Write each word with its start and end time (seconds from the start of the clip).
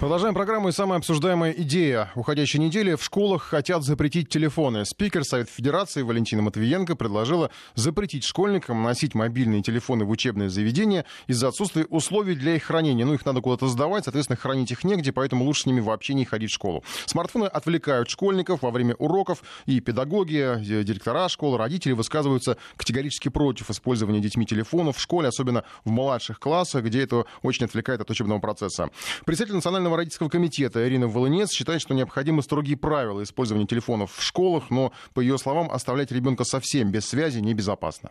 Продолжаем 0.00 0.32
программу 0.32 0.70
и 0.70 0.72
самая 0.72 0.98
обсуждаемая 0.98 1.52
идея 1.52 2.10
уходящей 2.14 2.58
недели. 2.58 2.94
В 2.94 3.04
школах 3.04 3.42
хотят 3.42 3.84
запретить 3.84 4.30
телефоны. 4.30 4.86
Спикер 4.86 5.24
Совета 5.24 5.50
Федерации 5.52 6.00
Валентина 6.00 6.40
Матвиенко 6.40 6.96
предложила 6.96 7.50
запретить 7.74 8.24
школьникам 8.24 8.82
носить 8.82 9.14
мобильные 9.14 9.60
телефоны 9.60 10.06
в 10.06 10.10
учебные 10.10 10.48
заведения 10.48 11.04
из-за 11.26 11.48
отсутствия 11.48 11.84
условий 11.84 12.34
для 12.34 12.54
их 12.54 12.62
хранения. 12.62 13.04
Ну, 13.04 13.12
их 13.12 13.26
надо 13.26 13.42
куда-то 13.42 13.68
сдавать, 13.68 14.04
соответственно, 14.04 14.38
хранить 14.38 14.70
их 14.70 14.84
негде, 14.84 15.12
поэтому 15.12 15.44
лучше 15.44 15.64
с 15.64 15.66
ними 15.66 15.80
вообще 15.80 16.14
не 16.14 16.24
ходить 16.24 16.48
в 16.50 16.54
школу. 16.54 16.82
Смартфоны 17.04 17.44
отвлекают 17.44 18.08
школьников 18.08 18.62
во 18.62 18.70
время 18.70 18.94
уроков, 18.94 19.42
и 19.66 19.80
педагоги, 19.80 20.56
директора 20.82 21.28
школы, 21.28 21.58
родители 21.58 21.92
высказываются 21.92 22.56
категорически 22.78 23.28
против 23.28 23.68
использования 23.68 24.20
детьми 24.20 24.46
телефонов 24.46 24.96
в 24.96 25.00
школе, 25.02 25.28
особенно 25.28 25.64
в 25.84 25.90
младших 25.90 26.40
классах, 26.40 26.84
где 26.84 27.02
это 27.02 27.26
очень 27.42 27.66
отвлекает 27.66 28.00
от 28.00 28.08
учебного 28.08 28.38
процесса. 28.38 28.88
Председатель 29.26 29.56
Национального 29.56 29.89
Национального 29.90 29.96
родительского 29.98 30.28
комитета. 30.28 30.86
Ирина 30.86 31.08
Волынец 31.08 31.50
считает, 31.50 31.80
что 31.80 31.94
необходимы 31.94 32.42
строгие 32.42 32.76
правила 32.76 33.22
использования 33.22 33.66
телефонов 33.66 34.12
в 34.16 34.22
школах, 34.22 34.70
но, 34.70 34.92
по 35.14 35.20
ее 35.20 35.38
словам, 35.38 35.70
оставлять 35.70 36.12
ребенка 36.12 36.44
совсем 36.44 36.90
без 36.90 37.06
связи 37.06 37.40
небезопасно 37.40 38.10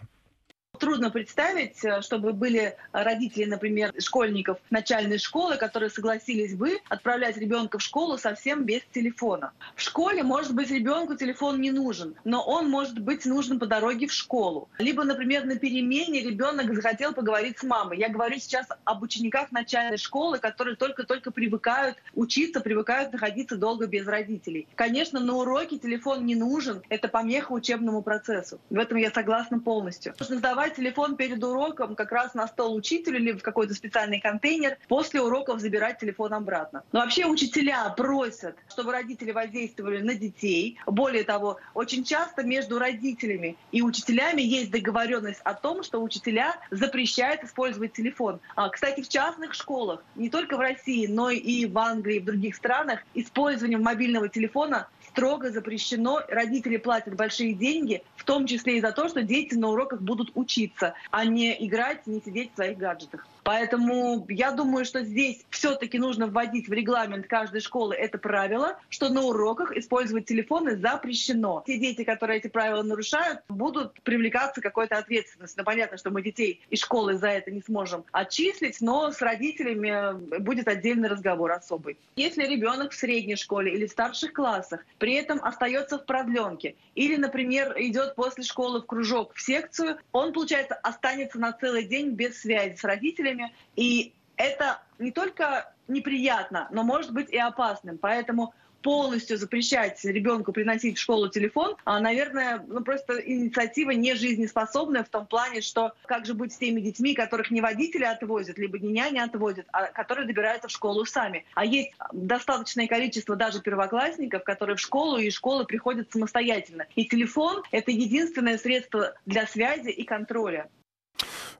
трудно 0.79 1.11
представить, 1.11 1.83
э, 1.83 2.01
чтобы 2.01 2.33
были 2.33 2.75
родители, 2.91 3.45
например, 3.45 3.93
школьников 3.99 4.57
начальной 4.69 5.19
школы, 5.19 5.57
которые 5.57 5.89
согласились 5.89 6.55
бы 6.55 6.79
отправлять 6.89 7.37
ребенка 7.37 7.77
в 7.77 7.81
школу 7.81 8.17
совсем 8.17 8.63
без 8.63 8.81
телефона. 8.91 9.51
В 9.75 9.81
школе, 9.81 10.23
может 10.23 10.55
быть, 10.55 10.71
ребенку 10.71 11.15
телефон 11.15 11.61
не 11.61 11.71
нужен, 11.71 12.15
но 12.23 12.43
он 12.43 12.69
может 12.69 12.99
быть 12.99 13.25
нужен 13.25 13.59
по 13.59 13.65
дороге 13.65 14.07
в 14.07 14.13
школу. 14.13 14.69
Либо, 14.79 15.03
например, 15.03 15.45
на 15.45 15.57
перемене 15.57 16.21
ребенок 16.21 16.73
захотел 16.73 17.13
поговорить 17.13 17.59
с 17.59 17.63
мамой. 17.63 17.99
Я 17.99 18.09
говорю 18.09 18.39
сейчас 18.39 18.67
об 18.85 19.03
учениках 19.03 19.51
начальной 19.51 19.97
школы, 19.97 20.39
которые 20.39 20.75
только-только 20.75 21.31
привыкают 21.31 21.97
учиться, 22.15 22.61
привыкают 22.61 23.11
находиться 23.11 23.57
долго 23.57 23.87
без 23.87 24.07
родителей. 24.07 24.67
Конечно, 24.75 25.19
на 25.19 25.35
уроке 25.35 25.77
телефон 25.77 26.25
не 26.25 26.35
нужен, 26.35 26.81
это 26.89 27.07
помеха 27.07 27.51
учебному 27.51 28.01
процессу. 28.01 28.59
В 28.69 28.77
этом 28.77 28.97
я 28.97 29.11
согласна 29.11 29.59
полностью. 29.59 30.13
Нужно 30.19 30.37
сдавать 30.37 30.68
брать 30.69 30.75
телефон 30.75 31.15
перед 31.15 31.43
уроком 31.43 31.95
как 31.95 32.11
раз 32.11 32.33
на 32.33 32.47
стол 32.47 32.75
учителю 32.75 33.19
или 33.19 33.31
в 33.31 33.41
какой-то 33.41 33.73
специальный 33.73 34.19
контейнер, 34.19 34.77
после 34.87 35.21
уроков 35.21 35.59
забирать 35.59 35.99
телефон 35.99 36.33
обратно. 36.33 36.83
Но 36.91 36.99
вообще 36.99 37.25
учителя 37.25 37.89
просят, 37.89 38.55
чтобы 38.69 38.91
родители 38.91 39.31
воздействовали 39.31 40.01
на 40.01 40.15
детей. 40.15 40.77
Более 40.85 41.23
того, 41.23 41.57
очень 41.73 42.03
часто 42.03 42.43
между 42.43 42.79
родителями 42.79 43.57
и 43.71 43.81
учителями 43.81 44.41
есть 44.41 44.71
договоренность 44.71 45.41
о 45.43 45.53
том, 45.53 45.83
что 45.83 46.01
учителя 46.01 46.55
запрещают 46.71 47.43
использовать 47.43 47.93
телефон. 47.93 48.39
А, 48.55 48.69
кстати, 48.69 49.01
в 49.01 49.09
частных 49.09 49.53
школах, 49.53 50.03
не 50.15 50.29
только 50.29 50.57
в 50.57 50.59
России, 50.59 51.07
но 51.07 51.29
и 51.29 51.65
в 51.65 51.77
Англии 51.77 52.17
и 52.17 52.19
в 52.19 52.25
других 52.25 52.55
странах, 52.55 52.99
использование 53.13 53.77
мобильного 53.77 54.29
телефона 54.29 54.87
строго 55.11 55.51
запрещено. 55.51 56.21
Родители 56.27 56.77
платят 56.77 57.15
большие 57.15 57.53
деньги, 57.53 58.03
в 58.15 58.23
том 58.23 58.47
числе 58.47 58.77
и 58.77 58.81
за 58.81 58.91
то, 58.91 59.07
что 59.07 59.21
дети 59.21 59.55
на 59.55 59.69
уроках 59.69 60.01
будут 60.01 60.31
учиться, 60.35 60.93
а 61.11 61.25
не 61.25 61.55
играть, 61.65 62.05
не 62.07 62.21
сидеть 62.21 62.51
в 62.51 62.55
своих 62.55 62.77
гаджетах. 62.77 63.27
Поэтому 63.49 64.27
я 64.29 64.51
думаю, 64.51 64.85
что 64.85 65.03
здесь 65.03 65.43
все-таки 65.49 65.97
нужно 65.97 66.27
вводить 66.27 66.69
в 66.69 66.71
регламент 66.71 67.25
каждой 67.25 67.61
школы 67.61 67.95
это 67.95 68.19
правило, 68.19 68.77
что 68.89 69.09
на 69.09 69.23
уроках 69.23 69.75
использовать 69.75 70.25
телефоны 70.25 70.77
запрещено. 70.77 71.63
Те 71.65 71.79
дети, 71.79 72.03
которые 72.03 72.37
эти 72.37 72.47
правила 72.47 72.83
нарушают, 72.83 73.39
будут 73.49 73.99
привлекаться 74.01 74.61
к 74.61 74.63
какой-то 74.63 74.99
ответственности. 74.99 75.57
Ну, 75.57 75.63
понятно, 75.63 75.97
что 75.97 76.11
мы 76.11 76.21
детей 76.21 76.61
из 76.69 76.81
школы 76.81 77.15
за 77.15 77.29
это 77.29 77.49
не 77.49 77.63
сможем 77.63 78.05
отчислить, 78.11 78.81
но 78.81 79.11
с 79.11 79.19
родителями 79.19 80.39
будет 80.41 80.67
отдельный 80.67 81.09
разговор 81.09 81.51
особый. 81.51 81.97
Если 82.17 82.45
ребенок 82.45 82.91
в 82.91 82.95
средней 82.95 83.35
школе 83.35 83.73
или 83.73 83.87
в 83.87 83.91
старших 83.91 84.31
классах 84.31 84.85
при 84.99 85.15
этом 85.15 85.43
остается 85.43 85.97
в 85.97 86.05
продленке 86.05 86.75
или, 86.93 87.15
например, 87.15 87.73
идет 87.77 88.13
после 88.13 88.43
школы 88.43 88.81
в 88.81 88.85
кружок, 88.85 89.33
в 89.33 89.41
секцию, 89.41 89.97
он, 90.11 90.33
получается, 90.33 90.75
останется 90.75 91.39
на 91.39 91.51
целый 91.51 91.85
день 91.85 92.11
без 92.11 92.39
связи 92.41 92.75
с 92.75 92.83
родителями, 92.83 93.38
родителями. 93.39 93.53
И 93.75 94.13
это 94.37 94.81
не 94.99 95.11
только 95.11 95.73
неприятно, 95.87 96.67
но 96.71 96.83
может 96.83 97.11
быть 97.11 97.29
и 97.29 97.37
опасным. 97.37 97.97
Поэтому 97.97 98.53
полностью 98.81 99.37
запрещать 99.37 100.01
ребенку 100.05 100.53
приносить 100.53 100.97
в 100.97 101.01
школу 101.01 101.27
телефон, 101.27 101.75
а, 101.83 101.99
наверное, 101.99 102.63
ну, 102.65 102.81
просто 102.81 103.19
инициатива 103.19 103.91
не 103.91 104.15
жизнеспособная 104.15 105.03
в 105.03 105.09
том 105.09 105.27
плане, 105.27 105.59
что 105.59 105.91
как 106.05 106.25
же 106.25 106.33
быть 106.33 106.53
с 106.53 106.57
теми 106.57 106.79
детьми, 106.79 107.13
которых 107.13 107.51
не 107.51 107.59
водители 107.59 108.05
отвозят, 108.05 108.57
либо 108.57 108.79
не 108.79 108.93
няня 108.93 109.25
отвозят, 109.25 109.65
а 109.73 109.87
которые 109.87 110.27
добираются 110.27 110.69
в 110.69 110.71
школу 110.71 111.03
сами. 111.05 111.45
А 111.55 111.65
есть 111.65 111.91
достаточное 112.13 112.87
количество 112.87 113.35
даже 113.35 113.61
первоклассников, 113.61 114.45
которые 114.45 114.77
в 114.77 114.79
школу 114.79 115.17
и 115.17 115.29
школы 115.29 115.65
приходят 115.65 116.09
самостоятельно. 116.13 116.85
И 116.95 117.05
телефон— 117.05 117.63
это 117.71 117.91
единственное 117.91 118.57
средство 118.57 119.13
для 119.25 119.45
связи 119.45 119.89
и 119.89 120.05
контроля. 120.05 120.69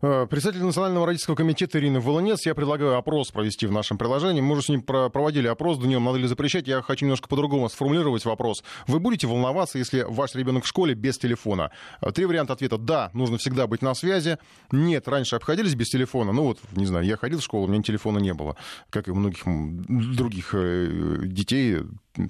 Э, 0.02 0.28
председатель 0.30 0.64
Национального 0.64 1.06
родительского 1.06 1.36
комитета 1.36 1.78
Ирина 1.78 2.00
Волонец. 2.00 2.46
Я 2.46 2.56
предлагаю 2.56 2.96
опрос 2.96 3.32
провести 3.32 3.68
в 3.68 3.72
нашем 3.72 3.98
приложении. 3.98 4.40
Мы 4.40 4.54
уже 4.54 4.64
с 4.64 4.70
ним 4.70 4.82
проводили 4.82 5.48
опрос, 5.48 5.78
днем 5.78 6.04
надо 6.06 6.20
ли 6.20 6.28
запрещать. 6.28 6.68
Я 6.68 6.82
хочу 6.82 7.06
немножко 7.06 7.28
по-другому 7.28 7.68
сформулировать 7.68 8.24
вопрос. 8.24 8.64
Вы 8.88 9.00
будете 9.00 9.28
волноваться, 9.28 9.78
если 9.78 10.06
ваш 10.08 10.36
ребенок 10.36 10.64
в 10.64 10.68
школе 10.68 10.94
без 10.94 11.18
телефона? 11.18 11.72
Э, 12.02 12.12
три 12.12 12.26
варианта 12.26 12.54
ответа. 12.54 12.78
Да, 12.78 13.12
нужно 13.14 13.38
всегда 13.38 13.68
быть 13.68 13.82
на 13.82 13.94
связи. 13.94 14.38
Нет, 14.72 15.08
раньше 15.10 15.36
обходились 15.36 15.76
без 15.76 15.90
телефона. 15.90 16.32
Ну 16.32 16.44
вот, 16.44 16.60
не 16.72 16.86
знаю, 16.86 17.06
я 17.06 17.18
ходил 17.18 17.40
в 17.40 17.44
школу, 17.44 17.66
у 17.66 17.68
меня 17.68 17.84
телефона 17.84 18.20
не 18.20 18.34
было. 18.34 18.56
Как 18.90 19.10
и 19.10 19.12
у 19.12 19.16
многих 19.16 19.44
других 19.46 20.52
э, 20.54 21.24
детей 21.24 21.80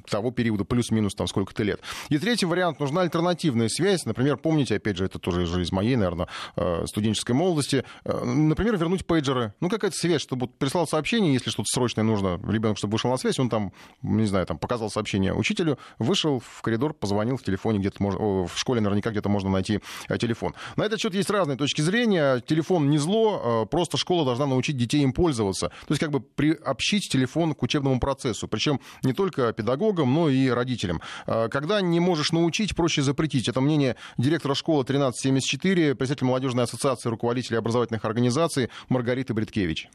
того 0.10 0.32
периода, 0.32 0.66
плюс-минус 0.66 1.14
там 1.16 1.28
сколько-то 1.28 1.64
лет. 1.64 1.82
И 2.10 2.18
третий 2.18 2.46
вариант, 2.46 2.80
нужна 2.80 3.02
альтернативная 3.02 3.70
связь. 3.70 4.06
Например, 4.06 4.38
помните, 4.38 4.76
опять 4.76 4.98
же, 4.98 5.06
это 5.06 5.20
тоже 5.20 5.44
из 5.44 5.72
моей, 5.72 5.96
наверное, 5.96 6.28
э, 6.56 6.86
студенческой 6.86 7.34
молодости. 7.34 7.84
Э, 8.06 8.24
например, 8.24 8.78
вернуть 8.78 9.06
пейджеры. 9.06 9.54
Ну, 9.60 9.70
какая-то 9.70 9.96
связь, 9.98 10.22
чтобы 10.22 10.48
прислал 10.48 10.88
сообщение, 10.88 11.34
если 11.34 11.50
что-то 11.50 11.68
срочное 11.74 12.04
нужно, 12.04 12.40
ребенок, 12.48 12.78
чтобы 12.78 12.94
вышел 12.94 13.10
на 13.10 13.18
связь, 13.18 13.40
он 13.40 13.50
там, 13.50 13.74
не 14.02 14.26
знаю, 14.26 14.46
там 14.46 14.58
показал 14.58 14.90
сообщение 14.90 15.34
учителю, 15.34 15.78
вышел 15.98 16.40
в 16.40 16.62
коридор, 16.62 16.94
позвонил 16.94 17.38
в 17.38 17.44
телефоне, 17.44 17.80
где-то 17.80 18.02
можно, 18.02 18.20
в 18.20 18.52
школе 18.56 18.82
наверняка 18.82 19.12
где-то 19.12 19.30
можно 19.30 19.50
найти 19.50 19.80
э, 20.08 20.18
телефон. 20.18 20.54
На 20.76 20.84
этот 20.84 21.00
счет 21.00 21.14
есть 21.14 21.30
разные 21.30 21.58
точки 21.58 21.82
зрения. 21.82 22.42
Телефон 22.42 22.90
не 22.90 22.98
зло, 22.98 23.68
просто 23.70 23.98
школа 23.98 24.26
должна 24.26 24.46
научить 24.46 24.78
детей 24.78 25.02
им 25.02 25.14
пользоваться. 25.14 25.70
То 25.70 25.92
есть 25.92 26.00
как 26.00 26.12
бы 26.12 26.20
приобщить 26.20 27.10
телефон 27.10 27.54
к 27.54 27.64
учебному 27.64 28.00
процессу. 28.00 28.48
Причем 28.48 28.80
не 29.04 29.14
только 29.14 29.52
педагог 29.54 29.79
педагогам, 29.80 30.14
но 30.14 30.30
и 30.30 30.50
родителям. 30.50 31.02
А, 31.26 31.48
когда 31.48 31.82
не 31.82 32.00
можешь 32.00 32.32
научить, 32.32 32.76
проще 32.76 33.02
запретить. 33.02 33.48
Это 33.48 33.62
мнение 33.62 33.96
директора 34.18 34.54
школы 34.54 34.84
1374, 34.84 35.96
председателя 35.96 36.28
молодежной 36.28 36.64
ассоциации 36.66 37.10
руководителей 37.10 37.58
образовательных 37.58 38.06
организаций 38.06 38.70
Маргариты 38.90 39.34
Бриткевич 39.34 39.90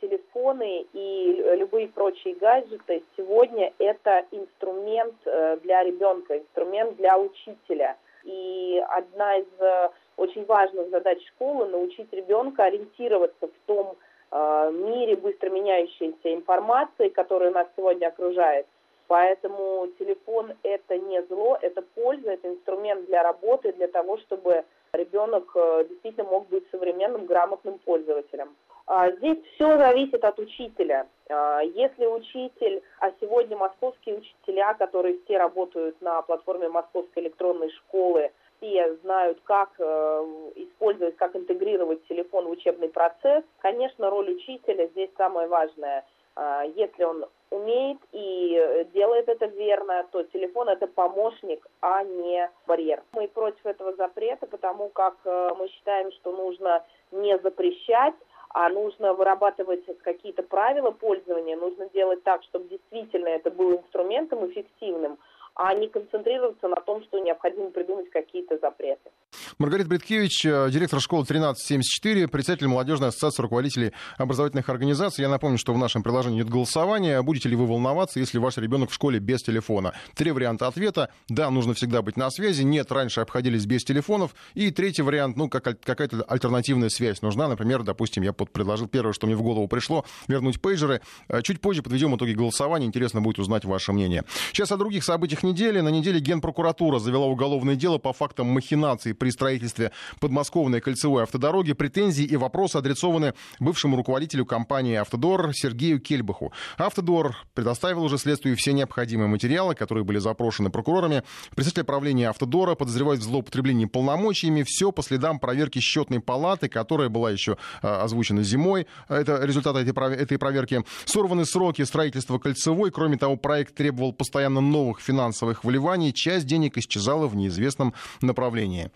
телефоны 0.00 0.84
и 0.92 1.56
любые 1.56 1.86
прочие 1.86 2.34
гаджеты 2.34 3.04
сегодня 3.16 3.72
это 3.78 4.24
инструмент 4.32 5.14
э, 5.24 5.58
для 5.62 5.84
ребенка, 5.84 6.38
инструмент 6.38 6.96
для 6.96 7.16
учителя. 7.16 7.96
И 8.24 8.82
одна 8.88 9.36
из 9.36 9.46
э, 9.60 9.90
очень 10.16 10.44
важных 10.46 10.90
задач 10.90 11.18
школы 11.28 11.68
научить 11.68 12.12
ребенка 12.12 12.64
ориентироваться 12.64 13.46
в 13.46 13.66
том 13.66 13.94
э, 14.32 14.70
мире 14.72 15.14
быстро 15.14 15.50
меняющейся 15.50 16.34
информации, 16.34 17.08
которая 17.10 17.52
нас 17.52 17.68
сегодня 17.76 18.08
окружает, 18.08 18.66
Поэтому 19.12 19.88
телефон 19.98 20.54
это 20.62 20.96
не 20.96 21.22
зло, 21.24 21.58
это 21.60 21.82
польза, 21.82 22.30
это 22.30 22.48
инструмент 22.48 23.04
для 23.04 23.22
работы, 23.22 23.74
для 23.74 23.86
того, 23.86 24.16
чтобы 24.16 24.64
ребенок 24.94 25.52
э, 25.54 25.84
действительно 25.90 26.24
мог 26.30 26.48
быть 26.48 26.64
современным, 26.70 27.26
грамотным 27.26 27.78
пользователем. 27.80 28.56
А 28.86 29.10
здесь 29.10 29.36
все 29.54 29.76
зависит 29.76 30.24
от 30.24 30.38
учителя. 30.38 31.08
А 31.28 31.60
если 31.60 32.06
учитель, 32.06 32.82
а 33.00 33.12
сегодня 33.20 33.54
московские 33.54 34.16
учителя, 34.16 34.72
которые 34.72 35.18
все 35.26 35.36
работают 35.36 36.00
на 36.00 36.22
платформе 36.22 36.70
Московской 36.70 37.24
электронной 37.24 37.70
школы, 37.70 38.32
все 38.56 38.96
знают, 39.02 39.38
как 39.44 39.72
э, 39.78 40.24
использовать, 40.54 41.16
как 41.16 41.36
интегрировать 41.36 42.02
телефон 42.08 42.46
в 42.46 42.50
учебный 42.52 42.88
процесс, 42.88 43.44
конечно, 43.58 44.08
роль 44.08 44.30
учителя 44.30 44.86
здесь 44.86 45.10
самая 45.18 45.48
важная. 45.48 46.06
А 46.34 46.64
если 46.64 47.04
он 47.04 47.26
умеет 47.52 47.98
и 48.12 48.56
э, 48.58 48.84
делает 48.94 49.28
это 49.28 49.46
верно, 49.46 50.06
то 50.10 50.22
телефон 50.24 50.68
это 50.68 50.86
помощник, 50.86 51.66
а 51.80 52.02
не 52.02 52.50
барьер. 52.66 53.02
Мы 53.12 53.28
против 53.28 53.64
этого 53.66 53.94
запрета, 53.94 54.46
потому 54.46 54.88
как 54.88 55.14
э, 55.24 55.50
мы 55.58 55.68
считаем, 55.68 56.10
что 56.12 56.32
нужно 56.32 56.84
не 57.10 57.38
запрещать, 57.38 58.14
а 58.54 58.68
нужно 58.68 59.14
вырабатывать 59.14 59.84
какие-то 60.02 60.42
правила 60.42 60.90
пользования, 60.90 61.56
нужно 61.56 61.88
делать 61.90 62.22
так, 62.22 62.42
чтобы 62.44 62.68
действительно 62.68 63.28
это 63.28 63.50
был 63.50 63.72
инструментом 63.72 64.46
эффективным, 64.50 65.18
а 65.54 65.74
не 65.74 65.88
концентрироваться 65.88 66.68
на 66.68 66.76
том, 66.76 67.02
что 67.04 67.18
необходимо 67.18 67.70
придумать 67.70 68.10
какие-то 68.10 68.58
запреты. 68.58 69.10
Маргарита 69.58 69.88
Бриткевич, 69.88 70.44
э, 70.44 70.68
директор 70.70 71.00
школы 71.00 71.24
1374, 71.24 72.28
председатель 72.28 72.66
молодежной 72.66 73.08
ассоциации 73.08 73.42
руководителей 73.42 73.92
образовательных 74.18 74.68
организаций. 74.68 75.22
Я 75.22 75.28
напомню, 75.28 75.58
что 75.58 75.72
в 75.72 75.78
нашем 75.78 76.02
приложении 76.02 76.40
идет 76.40 76.50
голосование. 76.50 77.22
Будете 77.22 77.48
ли 77.48 77.56
вы 77.56 77.66
волноваться, 77.66 78.20
если 78.20 78.38
ваш 78.38 78.56
ребенок 78.56 78.90
в 78.90 78.94
школе 78.94 79.18
без 79.18 79.42
телефона? 79.42 79.92
Три 80.14 80.30
варианта 80.30 80.66
ответа. 80.66 81.10
Да, 81.28 81.50
нужно 81.50 81.74
всегда 81.74 82.02
быть 82.02 82.16
на 82.16 82.30
связи. 82.30 82.62
Нет, 82.62 82.90
раньше 82.92 83.20
обходились 83.20 83.66
без 83.66 83.84
телефонов. 83.84 84.34
И 84.54 84.70
третий 84.70 85.02
вариант, 85.02 85.36
ну, 85.36 85.48
как, 85.48 85.80
какая-то 85.80 86.22
альтернативная 86.22 86.88
связь 86.88 87.22
нужна. 87.22 87.48
Например, 87.48 87.82
допустим, 87.82 88.22
я 88.22 88.32
предложил 88.32 88.88
первое, 88.88 89.12
что 89.12 89.26
мне 89.26 89.36
в 89.36 89.42
голову 89.42 89.68
пришло, 89.68 90.04
вернуть 90.28 90.60
пейджеры. 90.60 91.00
Э, 91.28 91.42
чуть 91.42 91.60
позже 91.60 91.82
подведем 91.82 92.14
итоги 92.16 92.32
голосования. 92.32 92.86
Интересно 92.86 93.20
будет 93.20 93.38
узнать 93.38 93.64
ваше 93.64 93.92
мнение. 93.92 94.24
Сейчас 94.52 94.72
о 94.72 94.76
других 94.76 95.04
событиях 95.04 95.42
недели. 95.42 95.80
На 95.80 95.88
неделе 95.88 96.20
Генпрокуратура 96.20 96.98
завела 96.98 97.26
уголовное 97.26 97.76
дело 97.76 97.98
по 97.98 98.12
фактам 98.12 98.46
махинаций 98.48 99.14
при 99.22 99.30
строительстве 99.30 99.92
подмосковной 100.18 100.80
кольцевой 100.80 101.22
автодороги. 101.22 101.74
Претензии 101.74 102.24
и 102.24 102.34
вопросы 102.34 102.78
адресованы 102.78 103.34
бывшему 103.60 103.96
руководителю 103.96 104.44
компании 104.44 104.96
«Автодор» 104.96 105.54
Сергею 105.54 106.00
Кельбаху. 106.00 106.52
«Автодор» 106.76 107.36
предоставил 107.54 108.02
уже 108.02 108.18
следствию 108.18 108.56
все 108.56 108.72
необходимые 108.72 109.28
материалы, 109.28 109.76
которые 109.76 110.02
были 110.02 110.18
запрошены 110.18 110.70
прокурорами. 110.70 111.22
Представитель 111.54 111.84
правления 111.84 112.30
«Автодора» 112.30 112.74
подозревает 112.74 113.20
в 113.20 113.22
злоупотреблении 113.22 113.84
полномочиями. 113.84 114.64
Все 114.64 114.90
по 114.90 115.04
следам 115.04 115.38
проверки 115.38 115.78
счетной 115.78 116.18
палаты, 116.18 116.68
которая 116.68 117.08
была 117.08 117.30
еще 117.30 117.58
а, 117.80 118.02
озвучена 118.02 118.42
зимой. 118.42 118.88
Это 119.08 119.44
результаты 119.44 119.78
этой 119.78 120.36
проверки. 120.38 120.84
Сорваны 121.04 121.44
сроки 121.44 121.82
строительства 121.82 122.40
кольцевой. 122.40 122.90
Кроме 122.90 123.18
того, 123.18 123.36
проект 123.36 123.76
требовал 123.76 124.12
постоянно 124.12 124.60
новых 124.60 125.00
финансовых 125.00 125.62
вливаний. 125.62 126.12
Часть 126.12 126.46
денег 126.46 126.76
исчезала 126.76 127.28
в 127.28 127.36
неизвестном 127.36 127.94
направлении. 128.20 128.90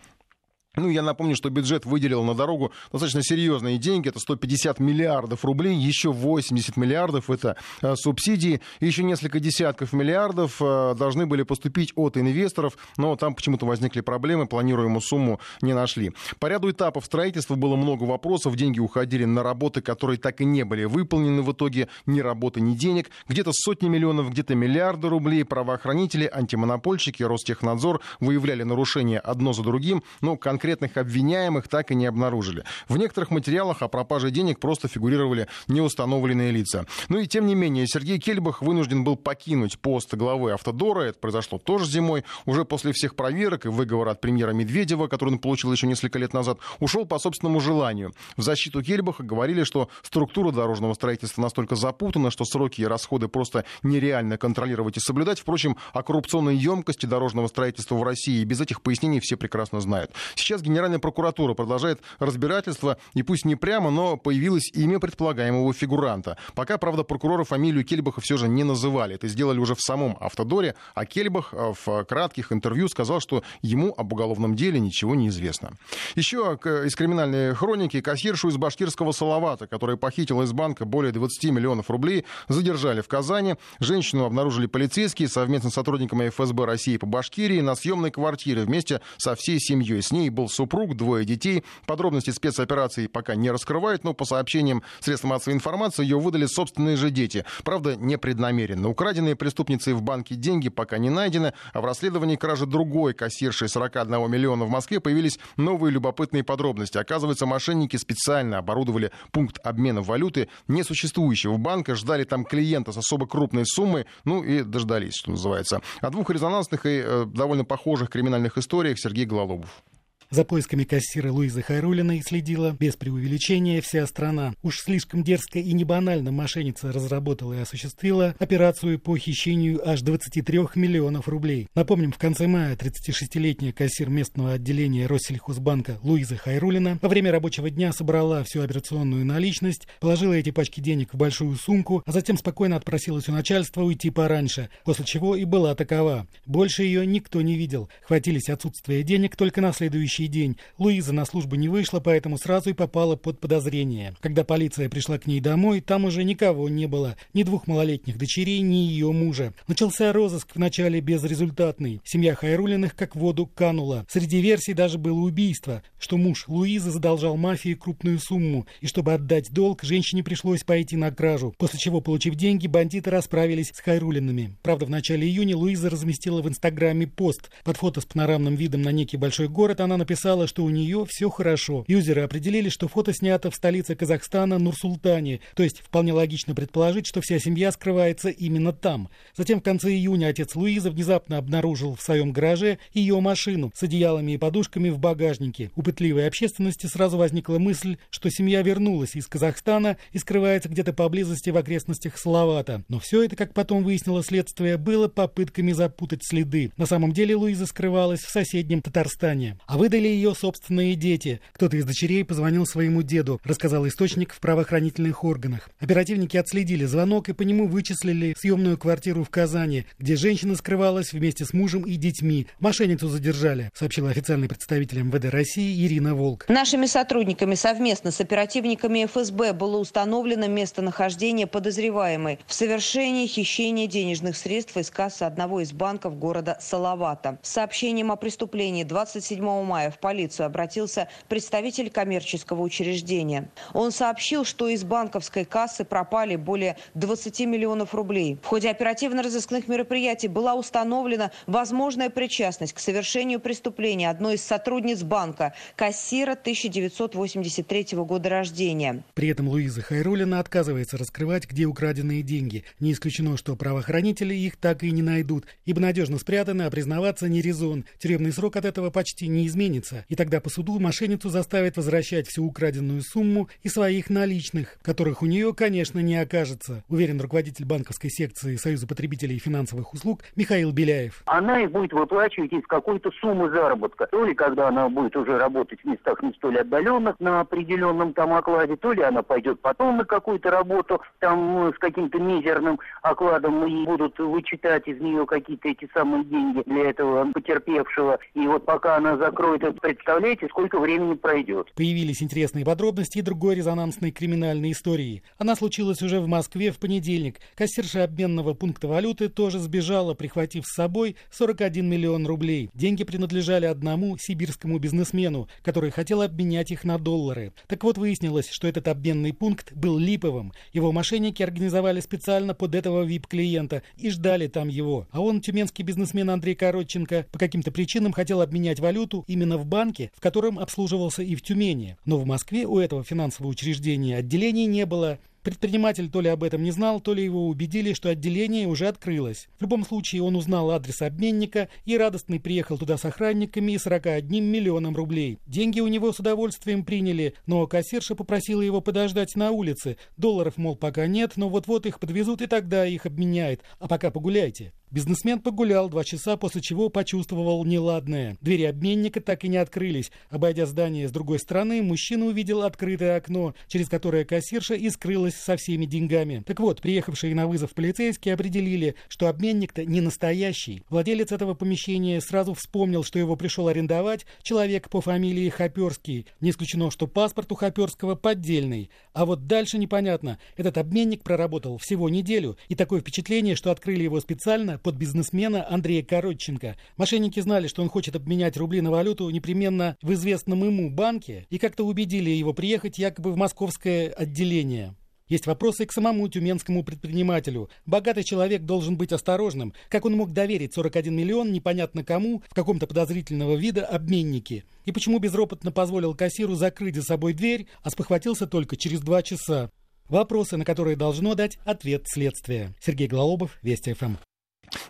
Ну, 0.77 0.89
я 0.89 1.01
напомню, 1.01 1.35
что 1.35 1.49
бюджет 1.49 1.85
выделил 1.85 2.23
на 2.23 2.35
дорогу 2.35 2.71
достаточно 2.91 3.23
серьезные 3.23 3.79
деньги. 3.79 4.09
Это 4.09 4.19
150 4.19 4.79
миллиардов 4.79 5.43
рублей, 5.43 5.75
еще 5.75 6.11
80 6.11 6.77
миллиардов 6.77 7.31
это 7.31 7.57
э, 7.81 7.95
субсидии, 7.95 8.61
еще 8.79 9.03
несколько 9.03 9.39
десятков 9.39 9.91
миллиардов 9.91 10.61
э, 10.61 10.93
должны 10.95 11.25
были 11.25 11.41
поступить 11.41 11.93
от 11.95 12.15
инвесторов, 12.15 12.77
но 12.95 13.15
там 13.15 13.33
почему-то 13.33 13.65
возникли 13.65 14.01
проблемы, 14.01 14.45
планируемую 14.45 15.01
сумму 15.01 15.39
не 15.61 15.73
нашли. 15.73 16.13
По 16.39 16.45
ряду 16.45 16.69
этапов 16.69 17.05
строительства 17.05 17.55
было 17.55 17.75
много 17.75 18.03
вопросов, 18.03 18.55
деньги 18.55 18.79
уходили 18.79 19.25
на 19.25 19.41
работы, 19.41 19.81
которые 19.81 20.19
так 20.19 20.41
и 20.41 20.45
не 20.45 20.63
были 20.63 20.85
выполнены 20.85 21.41
в 21.41 21.51
итоге, 21.53 21.87
ни 22.05 22.19
работы, 22.19 22.61
ни 22.61 22.75
денег. 22.75 23.09
Где-то 23.27 23.51
сотни 23.51 23.89
миллионов, 23.89 24.29
где-то 24.29 24.53
миллиарды 24.53 25.09
рублей. 25.09 25.43
Правоохранители, 25.43 26.29
антимонопольщики, 26.31 27.23
Ростехнадзор 27.23 28.01
выявляли 28.19 28.61
нарушения 28.61 29.17
одно 29.19 29.53
за 29.53 29.63
другим, 29.63 30.03
но 30.21 30.37
конкретно 30.37 30.66
конкретных 30.67 30.97
обвиняемых 30.97 31.69
так 31.69 31.91
и 31.91 31.95
не 31.95 32.05
обнаружили. 32.07 32.65
В 32.89 32.97
некоторых 32.97 33.31
материалах 33.31 33.81
о 33.81 33.87
пропаже 33.87 34.31
денег 34.31 34.59
просто 34.59 34.89
фигурировали 34.89 35.47
неустановленные 35.69 36.51
лица. 36.51 36.85
Ну 37.07 37.19
и 37.19 37.27
тем 37.27 37.45
не 37.45 37.55
менее, 37.55 37.87
Сергей 37.87 38.19
Кельбах 38.19 38.61
вынужден 38.61 39.05
был 39.05 39.15
покинуть 39.15 39.79
пост 39.79 40.13
главы 40.13 40.51
Автодора. 40.51 41.03
Это 41.03 41.19
произошло 41.19 41.57
тоже 41.57 41.85
зимой. 41.85 42.25
Уже 42.45 42.65
после 42.65 42.91
всех 42.91 43.15
проверок 43.15 43.65
и 43.65 43.69
выговора 43.69 44.11
от 44.11 44.19
премьера 44.19 44.51
Медведева, 44.51 45.07
который 45.07 45.29
он 45.29 45.39
получил 45.39 45.71
еще 45.71 45.87
несколько 45.87 46.19
лет 46.19 46.33
назад, 46.33 46.57
ушел 46.81 47.05
по 47.05 47.17
собственному 47.17 47.61
желанию. 47.61 48.11
В 48.35 48.41
защиту 48.41 48.83
Кельбаха 48.83 49.23
говорили, 49.23 49.63
что 49.63 49.87
структура 50.01 50.51
дорожного 50.51 50.95
строительства 50.95 51.41
настолько 51.41 51.77
запутана, 51.77 52.29
что 52.29 52.43
сроки 52.43 52.81
и 52.81 52.85
расходы 52.85 53.29
просто 53.29 53.63
нереально 53.83 54.37
контролировать 54.37 54.97
и 54.97 54.99
соблюдать. 54.99 55.39
Впрочем, 55.39 55.77
о 55.93 56.03
коррупционной 56.03 56.57
емкости 56.57 57.05
дорожного 57.05 57.47
строительства 57.47 57.95
в 57.95 58.03
России 58.03 58.43
без 58.43 58.59
этих 58.59 58.81
пояснений 58.81 59.21
все 59.21 59.37
прекрасно 59.37 59.79
знают. 59.79 60.11
Сейчас 60.47 60.61
Генеральная 60.61 60.97
прокуратура 60.99 61.55
продолжает 61.55 61.99
разбирательство, 62.19 62.97
и 63.13 63.21
пусть 63.21 63.43
не 63.43 63.57
прямо, 63.57 63.91
но 63.91 64.15
появилось 64.15 64.71
имя 64.73 64.97
предполагаемого 64.97 65.73
фигуранта. 65.73 66.37
Пока, 66.55 66.77
правда, 66.77 67.03
прокуроры 67.03 67.43
фамилию 67.43 67.83
Кельбаха 67.83 68.21
все 68.21 68.37
же 68.37 68.47
не 68.47 68.63
называли. 68.63 69.15
Это 69.15 69.27
сделали 69.27 69.59
уже 69.59 69.75
в 69.75 69.81
самом 69.81 70.15
автодоре, 70.21 70.75
а 70.95 71.05
Кельбах 71.05 71.49
э, 71.51 71.73
в 71.85 72.05
кратких 72.05 72.53
интервью 72.53 72.87
сказал, 72.87 73.19
что 73.19 73.43
ему 73.61 73.93
об 73.97 74.13
уголовном 74.13 74.55
деле 74.55 74.79
ничего 74.79 75.15
не 75.15 75.27
известно. 75.27 75.73
Еще 76.15 76.57
из 76.85 76.95
криминальной 76.95 77.53
хроники 77.53 77.99
кассиршу 77.99 78.47
из 78.47 78.55
башкирского 78.55 79.11
Салавата, 79.11 79.67
которая 79.67 79.97
похитила 79.97 80.43
из 80.43 80.53
банка 80.53 80.85
более 80.85 81.11
20 81.11 81.51
миллионов 81.51 81.89
рублей, 81.89 82.23
задержали 82.47 83.01
в 83.01 83.09
Казани. 83.09 83.55
Женщину 83.81 84.23
обнаружили 84.23 84.67
полицейские 84.67 85.27
совместно 85.27 85.71
с 85.71 85.73
сотрудниками 85.73 86.29
ФСБ 86.29 86.63
России 86.63 86.95
по 86.95 87.05
Башкирии 87.05 87.59
на 87.59 87.75
съемной 87.75 88.11
квартире 88.11 88.61
вместе 88.61 89.01
со 89.17 89.35
всей 89.35 89.59
семьей. 89.59 90.01
С 90.01 90.13
ней 90.13 90.29
был 90.37 90.49
супруг, 90.49 90.95
двое 90.95 91.25
детей. 91.25 91.63
Подробности 91.87 92.29
спецоперации 92.29 93.07
пока 93.07 93.35
не 93.35 93.49
раскрывают, 93.49 94.03
но 94.03 94.13
по 94.13 94.23
сообщениям 94.23 94.83
средств 94.99 95.25
массовой 95.25 95.55
информации 95.55 96.03
ее 96.03 96.19
выдали 96.19 96.45
собственные 96.45 96.95
же 96.95 97.09
дети. 97.09 97.43
Правда, 97.63 97.95
непреднамеренно. 97.95 98.87
Украденные 98.87 99.35
преступницей 99.35 99.93
в 99.93 100.03
банке 100.03 100.35
деньги 100.35 100.69
пока 100.69 100.99
не 100.99 101.09
найдены, 101.09 101.53
а 101.73 101.81
в 101.81 101.85
расследовании 101.85 102.35
кражи 102.35 102.67
другой 102.67 103.15
кассиршей 103.15 103.67
41 103.67 104.29
миллиона 104.29 104.65
в 104.65 104.69
Москве 104.69 104.99
появились 104.99 105.39
новые 105.57 105.91
любопытные 105.91 106.43
подробности. 106.43 106.99
Оказывается, 106.99 107.47
мошенники 107.47 107.97
специально 107.97 108.59
оборудовали 108.59 109.11
пункт 109.31 109.59
обмена 109.63 110.03
валюты 110.03 110.49
несуществующего 110.67 111.57
банка, 111.57 111.95
ждали 111.95 112.25
там 112.25 112.45
клиента 112.45 112.91
с 112.91 112.97
особо 112.97 113.25
крупной 113.25 113.65
суммой, 113.65 114.05
ну 114.23 114.43
и 114.43 114.61
дождались, 114.61 115.15
что 115.15 115.31
называется. 115.31 115.81
О 116.01 116.09
двух 116.11 116.29
резонансных 116.29 116.85
и 116.85 117.01
э, 117.03 117.25
довольно 117.25 117.65
похожих 117.65 118.11
криминальных 118.11 118.59
историях 118.59 118.99
Сергей 118.99 119.25
Гололобов. 119.25 119.83
За 120.29 120.43
поисками 120.43 120.83
кассира 120.83 121.31
Луизы 121.31 121.61
Хайрулиной 121.61 122.21
следила, 122.21 122.75
без 122.77 122.97
преувеличения, 122.97 123.79
вся 123.79 124.05
страна. 124.05 124.53
Уж 124.61 124.81
слишком 124.81 125.23
дерзко 125.23 125.59
и 125.59 125.71
не 125.71 125.85
банально 125.85 126.33
мошенница 126.33 126.91
разработала 126.91 127.53
и 127.53 127.61
осуществила 127.61 128.35
операцию 128.37 128.99
по 128.99 129.17
хищению 129.17 129.87
аж 129.87 130.01
23 130.01 130.59
миллионов 130.75 131.29
рублей. 131.29 131.69
Напомним, 131.75 132.11
в 132.11 132.17
конце 132.17 132.45
мая 132.45 132.75
36-летняя 132.75 133.71
кассир 133.71 134.09
местного 134.09 134.51
отделения 134.53 135.07
Россельхозбанка 135.07 135.97
Луиза 136.03 136.35
Хайрулина 136.35 136.99
во 137.01 137.07
время 137.07 137.31
рабочего 137.31 137.69
дня 137.69 137.93
собрала 137.93 138.43
всю 138.43 138.61
операционную 138.61 139.23
наличность, 139.23 139.87
положила 140.01 140.33
эти 140.33 140.51
пачки 140.51 140.81
денег 140.81 141.13
в 141.13 141.17
большую 141.17 141.55
сумку, 141.55 142.03
а 142.05 142.11
затем 142.11 142.37
спокойно 142.37 142.75
отпросилась 142.75 143.29
у 143.29 143.31
начальства 143.31 143.81
уйти 143.81 144.09
пораньше, 144.09 144.67
после 144.83 145.05
чего 145.05 145.37
и 145.37 145.45
была 145.45 145.73
такова. 145.73 146.27
Больше 146.45 146.83
ее 146.83 147.07
никто 147.07 147.41
не 147.41 147.55
видел. 147.55 147.87
Хватились 148.03 148.49
отсутствия 148.49 149.03
денег 149.03 149.37
только 149.37 149.61
на 149.61 149.71
следующий 149.71 150.16
следующий 150.17 150.27
день 150.27 150.57
Луиза 150.77 151.13
на 151.13 151.25
службу 151.25 151.55
не 151.55 151.69
вышла, 151.69 151.99
поэтому 151.99 152.37
сразу 152.37 152.71
и 152.71 152.73
попала 152.73 153.15
под 153.15 153.39
подозрение. 153.39 154.15
Когда 154.19 154.43
полиция 154.43 154.89
пришла 154.89 155.17
к 155.17 155.27
ней 155.27 155.39
домой, 155.39 155.81
там 155.81 156.05
уже 156.05 156.23
никого 156.23 156.69
не 156.69 156.87
было. 156.87 157.15
Ни 157.33 157.43
двух 157.43 157.67
малолетних 157.67 158.17
дочерей, 158.17 158.61
ни 158.61 158.75
ее 158.75 159.11
мужа. 159.11 159.53
Начался 159.67 160.11
розыск 160.13 160.55
вначале 160.55 160.99
безрезультатный. 161.01 162.01
Семья 162.03 162.35
Хайрулиных 162.35 162.95
как 162.95 163.15
в 163.15 163.19
воду 163.19 163.45
канула. 163.45 164.05
Среди 164.09 164.41
версий 164.41 164.73
даже 164.73 164.97
было 164.97 165.19
убийство, 165.19 165.83
что 165.99 166.17
муж 166.17 166.45
Луизы 166.47 166.91
задолжал 166.91 167.37
мафии 167.37 167.73
крупную 167.73 168.19
сумму, 168.19 168.65
и 168.81 168.87
чтобы 168.87 169.13
отдать 169.13 169.51
долг, 169.51 169.83
женщине 169.83 170.23
пришлось 170.23 170.63
пойти 170.63 170.95
на 170.95 171.11
кражу. 171.11 171.53
После 171.57 171.79
чего, 171.79 172.01
получив 172.01 172.35
деньги, 172.35 172.67
бандиты 172.67 173.11
расправились 173.11 173.71
с 173.73 173.79
Хайрулинами. 173.79 174.55
Правда, 174.63 174.85
в 174.85 174.89
начале 174.89 175.27
июня 175.27 175.55
Луиза 175.55 175.89
разместила 175.89 176.41
в 176.41 176.47
Инстаграме 176.47 177.07
пост. 177.07 177.49
Под 177.63 177.77
фото 177.77 178.01
с 178.01 178.05
панорамным 178.05 178.55
видом 178.55 178.81
на 178.81 178.91
некий 178.91 179.17
большой 179.17 179.47
город 179.47 179.81
она 179.81 179.97
написала, 179.97 180.06
что 180.15 180.63
у 180.63 180.69
нее 180.69 181.05
все 181.07 181.29
хорошо. 181.29 181.83
Юзеры 181.87 182.21
определили, 182.21 182.69
что 182.69 182.87
фото 182.87 183.13
снято 183.13 183.51
в 183.51 183.55
столице 183.55 183.95
Казахстана 183.95 184.57
Нур-Султане, 184.57 185.41
то 185.55 185.63
есть 185.63 185.79
вполне 185.79 186.13
логично 186.13 186.55
предположить, 186.55 187.07
что 187.07 187.21
вся 187.21 187.39
семья 187.39 187.71
скрывается 187.71 188.29
именно 188.29 188.73
там. 188.73 189.09
Затем 189.35 189.59
в 189.59 189.63
конце 189.63 189.89
июня 189.89 190.27
отец 190.27 190.55
Луизы 190.55 190.89
внезапно 190.89 191.37
обнаружил 191.37 191.95
в 191.95 192.01
своем 192.01 192.31
гараже 192.31 192.79
ее 192.93 193.19
машину 193.19 193.71
с 193.75 193.83
одеялами 193.83 194.33
и 194.33 194.37
подушками 194.37 194.89
в 194.89 194.99
багажнике. 194.99 195.71
У 195.75 195.81
пытливой 195.81 196.27
общественности 196.27 196.87
сразу 196.87 197.17
возникла 197.17 197.57
мысль, 197.57 197.97
что 198.09 198.29
семья 198.29 198.61
вернулась 198.61 199.15
из 199.15 199.27
Казахстана 199.27 199.97
и 200.11 200.17
скрывается 200.17 200.69
где-то 200.69 200.93
поблизости 200.93 201.49
в 201.49 201.57
окрестностях 201.57 202.17
Салавата. 202.17 202.83
Но 202.87 202.99
все 202.99 203.23
это, 203.23 203.35
как 203.35 203.53
потом 203.53 203.83
выяснило 203.83 204.23
следствие, 204.23 204.77
было 204.77 205.07
попытками 205.07 205.71
запутать 205.71 206.21
следы. 206.23 206.71
На 206.77 206.85
самом 206.85 207.11
деле 207.11 207.35
Луиза 207.35 207.65
скрывалась 207.65 208.21
в 208.21 208.29
соседнем 208.29 208.81
Татарстане. 208.81 209.57
А 209.67 209.77
выдать 209.77 209.96
Выдали 209.97 210.13
ее 210.13 210.35
собственные 210.35 210.93
дети. 210.93 211.41
Кто-то 211.53 211.75
из 211.75 211.83
дочерей 211.83 212.23
позвонил 212.23 212.67
своему 212.67 213.01
деду, 213.01 213.41
рассказал 213.43 213.87
источник 213.87 214.31
в 214.31 214.39
правоохранительных 214.39 215.23
органах. 215.23 215.71
Оперативники 215.79 216.37
отследили 216.37 216.85
звонок 216.85 217.29
и 217.29 217.33
по 217.33 217.41
нему 217.41 217.67
вычислили 217.67 218.35
съемную 218.37 218.77
квартиру 218.77 219.23
в 219.23 219.31
Казани, 219.31 219.85
где 219.97 220.15
женщина 220.15 220.55
скрывалась 220.55 221.13
вместе 221.13 221.45
с 221.45 221.53
мужем 221.53 221.81
и 221.81 221.95
детьми. 221.95 222.45
Мошенницу 222.59 223.07
задержали, 223.07 223.71
сообщила 223.73 224.11
официальный 224.11 224.47
представитель 224.47 225.01
МВД 225.01 225.31
России 225.31 225.83
Ирина 225.83 226.13
Волк. 226.13 226.45
Нашими 226.47 226.85
сотрудниками 226.85 227.55
совместно 227.55 228.11
с 228.11 228.21
оперативниками 228.21 229.05
ФСБ 229.05 229.53
было 229.53 229.79
установлено 229.79 230.45
местонахождение 230.45 231.47
подозреваемой 231.47 232.37
в 232.45 232.53
совершении 232.53 233.25
хищения 233.25 233.87
денежных 233.87 234.37
средств 234.37 234.77
из 234.77 234.91
кассы 234.91 235.23
одного 235.23 235.61
из 235.61 235.71
банков 235.71 236.19
города 236.19 236.55
Салавата. 236.61 237.39
Сообщением 237.41 238.11
о 238.11 238.15
преступлении 238.15 238.83
27 238.83 239.43
мая 239.63 239.86
в 239.91 239.99
полицию 239.99 240.45
обратился 240.45 241.07
представитель 241.27 241.89
коммерческого 241.89 242.61
учреждения. 242.61 243.49
Он 243.73 243.91
сообщил, 243.91 244.45
что 244.45 244.67
из 244.67 244.83
банковской 244.83 245.45
кассы 245.45 245.85
пропали 245.85 246.35
более 246.35 246.77
20 246.93 247.39
миллионов 247.41 247.93
рублей. 247.93 248.37
В 248.41 248.45
ходе 248.45 248.69
оперативно-розыскных 248.69 249.67
мероприятий 249.67 250.27
была 250.27 250.55
установлена 250.55 251.31
возможная 251.45 252.09
причастность 252.09 252.73
к 252.73 252.79
совершению 252.79 253.39
преступления 253.39 254.09
одной 254.09 254.35
из 254.35 254.43
сотрудниц 254.43 255.03
банка, 255.03 255.53
кассира 255.75 256.33
1983 256.33 257.87
года 257.97 258.29
рождения. 258.29 259.03
При 259.13 259.29
этом 259.29 259.47
Луиза 259.47 259.81
Хайрулина 259.81 260.39
отказывается 260.39 260.97
раскрывать, 260.97 261.47
где 261.47 261.65
украденные 261.65 262.21
деньги. 262.21 262.63
Не 262.79 262.93
исключено, 262.93 263.37
что 263.37 263.55
правоохранители 263.55 264.33
их 264.33 264.57
так 264.57 264.83
и 264.83 264.91
не 264.91 265.01
найдут, 265.01 265.45
ибо 265.65 265.79
надежно 265.79 266.17
спрятаны, 266.19 266.63
а 266.63 266.71
признаваться 266.71 267.27
не 267.27 267.41
резон. 267.41 267.85
Тюремный 267.99 268.31
срок 268.31 268.55
от 268.55 268.65
этого 268.65 268.89
почти 268.89 269.27
не 269.27 269.47
изменится. 269.47 269.76
И 270.09 270.15
тогда 270.15 270.39
по 270.39 270.49
суду 270.49 270.79
мошенницу 270.79 271.29
заставят 271.29 271.77
возвращать 271.77 272.27
всю 272.27 272.45
украденную 272.45 273.01
сумму 273.01 273.49
и 273.63 273.69
своих 273.69 274.09
наличных, 274.09 274.77
которых 274.81 275.21
у 275.21 275.25
нее, 275.25 275.53
конечно, 275.53 275.99
не 275.99 276.17
окажется, 276.17 276.83
уверен 276.89 277.19
руководитель 277.21 277.65
банковской 277.65 278.09
секции 278.09 278.55
Союза 278.55 278.87
потребителей 278.87 279.39
финансовых 279.39 279.93
услуг 279.93 280.21
Михаил 280.35 280.71
Беляев. 280.71 281.23
Она 281.25 281.61
их 281.61 281.71
будет 281.71 281.93
выплачивать 281.93 282.53
из 282.53 282.65
какой-то 282.65 283.11
суммы 283.19 283.49
заработка. 283.49 284.07
То 284.07 284.25
ли 284.25 284.33
когда 284.33 284.67
она 284.69 284.89
будет 284.89 285.15
уже 285.15 285.37
работать 285.37 285.79
в 285.81 285.85
местах 285.85 286.21
не 286.21 286.31
столь 286.33 286.59
отдаленных 286.59 287.19
на 287.19 287.41
определенном 287.41 288.13
там 288.13 288.33
окладе, 288.33 288.75
то 288.75 288.93
ли 288.93 289.01
она 289.01 289.23
пойдет 289.23 289.59
потом 289.61 289.97
на 289.97 290.05
какую-то 290.05 290.51
работу 290.51 291.01
там 291.19 291.53
ну, 291.53 291.73
с 291.73 291.77
каким-то 291.77 292.19
мизерным 292.19 292.79
окладом 293.01 293.65
и 293.65 293.85
будут 293.85 294.17
вычитать 294.19 294.87
из 294.87 294.99
нее 294.99 295.25
какие-то 295.25 295.69
эти 295.69 295.89
самые 295.93 296.23
деньги 296.23 296.63
для 296.65 296.89
этого 296.89 297.31
потерпевшего. 297.31 298.19
И 298.33 298.47
вот 298.47 298.65
пока 298.65 298.97
она 298.97 299.17
закроет 299.17 299.63
это, 299.67 299.79
представляете, 299.79 300.47
сколько 300.47 300.79
времени 300.79 301.15
пройдет. 301.15 301.71
Появились 301.75 302.21
интересные 302.21 302.65
подробности 302.65 303.19
и 303.19 303.21
другой 303.21 303.55
резонансной 303.55 304.11
криминальной 304.11 304.71
истории. 304.71 305.23
Она 305.37 305.55
случилась 305.55 306.01
уже 306.01 306.19
в 306.19 306.27
Москве 306.27 306.71
в 306.71 306.79
понедельник. 306.79 307.39
Кассирша 307.55 308.03
обменного 308.03 308.53
пункта 308.53 308.87
валюты 308.87 309.29
тоже 309.29 309.59
сбежала, 309.59 310.13
прихватив 310.13 310.65
с 310.65 310.73
собой 310.73 311.15
41 311.31 311.87
миллион 311.87 312.25
рублей. 312.25 312.69
Деньги 312.73 313.03
принадлежали 313.03 313.65
одному 313.65 314.17
сибирскому 314.17 314.79
бизнесмену, 314.79 315.47
который 315.63 315.91
хотел 315.91 316.21
обменять 316.21 316.71
их 316.71 316.83
на 316.83 316.97
доллары. 316.97 317.53
Так 317.67 317.83
вот, 317.83 317.97
выяснилось, 317.97 318.49
что 318.49 318.67
этот 318.67 318.87
обменный 318.87 319.33
пункт 319.33 319.73
был 319.73 319.97
липовым. 319.97 320.53
Его 320.73 320.91
мошенники 320.91 321.43
организовали 321.43 321.99
специально 321.99 322.53
под 322.53 322.75
этого 322.75 323.05
VIP-клиента 323.05 323.83
и 323.97 324.09
ждали 324.09 324.47
там 324.47 324.67
его. 324.67 325.07
А 325.11 325.21
он, 325.21 325.41
тюменский 325.41 325.83
бизнесмен 325.83 326.29
Андрей 326.29 326.55
Коротченко, 326.55 327.25
по 327.31 327.39
каким-то 327.39 327.71
причинам 327.71 328.13
хотел 328.13 328.41
обменять 328.41 328.79
валюту 328.79 329.23
именно 329.27 329.56
в 329.57 329.65
банке, 329.65 330.11
в 330.15 330.21
котором 330.21 330.59
обслуживался 330.59 331.23
и 331.23 331.35
в 331.35 331.41
Тюмени. 331.41 331.97
Но 332.05 332.17
в 332.17 332.25
Москве 332.25 332.65
у 332.65 332.79
этого 332.79 333.03
финансового 333.03 333.51
учреждения 333.51 334.17
отделений 334.17 334.65
не 334.65 334.85
было. 334.85 335.19
Предприниматель 335.47 336.09
то 336.09 336.19
ли 336.19 336.27
об 336.27 336.43
этом 336.43 336.61
не 336.61 336.71
знал, 336.71 336.99
то 336.99 337.13
ли 337.13 337.23
его 337.23 337.47
убедили, 337.47 337.93
что 337.93 338.09
отделение 338.09 338.67
уже 338.67 338.87
открылось. 338.89 339.47
В 339.57 339.61
любом 339.61 339.85
случае 339.85 340.21
он 340.21 340.35
узнал 340.35 340.71
адрес 340.71 341.01
обменника 341.01 341.69
и 341.85 341.97
радостный 341.97 342.41
приехал 342.41 342.77
туда 342.77 342.97
с 342.97 343.05
охранниками 343.05 343.71
и 343.71 343.77
41 343.77 344.43
миллионом 344.43 344.93
рублей. 344.93 345.37
Деньги 345.47 345.79
у 345.79 345.87
него 345.87 346.11
с 346.11 346.19
удовольствием 346.19 346.83
приняли, 346.83 347.33
но 347.45 347.65
кассирша 347.65 348.13
попросила 348.13 348.61
его 348.61 348.81
подождать 348.81 349.37
на 349.37 349.51
улице. 349.51 349.95
Долларов, 350.17 350.57
мол, 350.57 350.75
пока 350.75 351.07
нет, 351.07 351.37
но 351.37 351.47
вот-вот 351.47 351.85
их 351.85 352.01
подвезут 352.01 352.41
и 352.41 352.47
тогда 352.47 352.85
их 352.85 353.05
обменяют. 353.05 353.61
А 353.79 353.87
пока 353.87 354.11
погуляйте. 354.11 354.73
Бизнесмен 354.89 355.39
погулял 355.39 355.89
два 355.89 356.05
часа, 356.05 356.37
после 356.37 356.61
чего 356.61 356.87
почувствовал 356.87 357.65
неладное. 357.65 358.37
Двери 358.39 358.63
обменника 358.63 359.19
так 359.19 359.43
и 359.43 359.49
не 359.49 359.57
открылись. 359.57 360.11
Обойдя 360.29 360.65
здание 360.65 361.09
с 361.09 361.11
другой 361.11 361.39
стороны, 361.39 361.81
мужчина 361.83 362.25
увидел 362.25 362.61
открытое 362.61 363.17
окно, 363.17 363.53
через 363.67 363.89
которое 363.89 364.23
кассирша 364.23 364.75
и 364.75 364.89
скрылась 364.89 365.35
со 365.35 365.57
всеми 365.57 365.85
деньгами. 365.85 366.41
Так 366.47 366.61
вот, 366.61 366.81
приехавшие 366.81 367.35
на 367.35 367.47
вызов 367.47 367.73
полицейские 367.73 368.35
определили, 368.35 368.95
что 369.09 369.27
обменник-то 369.27 369.83
не 369.83 369.99
настоящий. 369.99 370.83
Владелец 370.89 371.33
этого 371.33 371.53
помещения 371.53 372.21
сразу 372.21 372.53
вспомнил, 372.53 373.03
что 373.03 373.19
его 373.19 373.35
пришел 373.35 373.67
арендовать 373.67 374.25
человек 374.41 374.89
по 374.89 375.01
фамилии 375.01 375.49
Хоперский. 375.49 376.27
Не 376.39 376.51
исключено, 376.51 376.91
что 376.91 377.07
паспорт 377.07 377.51
у 377.51 377.55
Хоперского 377.55 378.15
поддельный. 378.15 378.89
А 379.11 379.25
вот 379.25 379.47
дальше 379.47 379.79
непонятно. 379.79 380.39
Этот 380.55 380.77
обменник 380.77 381.23
проработал 381.23 381.77
всего 381.77 382.07
неделю, 382.07 382.57
и 382.69 382.75
такое 382.75 383.01
впечатление, 383.01 383.55
что 383.55 383.71
открыли 383.71 384.03
его 384.03 384.21
специально 384.21 384.76
под 384.77 384.95
бизнесмена 384.95 385.69
Андрея 385.69 386.03
Коротченко. 386.03 386.75
Мошенники 386.97 387.39
знали, 387.39 387.67
что 387.67 387.81
он 387.81 387.89
хочет 387.89 388.15
обменять 388.15 388.57
рубли 388.57 388.81
на 388.81 388.91
валюту 388.91 389.29
непременно 389.29 389.97
в 390.01 390.13
известном 390.13 390.63
ему 390.63 390.89
банке 390.89 391.45
и 391.49 391.57
как-то 391.57 391.85
убедили 391.85 392.29
его 392.29 392.53
приехать 392.53 392.97
якобы 392.97 393.31
в 393.31 393.37
московское 393.37 394.09
отделение. 394.09 394.95
Есть 395.27 395.45
вопросы 395.45 395.85
к 395.85 395.91
самому 395.91 396.27
тюменскому 396.29 396.83
предпринимателю. 396.83 397.69
Богатый 397.85 398.23
человек 398.23 398.61
должен 398.61 398.95
быть 398.95 399.11
осторожным. 399.11 399.73
Как 399.89 400.05
он 400.05 400.13
мог 400.13 400.31
доверить 400.31 400.73
41 400.73 401.13
миллион 401.13 401.51
непонятно 401.51 402.05
кому 402.05 402.41
в 402.49 402.53
каком-то 402.53 402.87
подозрительного 402.87 403.55
вида 403.55 403.85
обменнике? 403.85 404.63
И 404.85 404.93
почему 404.93 405.19
безропотно 405.19 405.71
позволил 405.73 406.15
кассиру 406.15 406.55
закрыть 406.55 406.95
за 406.95 407.01
собой 407.01 407.33
дверь, 407.33 407.67
а 407.83 407.89
спохватился 407.89 408.47
только 408.47 408.77
через 408.77 409.01
два 409.01 409.21
часа? 409.21 409.69
Вопросы, 410.07 410.55
на 410.55 410.63
которые 410.63 410.95
должно 410.95 411.35
дать 411.35 411.57
ответ 411.65 412.03
следствия. 412.05 412.73
Сергей 412.79 413.07
Глалобов, 413.07 413.57
Вести 413.61 413.93
ФМ. 413.93 414.15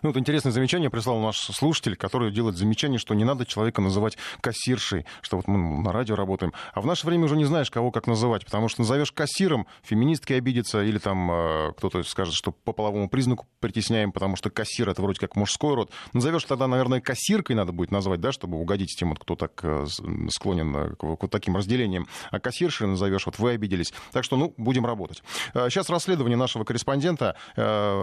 Ну, 0.02 0.10
вот 0.10 0.16
интересное 0.16 0.52
замечание 0.52 0.90
прислал 0.90 1.20
наш 1.20 1.36
слушатель, 1.36 1.96
который 1.96 2.32
делает 2.32 2.56
замечание, 2.56 2.98
что 2.98 3.14
не 3.14 3.24
надо 3.24 3.46
человека 3.46 3.80
называть 3.80 4.18
кассиршей, 4.40 5.06
что 5.22 5.36
вот 5.36 5.46
мы 5.46 5.82
на 5.82 5.92
радио 5.92 6.16
работаем. 6.16 6.52
А 6.72 6.80
в 6.80 6.86
наше 6.86 7.06
время 7.06 7.24
уже 7.24 7.36
не 7.36 7.44
знаешь, 7.44 7.70
кого 7.70 7.90
как 7.90 8.06
называть, 8.06 8.44
потому 8.44 8.68
что 8.68 8.82
назовешь 8.82 9.12
кассиром, 9.12 9.66
феминистки 9.82 10.32
обидятся, 10.32 10.82
или 10.82 10.98
там 10.98 11.30
э, 11.30 11.72
кто-то 11.76 12.02
скажет, 12.02 12.34
что 12.34 12.52
по 12.52 12.72
половому 12.72 13.08
признаку 13.08 13.46
притесняем, 13.60 14.12
потому 14.12 14.36
что 14.36 14.50
кассир 14.50 14.88
это 14.88 15.02
вроде 15.02 15.20
как 15.20 15.36
мужской 15.36 15.74
род. 15.74 15.90
Назовешь 16.12 16.44
тогда, 16.44 16.66
наверное, 16.66 17.00
кассиркой 17.00 17.56
надо 17.56 17.72
будет 17.72 17.90
назвать, 17.90 18.20
да, 18.20 18.32
чтобы 18.32 18.58
угодить 18.58 18.96
тем, 18.98 19.14
кто 19.14 19.36
так 19.36 19.52
э, 19.62 19.86
склонен 20.30 20.76
э, 20.76 20.94
к, 20.96 21.16
к 21.16 21.28
таким 21.28 21.56
разделениям. 21.56 22.08
А 22.30 22.40
кассиршей 22.40 22.86
назовешь, 22.86 23.26
вот 23.26 23.38
вы 23.38 23.52
обиделись. 23.52 23.92
Так 24.12 24.24
что, 24.24 24.36
ну, 24.36 24.54
будем 24.56 24.86
работать. 24.86 25.22
Сейчас 25.54 25.88
расследование 25.88 26.36
нашего 26.36 26.64
корреспондента. 26.64 27.36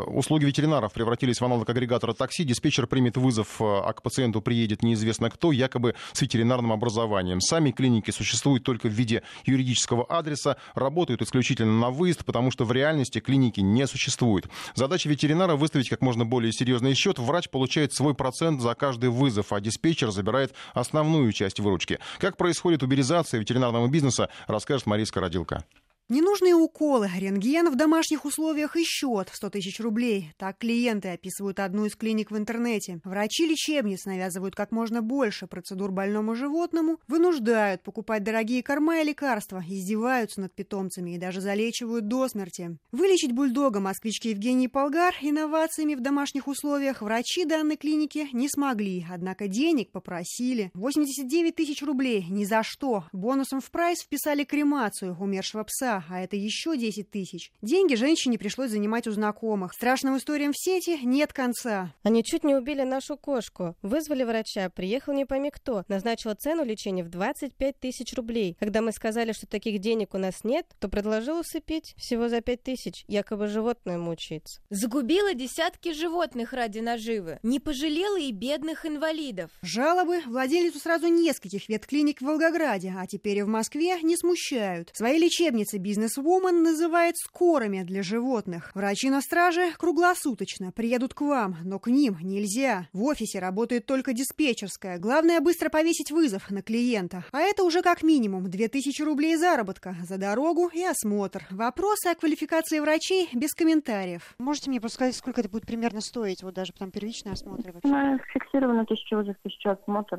Услуги 0.07 0.45
ветеринаров 0.45 0.93
превратились 0.93 1.39
в 1.39 1.45
аналог 1.45 1.64
к 1.65 1.69
агрегатора 1.69 2.13
такси, 2.13 2.43
диспетчер 2.43 2.87
примет 2.87 3.17
вызов, 3.17 3.61
э, 3.61 3.63
а 3.63 3.91
к 3.93 4.01
пациенту 4.01 4.41
приедет 4.41 4.83
неизвестно 4.83 5.29
кто, 5.29 5.51
якобы 5.51 5.95
с 6.13 6.21
ветеринарным 6.21 6.71
образованием. 6.71 7.41
Сами 7.41 7.71
клиники 7.71 8.11
существуют 8.11 8.63
только 8.63 8.87
в 8.87 8.91
виде 8.91 9.23
юридического 9.45 10.05
адреса, 10.05 10.57
работают 10.73 11.21
исключительно 11.21 11.79
на 11.79 11.89
выезд, 11.89 12.25
потому 12.25 12.51
что 12.51 12.65
в 12.65 12.71
реальности 12.71 13.19
клиники 13.19 13.59
не 13.59 13.87
существует. 13.87 14.47
Задача 14.75 15.09
ветеринара 15.09 15.55
выставить 15.55 15.89
как 15.89 16.01
можно 16.01 16.25
более 16.25 16.51
серьезный 16.51 16.93
счет. 16.93 17.19
Врач 17.19 17.49
получает 17.49 17.93
свой 17.93 18.13
процент 18.13 18.61
за 18.61 18.73
каждый 18.75 19.09
вызов, 19.09 19.51
а 19.51 19.59
диспетчер 19.59 20.11
забирает 20.11 20.53
основную 20.73 21.31
часть 21.33 21.59
выручки. 21.59 21.99
Как 22.19 22.37
происходит 22.37 22.83
уберизация 22.83 23.39
ветеринарного 23.39 23.87
бизнеса, 23.87 24.29
расскажет 24.47 24.85
Мария 24.85 25.05
Скородилка. 25.05 25.63
Ненужные 26.07 26.53
уколы, 26.53 27.09
рентген 27.17 27.71
в 27.71 27.75
домашних 27.75 28.25
условиях 28.25 28.75
и 28.75 28.83
счет 28.83 29.29
в 29.29 29.35
100 29.35 29.49
тысяч 29.49 29.79
рублей. 29.79 30.33
Так 30.37 30.59
клиенты 30.59 31.07
описывают 31.09 31.59
одну 31.59 31.85
из 31.85 31.95
клиник 31.95 32.29
в 32.29 32.37
интернете. 32.37 32.99
Врачи 33.03 33.47
лечебниц 33.47 34.05
навязывают 34.05 34.53
как 34.53 34.71
можно 34.71 35.01
больше 35.01 35.47
процедур 35.47 35.91
больному 35.91 36.35
животному, 36.35 36.99
вынуждают 37.07 37.81
покупать 37.81 38.23
дорогие 38.23 38.61
корма 38.61 39.01
и 39.01 39.03
лекарства, 39.03 39.63
издеваются 39.67 40.41
над 40.41 40.53
питомцами 40.53 41.15
и 41.15 41.17
даже 41.17 41.41
залечивают 41.41 42.07
до 42.07 42.27
смерти. 42.27 42.77
Вылечить 42.91 43.31
бульдога 43.31 43.79
москвички 43.79 44.27
Евгений 44.27 44.67
Полгар 44.67 45.15
инновациями 45.21 45.95
в 45.95 46.01
домашних 46.01 46.47
условиях 46.47 47.01
врачи 47.01 47.45
данной 47.45 47.77
клиники 47.77 48.27
не 48.31 48.47
смогли, 48.47 49.03
однако 49.09 49.47
денег 49.47 49.91
попросили. 49.91 50.69
89 50.75 51.55
тысяч 51.55 51.81
рублей 51.81 52.27
ни 52.29 52.45
за 52.45 52.61
что. 52.61 53.05
Бонусом 53.11 53.59
в 53.59 53.71
прайс 53.71 54.03
вписали 54.03 54.43
кремацию 54.43 55.17
умершего 55.19 55.63
пса 55.63 55.94
а 56.09 56.21
это 56.21 56.35
еще 56.35 56.77
10 56.77 57.09
тысяч. 57.09 57.51
Деньги 57.61 57.95
женщине 57.95 58.37
пришлось 58.37 58.71
занимать 58.71 59.07
у 59.07 59.11
знакомых. 59.11 59.73
Страшным 59.73 60.17
историям 60.17 60.53
в 60.53 60.57
сети 60.57 60.99
нет 61.03 61.33
конца. 61.33 61.93
Они 62.03 62.23
чуть 62.23 62.43
не 62.43 62.55
убили 62.55 62.83
нашу 62.83 63.17
кошку. 63.17 63.75
Вызвали 63.81 64.23
врача, 64.23 64.69
приехал 64.69 65.13
не 65.13 65.25
пойми 65.25 65.51
кто. 65.51 65.83
Назначила 65.87 66.35
цену 66.35 66.63
лечения 66.63 67.03
в 67.03 67.09
25 67.09 67.79
тысяч 67.79 68.13
рублей. 68.13 68.55
Когда 68.59 68.81
мы 68.81 68.91
сказали, 68.91 69.31
что 69.31 69.47
таких 69.47 69.79
денег 69.79 70.13
у 70.13 70.17
нас 70.17 70.43
нет, 70.43 70.65
то 70.79 70.89
предложил 70.89 71.39
усыпить 71.39 71.93
всего 71.97 72.29
за 72.29 72.41
5 72.41 72.63
тысяч. 72.63 73.03
Якобы 73.07 73.47
животное 73.47 73.97
мучается. 73.97 74.61
Загубила 74.69 75.33
десятки 75.33 75.93
животных 75.93 76.53
ради 76.53 76.79
наживы. 76.79 77.39
Не 77.43 77.59
пожалела 77.59 78.19
и 78.19 78.31
бедных 78.31 78.85
инвалидов. 78.85 79.51
Жалобы 79.61 80.21
владелицу 80.25 80.79
сразу 80.79 81.07
нескольких 81.07 81.69
ветклиник 81.69 82.21
в 82.21 82.25
Волгограде, 82.25 82.93
а 82.97 83.05
теперь 83.07 83.37
и 83.37 83.43
в 83.43 83.47
Москве, 83.47 84.01
не 84.01 84.17
смущают. 84.17 84.91
Свои 84.93 85.17
лечебницы 85.19 85.77
бизнес-вумен 85.85 86.63
называет 86.63 87.15
скорыми 87.15 87.83
для 87.83 88.01
животных. 88.01 88.71
Врачи 88.73 89.11
на 89.11 89.21
страже 89.21 89.71
круглосуточно 89.77 90.71
приедут 90.71 91.13
к 91.13 91.21
вам, 91.21 91.57
но 91.63 91.77
к 91.77 91.89
ним 91.89 92.17
нельзя. 92.23 92.87
В 92.91 93.03
офисе 93.03 93.37
работает 93.37 93.85
только 93.85 94.13
диспетчерская. 94.13 94.97
Главное 94.97 95.39
быстро 95.41 95.69
повесить 95.69 96.09
вызов 96.09 96.49
на 96.49 96.63
клиента. 96.63 97.23
А 97.31 97.41
это 97.41 97.63
уже 97.63 97.83
как 97.83 98.01
минимум 98.01 98.49
2000 98.49 98.99
рублей 99.03 99.35
заработка 99.35 99.95
за 100.01 100.17
дорогу 100.17 100.71
и 100.73 100.83
осмотр. 100.83 101.45
Вопросы 101.51 102.07
о 102.07 102.15
квалификации 102.15 102.79
врачей 102.79 103.29
без 103.33 103.53
комментариев. 103.53 104.33
Можете 104.39 104.71
мне 104.71 104.79
просто 104.79 104.95
сказать, 104.95 105.15
сколько 105.15 105.41
это 105.41 105.49
будет 105.49 105.67
примерно 105.67 106.01
стоить? 106.01 106.41
Вот 106.41 106.55
даже 106.55 106.73
там 106.73 106.89
первичный 106.89 107.33
осмотр 107.33 107.73
вообще? 107.73 107.87
Ну, 107.87 108.17
фиксировано 108.33 108.87
тысяча 108.87 109.17
вызов, 109.17 109.35
тысяча 109.43 109.73
осмотр. 109.73 110.17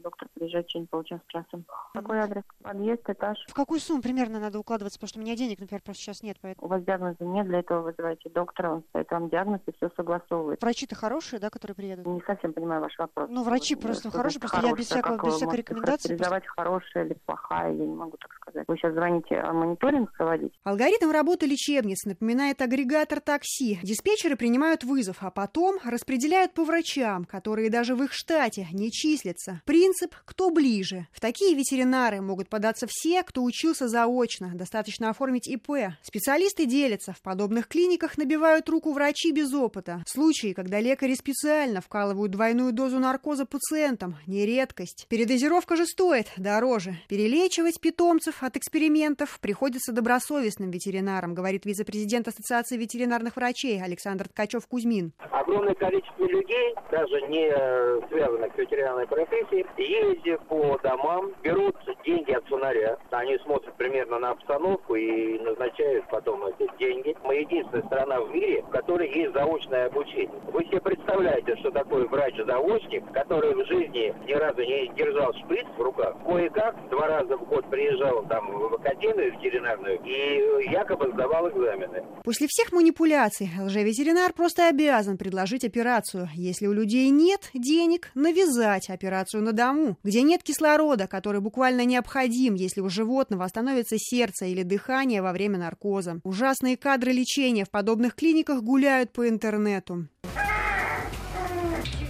Доктор 0.00 0.28
приезжает 0.34 0.66
в 0.66 0.68
течение 0.68 0.86
получаса 0.86 1.24
часа. 1.26 1.64
Какой 1.92 2.20
адрес? 2.20 2.44
Подъезд, 2.62 3.02
этаж. 3.08 3.36
В 3.48 3.54
какую 3.54 3.80
сумму 3.80 4.00
примерно 4.00 4.38
надо 4.38 4.60
укладываться? 4.60 5.07
Потому 5.08 5.24
что 5.24 5.30
у 5.30 5.34
меня 5.34 5.36
денег, 5.36 5.60
например, 5.60 5.80
просто 5.82 6.02
сейчас 6.02 6.22
нет. 6.22 6.36
Поэтому... 6.42 6.66
У 6.66 6.70
вас 6.70 6.84
диагноза 6.84 7.24
нет, 7.24 7.46
для 7.46 7.60
этого 7.60 7.82
вызываете 7.82 8.28
доктора, 8.28 8.74
он 8.74 8.84
ставит 8.90 9.10
вам 9.10 9.30
диагноз 9.30 9.60
и 9.66 9.72
все 9.72 9.90
согласовывает. 9.96 10.60
Врачи-то 10.60 10.94
хорошие, 10.94 11.40
да, 11.40 11.48
которые 11.48 11.74
приедут? 11.74 12.06
Не 12.06 12.20
совсем 12.26 12.52
понимаю 12.52 12.82
ваш 12.82 12.98
вопрос. 12.98 13.28
Ну, 13.30 13.42
врачи 13.42 13.74
Вот, 13.74 13.84
просто 13.84 14.10
хорошие, 14.10 14.40
просто 14.40 14.66
я 14.66 14.72
без 14.74 14.86
всякого, 14.86 15.16
без 15.16 15.22
вы 15.22 15.30
всякой 15.30 15.56
рекомендации. 15.56 16.08
характеризовать 16.08 16.46
хорошая 16.46 17.04
или 17.06 17.14
плохая, 17.24 17.72
я 17.72 17.86
не 17.86 17.94
могу 17.94 18.16
так 18.18 18.34
сказать. 18.34 18.68
Вы 18.68 18.76
сейчас 18.76 18.92
звоните 18.92 19.36
а 19.36 19.52
мониторинг 19.52 20.12
проводить? 20.12 20.52
Алгоритм 20.64 21.10
работы 21.10 21.46
лечебниц 21.46 22.04
напоминает 22.04 22.60
агрегатор 22.60 23.20
такси. 23.20 23.78
Диспетчеры 23.82 24.36
принимают 24.36 24.84
вызов, 24.84 25.18
а 25.20 25.30
потом 25.30 25.78
распределяют 25.84 26.52
по 26.52 26.64
врачам, 26.64 27.24
которые 27.24 27.70
даже 27.70 27.94
в 27.94 28.02
их 28.02 28.12
штате 28.12 28.66
не 28.72 28.90
числятся. 28.90 29.62
Принцип 29.64 30.14
«кто 30.26 30.50
ближе». 30.50 31.06
В 31.12 31.20
такие 31.20 31.54
ветеринары 31.54 32.20
могут 32.20 32.50
податься 32.50 32.86
все, 32.88 33.22
кто 33.22 33.42
учился 33.42 33.88
заочно. 33.88 34.50
Достаточно 34.54 34.97
оформить 35.06 35.48
ИП. 35.48 35.94
Специалисты 36.02 36.66
делятся. 36.66 37.12
В 37.12 37.22
подобных 37.22 37.68
клиниках 37.68 38.18
набивают 38.18 38.68
руку 38.68 38.92
врачи 38.92 39.32
без 39.32 39.52
опыта. 39.54 40.02
Случаи, 40.06 40.52
когда 40.52 40.80
лекари 40.80 41.14
специально 41.14 41.80
вкалывают 41.80 42.32
двойную 42.32 42.72
дозу 42.72 42.98
наркоза 42.98 43.46
пациентам, 43.46 44.16
не 44.26 44.46
редкость. 44.46 45.06
Передозировка 45.08 45.76
же 45.76 45.86
стоит 45.86 46.26
дороже. 46.36 46.96
Перелечивать 47.08 47.80
питомцев 47.80 48.42
от 48.42 48.56
экспериментов 48.56 49.38
приходится 49.40 49.92
добросовестным 49.92 50.70
ветеринарам, 50.70 51.34
говорит 51.34 51.64
вице-президент 51.64 52.28
Ассоциации 52.28 52.76
ветеринарных 52.76 53.36
врачей 53.36 53.82
Александр 53.82 54.26
Ткачев-Кузьмин. 54.28 55.12
Огромное 55.30 55.74
количество 55.74 56.24
людей, 56.24 56.74
даже 56.90 57.20
не 57.28 57.48
э, 57.50 58.00
связанных 58.10 58.54
с 58.54 58.58
ветеринарной 58.58 59.06
профессией, 59.06 59.66
ездят 59.76 60.46
по 60.48 60.78
домам, 60.82 61.32
берут 61.42 61.76
деньги 62.04 62.32
от 62.32 62.46
фонаря. 62.46 62.98
Они 63.10 63.38
смотрят 63.38 63.74
примерно 63.76 64.18
на 64.18 64.30
обстановку 64.30 64.87
и 64.96 65.38
назначают 65.40 66.04
потом 66.10 66.44
эти 66.46 66.68
деньги. 66.78 67.14
Мы 67.24 67.36
единственная 67.36 67.84
страна 67.86 68.20
в 68.20 68.30
мире, 68.30 68.62
в 68.62 68.68
которой 68.70 69.08
есть 69.08 69.32
заочное 69.32 69.86
обучение. 69.86 70.40
Вы 70.52 70.64
себе 70.64 70.80
представляете, 70.80 71.56
что 71.56 71.70
такое 71.70 72.06
врач-заочник, 72.06 73.04
который 73.12 73.54
в 73.54 73.66
жизни 73.66 74.14
ни 74.26 74.32
разу 74.32 74.60
не 74.62 74.88
держал 74.96 75.32
шприц 75.34 75.66
в 75.76 75.80
руках. 75.80 76.16
Кое-как 76.26 76.88
два 76.90 77.06
раза 77.06 77.36
в 77.36 77.48
год 77.48 77.68
приезжал 77.70 78.24
там 78.28 78.50
в 78.50 78.74
академию 78.74 79.32
ветеринарную 79.32 80.00
и 80.04 80.70
якобы 80.70 81.10
сдавал 81.12 81.48
экзамены. 81.48 82.04
После 82.24 82.46
всех 82.48 82.72
манипуляций 82.72 83.50
лжеветеринар 83.60 84.32
просто 84.32 84.68
обязан 84.68 85.18
предложить 85.18 85.64
операцию. 85.64 86.28
Если 86.34 86.66
у 86.66 86.72
людей 86.72 87.10
нет 87.10 87.50
денег, 87.54 88.10
навязать 88.14 88.90
операцию 88.90 89.42
на 89.42 89.52
дому. 89.52 89.96
Где 90.02 90.22
нет 90.22 90.42
кислорода, 90.42 91.06
который 91.06 91.40
буквально 91.40 91.84
необходим, 91.84 92.54
если 92.54 92.80
у 92.80 92.88
животного 92.88 93.44
остановится 93.44 93.96
сердце 93.98 94.46
или 94.46 94.62
дыхание 94.62 94.77
во 95.22 95.32
время 95.32 95.58
наркоза. 95.58 96.20
Ужасные 96.24 96.76
кадры 96.76 97.12
лечения 97.12 97.64
в 97.64 97.70
подобных 97.70 98.14
клиниках 98.14 98.62
гуляют 98.62 99.12
по 99.12 99.28
интернету. 99.28 100.06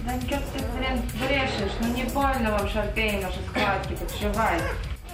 Да 0.05 0.19
что 0.21 0.39
ты, 0.53 0.63
блин, 0.77 1.01
брешешь? 1.19 1.73
Ну 1.81 1.93
не 1.93 2.03
больно 2.13 2.57
вам 2.57 2.67
шарпей 2.67 3.21
наши 3.21 3.39
схватки 3.49 3.95
подшивать. 3.95 4.63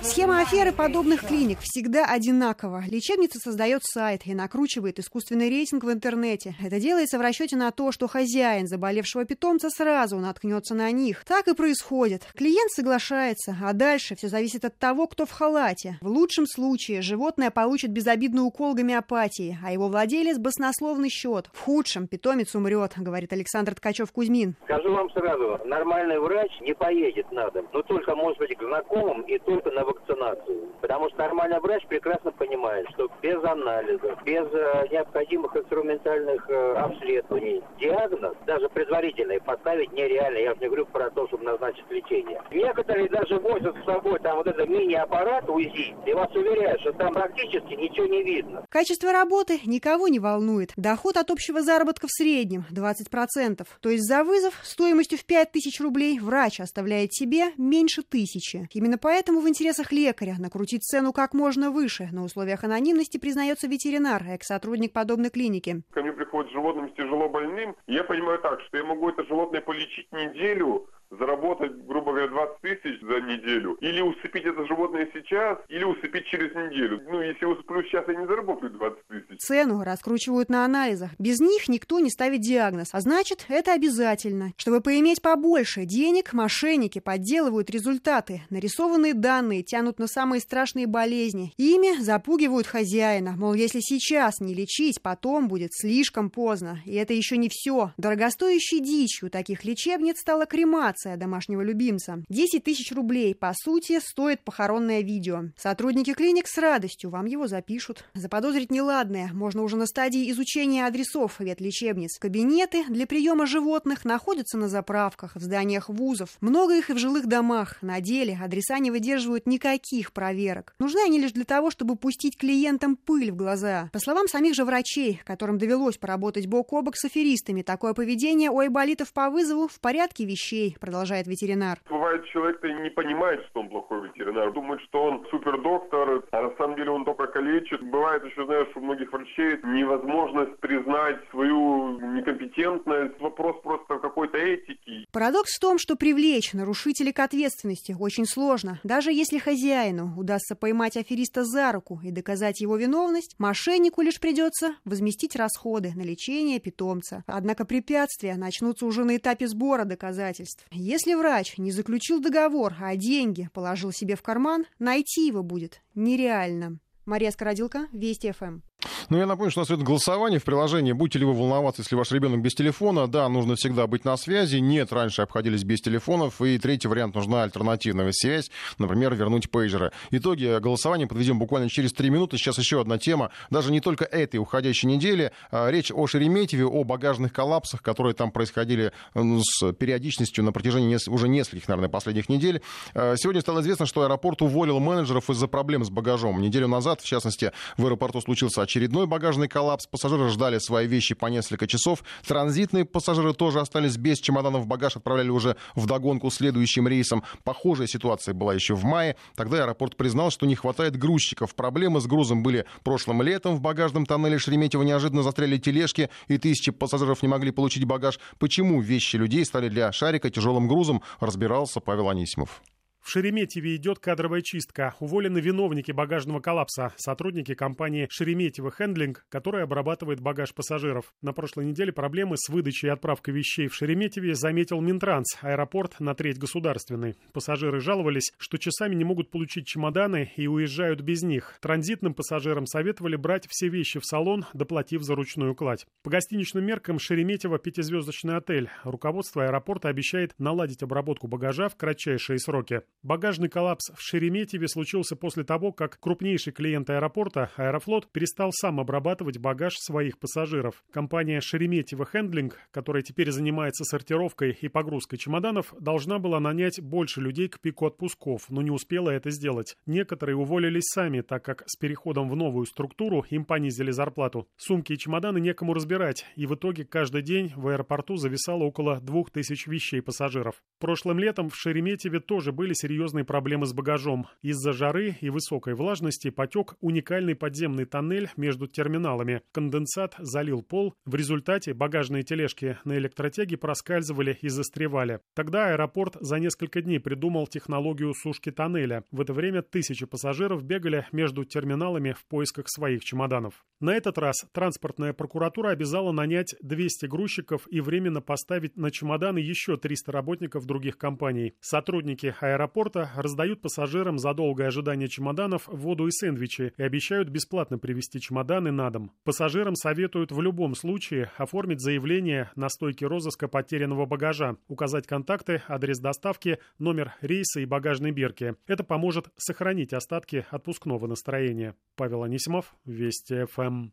Схема 0.06 0.42
аферы 0.42 0.72
подобных 0.72 1.26
клиник 1.26 1.58
всегда 1.62 2.06
одинакова. 2.06 2.84
Лечебница 2.88 3.40
создает 3.40 3.82
сайт 3.84 4.22
и 4.26 4.36
накручивает 4.36 5.00
искусственный 5.00 5.50
рейтинг 5.50 5.84
в 5.84 5.92
интернете. 5.92 6.54
Это 6.64 6.80
делается 6.80 7.18
в 7.18 7.22
расчете 7.22 7.58
на 7.58 7.72
то, 7.72 7.92
что 7.92 8.08
хозяин 8.08 8.68
заболевшего 8.68 9.26
питомца 9.26 9.72
сразу 9.72 10.20
наткнется 10.20 10.76
на 10.76 10.92
них. 10.92 11.26
Так 11.26 11.48
и 11.48 11.56
происходит. 11.56 12.22
Клиент 12.36 12.70
соглашается, 12.70 13.58
а 13.64 13.74
дальше 13.74 14.16
все 14.16 14.28
зависит 14.28 14.64
от 14.64 14.78
того, 14.78 15.08
кто 15.08 15.26
в 15.26 15.32
халате. 15.32 15.98
В 16.02 16.08
лучшем 16.08 16.46
случае 16.46 17.02
животное 17.02 17.50
получит 17.50 17.90
безобидный 17.90 18.46
укол 18.46 18.76
гомеопатии, 18.76 19.58
а 19.66 19.72
его 19.72 19.88
владелец– 19.88 20.38
баснословный 20.40 21.10
счет. 21.10 21.50
В 21.52 21.62
худшем 21.62 22.08
питомец 22.08 22.54
умрет, 22.54 22.94
говорит 22.96 23.34
Александр 23.34 23.74
Ткачев-Кузьмин. 23.74 24.54
Скажу 24.66 24.94
вам 24.94 25.10
сразу, 25.10 25.60
нормальный 25.66 26.20
врач 26.20 26.52
не 26.62 26.76
поедет 26.76 27.32
на 27.32 27.50
дом, 27.50 27.68
но 27.74 27.82
только, 27.82 28.16
может 28.16 28.38
быть, 28.38 28.56
к 28.56 28.62
знакомым 28.62 29.24
и 29.24 29.40
только 29.40 29.72
на 29.72 29.84
вакцинацию. 29.96 30.70
Потому 30.82 31.10
что 31.10 31.18
нормальный 31.18 31.60
врач 31.60 31.86
прекрасно 31.88 32.32
понимает, 32.32 32.88
что 32.92 33.10
без 33.22 33.44
анализов, 33.44 34.24
без 34.24 34.46
э, 34.54 34.88
необходимых 34.92 35.56
инструментальных 35.56 36.50
э, 36.50 36.74
обследований, 36.76 37.64
диагноз, 37.80 38.36
даже 38.46 38.70
предварительный, 38.70 39.40
поставить 39.42 39.92
нереально. 39.94 40.38
Я 40.38 40.54
же 40.54 40.60
не 40.60 40.68
говорю 40.68 40.86
про 40.86 41.10
то, 41.10 41.28
чтобы 41.28 41.44
назначить 41.46 41.90
лечение. 41.90 42.42
Некоторые 42.52 43.10
даже 43.10 43.40
возят 43.40 43.76
с 43.82 43.86
собой 43.86 44.20
там 44.20 44.38
вот 44.38 44.48
этот 44.48 44.68
мини-аппарат 44.70 45.50
УЗИ, 45.50 45.96
и 46.06 46.14
вас 46.14 46.32
уверяют, 46.36 46.82
что 46.82 46.94
там 46.94 47.14
практически 47.14 47.74
ничего 47.74 48.06
не 48.06 48.24
видно. 48.24 48.66
Качество 48.70 49.12
работы 49.12 49.60
никого 49.66 50.08
не 50.08 50.20
волнует. 50.20 50.72
Доход 50.76 51.18
от 51.18 51.32
общего 51.32 51.62
заработка 51.62 52.08
в 52.08 52.12
среднем 52.12 52.66
20%. 52.72 53.66
То 53.80 53.90
есть 53.90 54.04
за 54.04 54.24
вызов 54.24 54.60
стоимостью 54.64 55.18
в 55.18 55.26
5000 55.26 55.80
рублей 55.82 56.20
врач 56.20 56.60
оставляет 56.60 57.14
себе 57.14 57.48
меньше 57.58 58.04
тысячи. 58.04 58.68
Именно 58.74 58.98
поэтому 58.98 59.40
в 59.40 59.50
интересах 59.50 59.85
лекаря 59.92 60.36
накрутить 60.40 60.84
цену 60.84 61.14
как 61.14 61.34
можно 61.34 61.72
выше. 61.72 62.10
На 62.12 62.24
условиях 62.24 62.64
анонимности 62.64 63.18
признается 63.18 63.68
ветеринар, 63.68 64.24
экс-сотрудник 64.28 64.94
подобной 64.94 65.30
клиники. 65.30 65.82
Ко 65.92 66.02
мне 66.02 66.12
приходят 66.12 66.52
животным 66.52 66.90
с 66.90 66.94
тяжело 66.96 67.30
больным. 67.30 67.76
Я 67.88 68.04
понимаю 68.04 68.40
так, 68.40 68.62
что 68.62 68.78
я 68.78 68.84
могу 68.84 69.10
это 69.10 69.24
животное 69.26 69.62
полечить 69.62 70.12
неделю, 70.12 70.88
заработать, 71.18 71.72
грубо 71.86 72.12
говоря, 72.12 72.28
20 72.28 72.62
тысяч 72.62 73.02
за 73.02 73.22
неделю, 73.22 73.78
или 73.82 74.02
усыпить 74.02 74.46
это 74.46 74.66
животное 74.66 75.10
сейчас, 75.14 75.60
или 75.70 75.84
усыпить 75.84 76.26
через 76.26 76.54
неделю. 76.56 77.02
Ну, 77.10 77.22
если 77.22 77.46
усыплю 77.46 77.84
сейчас, 77.84 78.08
я 78.08 78.16
не 78.16 78.28
заработаю 78.28 78.72
20 78.72 79.08
тысяч. 79.08 79.40
Цену 79.40 79.84
раскручивают 79.84 80.50
на 80.50 80.66
анализах. 80.66 81.12
Без 81.20 81.40
них 81.40 81.68
никто 81.68 82.00
не 82.00 82.10
ставит 82.10 82.42
диагноз. 82.42 82.90
А 82.92 83.02
значит, 83.02 83.46
это 83.50 83.74
обязательно. 83.74 84.52
Чтобы 84.58 84.82
поиметь 84.82 85.22
побольше 85.22 85.86
денег, 85.86 86.34
мошенники 86.34 87.00
подделывают 87.00 87.70
результаты. 87.70 88.42
Нарисованные 88.50 89.14
данные 89.14 89.64
тянут 89.64 90.00
на 90.00 90.08
самые 90.08 90.42
страшные 90.42 90.88
болезни. 90.88 91.54
Ими 91.58 92.02
запугивают 92.02 92.68
хозяина. 92.68 93.36
Мол, 93.38 93.54
если 93.54 93.80
сейчас 93.80 94.40
не 94.40 94.54
лечить, 94.54 95.02
потом 95.02 95.48
будет 95.48 95.72
слишком 95.74 96.30
поздно. 96.30 96.80
И 96.86 96.96
это 96.96 97.14
еще 97.14 97.38
не 97.38 97.50
все. 97.50 97.92
Дорогостоящей 97.98 98.80
дичью 98.80 99.30
таких 99.30 99.64
лечебниц 99.64 100.20
стала 100.20 100.46
кремация 100.46 101.05
домашнего 101.18 101.62
любимца. 101.62 102.24
10 102.30 102.64
тысяч 102.64 102.92
рублей, 102.92 103.36
по 103.36 103.54
сути, 103.54 104.00
стоит 104.00 104.44
похоронное 104.44 105.02
видео. 105.02 105.44
Сотрудники 105.58 106.14
клиник 106.14 106.48
с 106.48 106.58
радостью 106.58 107.10
вам 107.10 107.26
его 107.26 107.48
запишут. 107.48 108.06
Заподозрить 108.14 108.72
неладное 108.72 109.30
можно 109.34 109.64
уже 109.64 109.78
на 109.78 109.86
стадии 109.86 110.30
изучения 110.32 110.86
адресов 110.86 111.40
ветлечебниц. 111.40 112.18
Кабинеты 112.20 112.84
для 112.90 113.06
приема 113.06 113.46
животных 113.46 114.06
находятся 114.06 114.58
на 114.58 114.68
заправках, 114.68 115.36
в 115.36 115.42
зданиях 115.42 115.90
вузов. 115.90 116.38
Много 116.42 116.76
их 116.76 116.90
и 116.90 116.94
в 116.94 116.98
жилых 116.98 117.28
домах. 117.28 117.82
На 117.82 118.02
деле 118.02 118.38
адреса 118.42 118.80
не 118.80 118.92
выдерживают 118.92 119.48
никаких 119.48 120.14
проверок. 120.14 120.74
Нужны 120.80 121.00
они 121.06 121.20
лишь 121.20 121.32
для 121.32 121.46
того, 121.46 121.72
чтобы 121.72 121.96
пустить 121.96 122.38
клиентам 122.38 122.96
пыль 122.96 123.32
в 123.32 123.36
глаза. 123.36 123.90
По 123.94 124.00
словам 124.00 124.28
самих 124.28 124.56
же 124.56 124.66
врачей, 124.66 125.22
которым 125.26 125.58
довелось 125.58 125.98
поработать 125.98 126.48
бок 126.48 126.74
о 126.74 126.82
бок 126.82 126.98
с 126.98 127.06
аферистами, 127.06 127.62
такое 127.62 127.94
поведение 127.94 128.50
у 128.50 128.60
айболитов 128.60 129.14
по 129.14 129.30
вызову 129.30 129.68
в 129.68 129.80
порядке 129.80 130.26
вещей. 130.26 130.76
Продолжает 130.86 131.28
ветеринар. 131.28 131.78
Бывает, 131.90 132.26
человек-то 132.26 132.68
не 132.72 132.90
понимает, 132.90 133.44
что 133.50 133.62
он 133.62 133.70
плохой 133.70 134.08
ветеринар. 134.08 134.52
Думает, 134.54 134.82
что 134.82 135.04
он 135.04 135.26
супердоктор, 135.32 136.24
а 136.32 136.42
на 136.42 136.56
самом 136.58 136.76
деле 136.76 136.92
он 136.92 137.06
только 137.06 137.28
калечит. 137.28 137.82
Бывает 137.82 138.24
еще, 138.24 138.46
знаешь, 138.46 138.68
у 138.76 138.80
многих 138.80 139.12
врачей 139.12 139.60
невозможность 139.64 140.58
признать 140.60 141.18
свою 141.32 142.00
некомпетентность. 142.16 143.20
Вопрос 143.20 143.62
просто 143.62 144.00
какой-то 144.00 144.38
этики. 144.38 145.06
Парадокс 145.12 145.56
в 145.56 145.60
том, 145.60 145.78
что 145.78 145.96
привлечь 145.96 146.54
нарушителей 146.54 147.14
к 147.14 147.20
ответственности 147.20 147.96
очень 148.00 148.26
сложно. 148.26 148.80
Даже 148.84 149.12
если 149.12 149.38
хозяину 149.38 150.14
удастся 150.18 150.56
поймать 150.56 150.98
афериста 150.98 151.44
за 151.44 151.72
руку 151.72 152.00
и 152.04 152.12
доказать 152.12 152.62
его 152.62 152.78
виновность, 152.78 153.36
мошеннику 153.38 154.02
лишь 154.02 154.20
придется 154.20 154.76
возместить 154.86 155.36
расходы 155.36 155.94
на 155.96 156.02
лечение 156.02 156.60
питомца. 156.60 157.24
Однако 157.28 157.66
препятствия 157.66 158.36
начнутся 158.36 158.86
уже 158.86 159.04
на 159.04 159.18
этапе 159.18 159.48
сбора 159.48 159.86
доказательств. 159.86 160.66
Если 160.72 161.14
врач 161.14 161.58
не 161.58 161.72
заключил 161.72 162.20
договор, 162.20 162.74
а 162.82 162.96
деньги 162.96 163.50
положил 163.54 163.92
себе 163.92 164.16
в 164.16 164.22
карман, 164.22 164.66
найти 164.80 165.28
его 165.28 165.44
будет 165.44 165.82
нереально. 165.94 166.80
Мария 167.06 167.30
Скородилка, 167.30 167.88
Вести 167.92 168.32
ФМ. 168.32 168.62
Ну, 169.10 169.18
я 169.18 169.26
напомню, 169.26 169.52
что 169.52 169.62
у 169.62 169.64
нас 169.64 169.70
идет 169.70 169.84
голосование 169.84 170.40
в 170.40 170.44
приложении. 170.44 170.92
Будете 170.92 171.20
ли 171.20 171.26
вы 171.26 171.34
волноваться, 171.34 171.82
если 171.82 171.96
ваш 171.96 172.12
ребенок 172.12 172.42
без 172.42 172.54
телефона? 172.54 173.08
Да, 173.08 173.28
нужно 173.30 173.56
всегда 173.56 173.88
быть 173.88 174.06
на 174.06 174.18
связи. 174.18 174.58
Нет, 174.58 174.92
раньше 174.94 175.22
обходились 175.22 175.64
без 175.64 175.82
телефонов. 175.82 176.42
И 176.42 176.58
третий 176.58 176.88
вариант, 176.88 177.16
нужна 177.16 177.44
альтернативная 177.44 178.12
связь. 178.12 178.50
Например, 178.78 179.14
вернуть 179.14 179.50
пейджеры. 179.50 179.92
Итоги 180.12 180.60
голосования 180.60 181.08
подведем 181.08 181.40
буквально 181.40 181.70
через 181.70 181.94
три 181.94 182.10
минуты. 182.10 182.38
Сейчас 182.38 182.58
еще 182.58 182.82
одна 182.82 182.98
тема. 182.98 183.32
Даже 183.50 183.72
не 183.72 183.82
только 183.82 184.06
этой 184.06 184.38
уходящей 184.38 184.88
недели. 184.88 185.32
А 185.52 185.70
речь 185.70 185.92
о 185.92 186.08
Шереметьеве, 186.08 186.66
о 186.66 186.84
багажных 186.84 187.34
коллапсах, 187.34 187.82
которые 187.82 188.14
там 188.14 188.32
происходили 188.32 188.92
с 189.14 189.74
периодичностью 189.74 190.44
на 190.44 190.52
протяжении 190.52 190.96
уже 191.10 191.28
нескольких, 191.28 191.68
наверное, 191.68 191.90
последних 191.90 192.30
недель. 192.30 192.62
А, 192.94 193.16
сегодня 193.18 193.42
стало 193.42 193.62
известно, 193.62 193.86
что 193.86 194.04
аэропорт 194.04 194.42
уволил 194.42 194.80
менеджеров 194.80 195.30
из-за 195.30 195.48
проблем 195.48 195.84
с 195.84 195.90
багажом. 195.90 196.42
Неделю 196.42 196.68
назад, 196.68 197.02
в 197.02 197.06
частности, 197.06 197.52
в 197.78 197.86
аэропорту 197.86 198.22
случился 198.22 198.62
очередной 198.62 198.75
багажный 199.08 199.48
коллапс. 199.48 199.88
Пассажиры 199.88 200.30
ждали 200.30 200.60
свои 200.60 200.88
вещи 200.88 201.16
по 201.16 201.28
несколько 201.28 201.68
часов. 201.68 202.04
Транзитные 202.28 202.86
пассажиры 202.86 203.34
тоже 203.34 203.60
остались 203.60 203.98
без 203.98 204.20
чемоданов. 204.20 204.68
Багаж 204.68 204.96
отправляли 204.96 205.30
уже 205.30 205.56
в 205.76 205.86
догонку 205.86 206.30
следующим 206.30 206.88
рейсом. 206.88 207.24
Похожая 207.44 207.88
ситуация 207.88 208.34
была 208.34 208.54
еще 208.54 208.76
в 208.76 208.84
мае. 208.84 209.16
Тогда 209.36 209.64
аэропорт 209.64 209.96
признал, 209.96 210.32
что 210.32 210.46
не 210.46 210.56
хватает 210.56 210.98
грузчиков. 210.98 211.56
Проблемы 211.56 212.02
с 212.02 212.08
грузом 212.08 212.44
были 212.44 212.66
прошлым 212.84 213.22
летом. 213.22 213.56
В 213.56 213.62
багажном 213.62 214.06
тоннеле 214.06 214.38
Шереметьево 214.38 214.84
неожиданно 214.84 215.24
застряли 215.24 215.58
тележки, 215.58 216.10
и 216.28 216.38
тысячи 216.38 216.72
пассажиров 216.72 217.22
не 217.22 217.28
могли 217.28 217.52
получить 217.52 217.86
багаж. 217.86 218.20
Почему 218.40 218.82
вещи 218.82 219.16
людей 219.16 219.46
стали 219.46 219.70
для 219.70 219.92
шарика 219.92 220.30
тяжелым 220.30 220.68
грузом, 220.68 221.02
разбирался 221.20 221.80
Павел 221.80 222.10
Анисимов. 222.10 222.62
В 223.06 223.12
Шереметьеве 223.12 223.76
идет 223.76 224.00
кадровая 224.00 224.42
чистка. 224.42 224.96
Уволены 225.00 225.38
виновники 225.38 225.92
багажного 225.92 226.40
коллапса, 226.40 226.92
сотрудники 226.98 227.54
компании 227.54 228.08
«Шереметьево 228.10 228.72
Хендлинг», 228.72 229.28
которая 229.30 229.66
обрабатывает 229.66 230.22
багаж 230.22 230.56
пассажиров. 230.56 231.14
На 231.22 231.32
прошлой 231.32 231.66
неделе 231.66 231.94
проблемы 231.94 232.36
с 232.36 232.50
выдачей 232.50 232.88
и 232.88 232.92
отправкой 232.92 233.36
вещей 233.36 233.68
в 233.68 233.76
Шереметьеве 233.76 234.34
заметил 234.34 234.82
Минтранс, 234.82 235.38
аэропорт 235.42 236.00
на 236.00 236.16
треть 236.16 236.40
государственный. 236.40 237.16
Пассажиры 237.32 237.80
жаловались, 237.80 238.34
что 238.40 238.58
часами 238.58 238.96
не 238.96 239.04
могут 239.04 239.30
получить 239.30 239.68
чемоданы 239.68 240.32
и 240.36 240.48
уезжают 240.48 241.02
без 241.02 241.22
них. 241.22 241.60
Транзитным 241.62 242.16
пассажирам 242.16 242.66
советовали 242.66 243.18
брать 243.18 243.46
все 243.48 243.68
вещи 243.68 244.00
в 244.00 244.06
салон, 244.06 244.46
доплатив 244.54 245.04
за 245.04 245.14
ручную 245.14 245.54
кладь. 245.54 245.86
По 246.02 246.10
гостиничным 246.10 246.66
меркам 246.66 246.98
Шереметьево 246.98 247.60
пятизвездочный 247.60 248.38
отель. 248.38 248.72
Руководство 248.84 249.46
аэропорта 249.46 249.90
обещает 249.90 250.34
наладить 250.40 250.82
обработку 250.82 251.28
багажа 251.28 251.70
в 251.70 251.76
кратчайшие 251.76 252.40
сроки. 252.40 252.82
Багажный 253.04 253.50
коллапс 253.50 253.92
в 253.96 254.02
Шереметьеве 254.02 254.68
случился 254.68 255.16
после 255.16 255.44
того, 255.44 255.72
как 255.72 256.00
крупнейший 256.00 256.54
клиент 256.54 256.90
аэропорта, 256.90 257.52
Аэрофлот, 257.56 258.12
перестал 258.12 258.52
сам 258.52 258.80
обрабатывать 258.80 259.38
багаж 259.38 259.74
своих 259.76 260.18
пассажиров. 260.18 260.84
Компания 260.92 261.40
Шереметьево 261.40 262.06
Хендлинг, 262.06 262.60
которая 262.72 263.04
теперь 263.04 263.32
занимается 263.32 263.84
сортировкой 263.84 264.58
и 264.60 264.68
погрузкой 264.68 265.20
чемоданов, 265.20 265.74
должна 265.80 266.18
была 266.18 266.40
нанять 266.40 266.82
больше 266.82 267.22
людей 267.22 267.48
к 267.48 267.60
пику 267.60 267.86
отпусков, 267.86 268.50
но 268.50 268.62
не 268.62 268.72
успела 268.72 269.12
это 269.12 269.30
сделать. 269.30 269.78
Некоторые 269.86 270.36
уволились 270.36 270.86
сами, 270.86 271.22
так 271.22 271.46
как 271.46 271.64
с 271.68 271.76
переходом 271.78 272.30
в 272.30 272.36
новую 272.36 272.66
структуру 272.66 273.26
им 273.30 273.46
понизили 273.46 273.92
зарплату. 273.92 274.48
Сумки 274.58 274.94
и 274.94 274.98
чемоданы 274.98 275.40
некому 275.40 275.74
разбирать, 275.74 276.26
и 276.36 276.46
в 276.46 276.56
итоге 276.56 276.86
каждый 276.86 277.22
день 277.22 277.54
в 277.56 277.68
аэропорту 277.68 278.16
зависало 278.18 278.64
около 278.64 279.00
двух 279.00 279.30
тысяч 279.32 279.68
вещей 279.68 280.02
пассажиров. 280.02 280.64
Прошлым 280.80 281.20
летом 281.20 281.50
в 281.50 281.56
Шереметьеве 281.56 282.20
тоже 282.20 282.52
были 282.52 282.74
серьезные 282.86 283.26
проблемы 283.26 283.66
с 283.66 283.74
багажом. 283.74 284.28
Из-за 284.44 284.72
жары 284.72 285.18
и 285.20 285.32
высокой 285.32 285.74
влажности 285.74 286.30
потек 286.30 286.76
уникальный 286.82 287.34
подземный 287.34 287.86
тоннель 287.86 288.30
между 288.38 288.68
терминалами. 288.68 289.42
Конденсат 289.54 290.14
залил 290.20 290.62
пол. 290.62 290.94
В 291.04 291.16
результате 291.16 291.74
багажные 291.74 292.22
тележки 292.22 292.78
на 292.86 292.96
электротяге 292.98 293.58
проскальзывали 293.58 294.38
и 294.40 294.50
застревали. 294.50 295.20
Тогда 295.34 295.72
аэропорт 295.72 296.18
за 296.20 296.38
несколько 296.38 296.84
дней 296.84 297.00
придумал 297.00 297.48
технологию 297.48 298.14
сушки 298.14 298.52
тоннеля. 298.52 299.04
В 299.10 299.20
это 299.20 299.34
время 299.34 299.64
тысячи 299.64 300.06
пассажиров 300.06 300.64
бегали 300.64 301.08
между 301.12 301.44
терминалами 301.44 302.12
в 302.12 302.24
поисках 302.28 302.70
своих 302.70 303.04
чемоданов. 303.04 303.66
На 303.80 303.96
этот 303.96 304.20
раз 304.20 304.46
транспортная 304.52 305.14
прокуратура 305.14 305.70
обязала 305.70 306.12
нанять 306.12 306.56
200 306.62 307.08
грузчиков 307.08 307.68
и 307.72 307.82
временно 307.82 308.22
поставить 308.22 308.78
на 308.78 308.92
чемоданы 308.92 309.40
еще 309.40 309.76
300 309.76 310.12
работников 310.12 310.68
других 310.68 311.00
компаний. 311.00 311.56
Сотрудники 311.62 312.36
аэропорта 312.40 312.75
аэропорта 312.76 313.10
раздают 313.16 313.62
пассажирам 313.62 314.20
за 314.20 314.34
долгое 314.34 314.68
ожидание 314.68 315.08
чемоданов 315.08 315.68
воду 315.68 316.08
и 316.08 316.12
сэндвичи 316.12 316.74
и 316.78 316.84
обещают 316.84 317.30
бесплатно 317.30 317.78
привезти 317.78 318.20
чемоданы 318.20 318.72
на 318.72 318.90
дом. 318.90 319.12
Пассажирам 319.24 319.76
советуют 319.76 320.32
в 320.32 320.42
любом 320.42 320.76
случае 320.76 321.32
оформить 321.38 321.82
заявление 321.82 322.52
на 322.56 322.70
стойке 322.70 323.08
розыска 323.08 323.48
потерянного 323.48 324.06
багажа, 324.06 324.58
указать 324.68 325.08
контакты, 325.08 325.62
адрес 325.68 326.00
доставки, 326.00 326.60
номер 326.78 327.14
рейса 327.22 327.62
и 327.62 327.66
багажной 327.66 328.12
бирки. 328.12 328.56
Это 328.68 328.84
поможет 328.84 329.30
сохранить 329.38 329.94
остатки 329.94 330.46
отпускного 330.50 331.08
настроения. 331.08 331.76
Павел 331.96 332.24
Анисимов, 332.24 332.76
Вести 332.86 333.46
ФМ. 333.46 333.90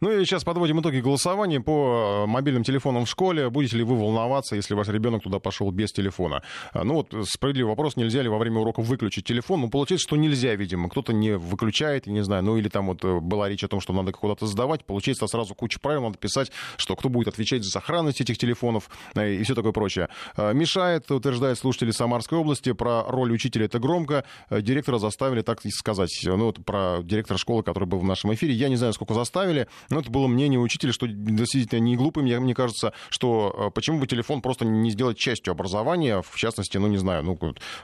Ну 0.00 0.10
и 0.10 0.24
сейчас 0.24 0.44
подводим 0.44 0.80
итоги 0.80 1.00
голосования 1.00 1.60
по 1.60 2.24
э, 2.24 2.26
мобильным 2.26 2.64
телефонам 2.64 3.04
в 3.04 3.08
школе. 3.08 3.50
Будете 3.50 3.76
ли 3.76 3.84
вы 3.84 3.96
волноваться, 3.96 4.56
если 4.56 4.74
ваш 4.74 4.88
ребенок 4.88 5.22
туда 5.22 5.38
пошел 5.38 5.70
без 5.70 5.92
телефона? 5.92 6.42
А, 6.72 6.84
ну 6.84 6.94
вот 6.94 7.14
справедливый 7.28 7.70
вопрос, 7.70 7.96
нельзя 7.96 8.22
ли 8.22 8.28
во 8.28 8.38
время 8.38 8.60
урока 8.60 8.80
выключить 8.80 9.24
телефон? 9.24 9.62
Ну, 9.62 9.70
получается, 9.70 10.06
что 10.08 10.16
нельзя, 10.16 10.54
видимо. 10.54 10.88
Кто-то 10.88 11.12
не 11.12 11.36
выключает, 11.36 12.06
я 12.06 12.12
не 12.12 12.22
знаю, 12.22 12.42
ну 12.44 12.56
или 12.56 12.68
там 12.68 12.86
вот 12.86 13.04
э, 13.04 13.20
была 13.20 13.48
речь 13.48 13.64
о 13.64 13.68
том, 13.68 13.80
что 13.80 13.92
надо 13.92 14.12
куда-то 14.12 14.46
сдавать. 14.46 14.84
Получается, 14.84 15.26
сразу 15.26 15.54
куча 15.54 15.78
правил 15.80 16.02
надо 16.02 16.18
писать, 16.18 16.50
что 16.76 16.96
кто 16.96 17.08
будет 17.08 17.28
отвечать 17.28 17.62
за 17.64 17.70
сохранность 17.70 18.20
этих 18.20 18.38
телефонов 18.38 18.90
э, 19.14 19.34
и 19.34 19.42
все 19.42 19.54
такое 19.54 19.72
прочее. 19.72 20.08
Мешает, 20.36 21.10
утверждает 21.10 21.58
слушатели 21.58 21.90
Самарской 21.90 22.38
области, 22.38 22.72
про 22.72 23.04
роль 23.04 23.32
учителя 23.32 23.66
это 23.66 23.78
громко. 23.78 24.24
Директора 24.50 24.98
заставили 24.98 25.42
так 25.42 25.60
сказать. 25.70 26.10
Ну 26.24 26.46
вот 26.46 26.64
про 26.64 27.00
директора 27.02 27.38
школы, 27.38 27.62
который 27.62 27.84
был 27.84 27.98
в 27.98 28.04
нашем 28.04 28.32
эфире. 28.34 28.54
Я 28.54 28.68
не 28.68 28.76
знаю, 28.76 28.92
сколько 28.92 29.14
заставили, 29.14 29.68
но 29.90 30.00
это 30.00 30.10
было 30.10 30.26
мнение 30.26 30.58
учителя, 30.58 30.92
что 30.92 31.06
действительно 31.06 31.80
не 31.80 31.96
глупым, 31.96 32.24
мне, 32.24 32.54
кажется, 32.54 32.92
что 33.10 33.54
э, 33.68 33.70
почему 33.70 34.00
бы 34.00 34.06
телефон 34.06 34.40
просто 34.40 34.64
не 34.64 34.90
сделать 34.90 35.18
частью 35.18 35.52
образования, 35.52 36.22
в 36.22 36.36
частности, 36.36 36.78
ну, 36.78 36.86
не 36.86 36.96
знаю, 36.96 37.22
ну, 37.22 37.38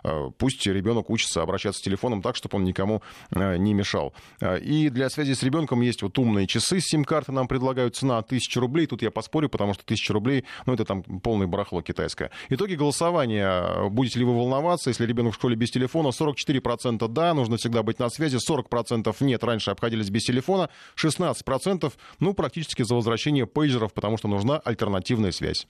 э, 0.04 0.30
пусть 0.38 0.66
ребенок 0.66 1.10
учится 1.10 1.42
обращаться 1.42 1.80
с 1.80 1.82
телефоном 1.82 2.22
так, 2.22 2.36
чтобы 2.36 2.56
он 2.56 2.64
никому 2.64 3.02
э, 3.34 3.56
не 3.56 3.74
мешал. 3.74 4.14
И 4.42 4.88
для 4.88 5.10
связи 5.10 5.34
с 5.34 5.42
ребенком 5.42 5.80
есть 5.80 6.02
вот 6.02 6.18
умные 6.18 6.46
часы 6.46 6.80
сим-карты, 6.80 7.32
нам 7.32 7.48
предлагают 7.48 7.96
цена 7.96 8.18
1000 8.18 8.60
рублей, 8.60 8.86
тут 8.86 9.02
я 9.02 9.10
поспорю, 9.10 9.48
потому 9.48 9.74
что 9.74 9.82
1000 9.84 10.12
рублей, 10.12 10.44
ну, 10.66 10.74
это 10.74 10.84
там 10.84 11.02
полное 11.02 11.46
барахло 11.46 11.82
китайское. 11.82 12.30
Итоги 12.48 12.74
голосования. 12.74 13.88
Будете 13.90 14.18
ли 14.18 14.24
вы 14.24 14.36
волноваться, 14.36 14.90
если 14.90 15.06
ребенок 15.06 15.32
в 15.32 15.36
школе 15.36 15.56
без 15.56 15.70
телефона? 15.70 16.08
44% 16.08 17.08
да, 17.08 17.34
нужно 17.34 17.56
всегда 17.56 17.82
быть 17.82 17.98
на 17.98 18.08
связи, 18.08 18.38
40% 18.38 19.14
нет, 19.20 19.44
раньше 19.44 19.70
обходились 19.70 20.10
без 20.10 20.24
телефона, 20.24 20.70
16% 20.96 21.89
ну, 22.18 22.34
практически 22.34 22.82
за 22.82 22.94
возвращение 22.94 23.46
пейджеров, 23.46 23.92
потому 23.92 24.16
что 24.16 24.28
нужна 24.28 24.58
альтернативная 24.58 25.32
связь. 25.32 25.66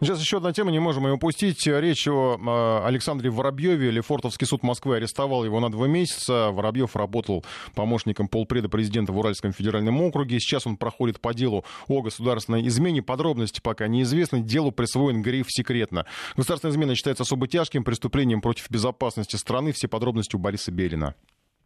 Сейчас 0.00 0.18
еще 0.18 0.38
одна 0.38 0.52
тема, 0.52 0.72
не 0.72 0.80
можем 0.80 1.06
ее 1.06 1.12
упустить. 1.12 1.64
Речь 1.68 2.08
о 2.08 2.36
э, 2.36 2.86
Александре 2.86 3.30
Воробьеве. 3.30 3.92
Лефортовский 3.92 4.44
суд 4.44 4.64
Москвы 4.64 4.96
арестовал 4.96 5.44
его 5.44 5.60
на 5.60 5.70
два 5.70 5.86
месяца. 5.86 6.50
Воробьев 6.50 6.96
работал 6.96 7.44
помощником 7.76 8.26
полпреда 8.26 8.68
президента 8.68 9.12
в 9.12 9.18
Уральском 9.18 9.52
федеральном 9.52 10.00
округе. 10.02 10.40
Сейчас 10.40 10.66
он 10.66 10.78
проходит 10.78 11.20
по 11.20 11.32
делу 11.32 11.64
о 11.86 12.02
государственной 12.02 12.66
измене. 12.66 13.02
Подробности 13.02 13.60
пока 13.62 13.86
неизвестны. 13.86 14.40
Делу 14.40 14.72
присвоен 14.72 15.22
гриф 15.22 15.46
«секретно». 15.48 16.06
Государственная 16.36 16.72
измена 16.72 16.96
считается 16.96 17.22
особо 17.22 17.46
тяжким 17.46 17.84
преступлением 17.84 18.40
против 18.40 18.68
безопасности 18.70 19.36
страны. 19.36 19.70
Все 19.70 19.86
подробности 19.86 20.34
у 20.34 20.40
Бориса 20.40 20.72
Белина. 20.72 21.14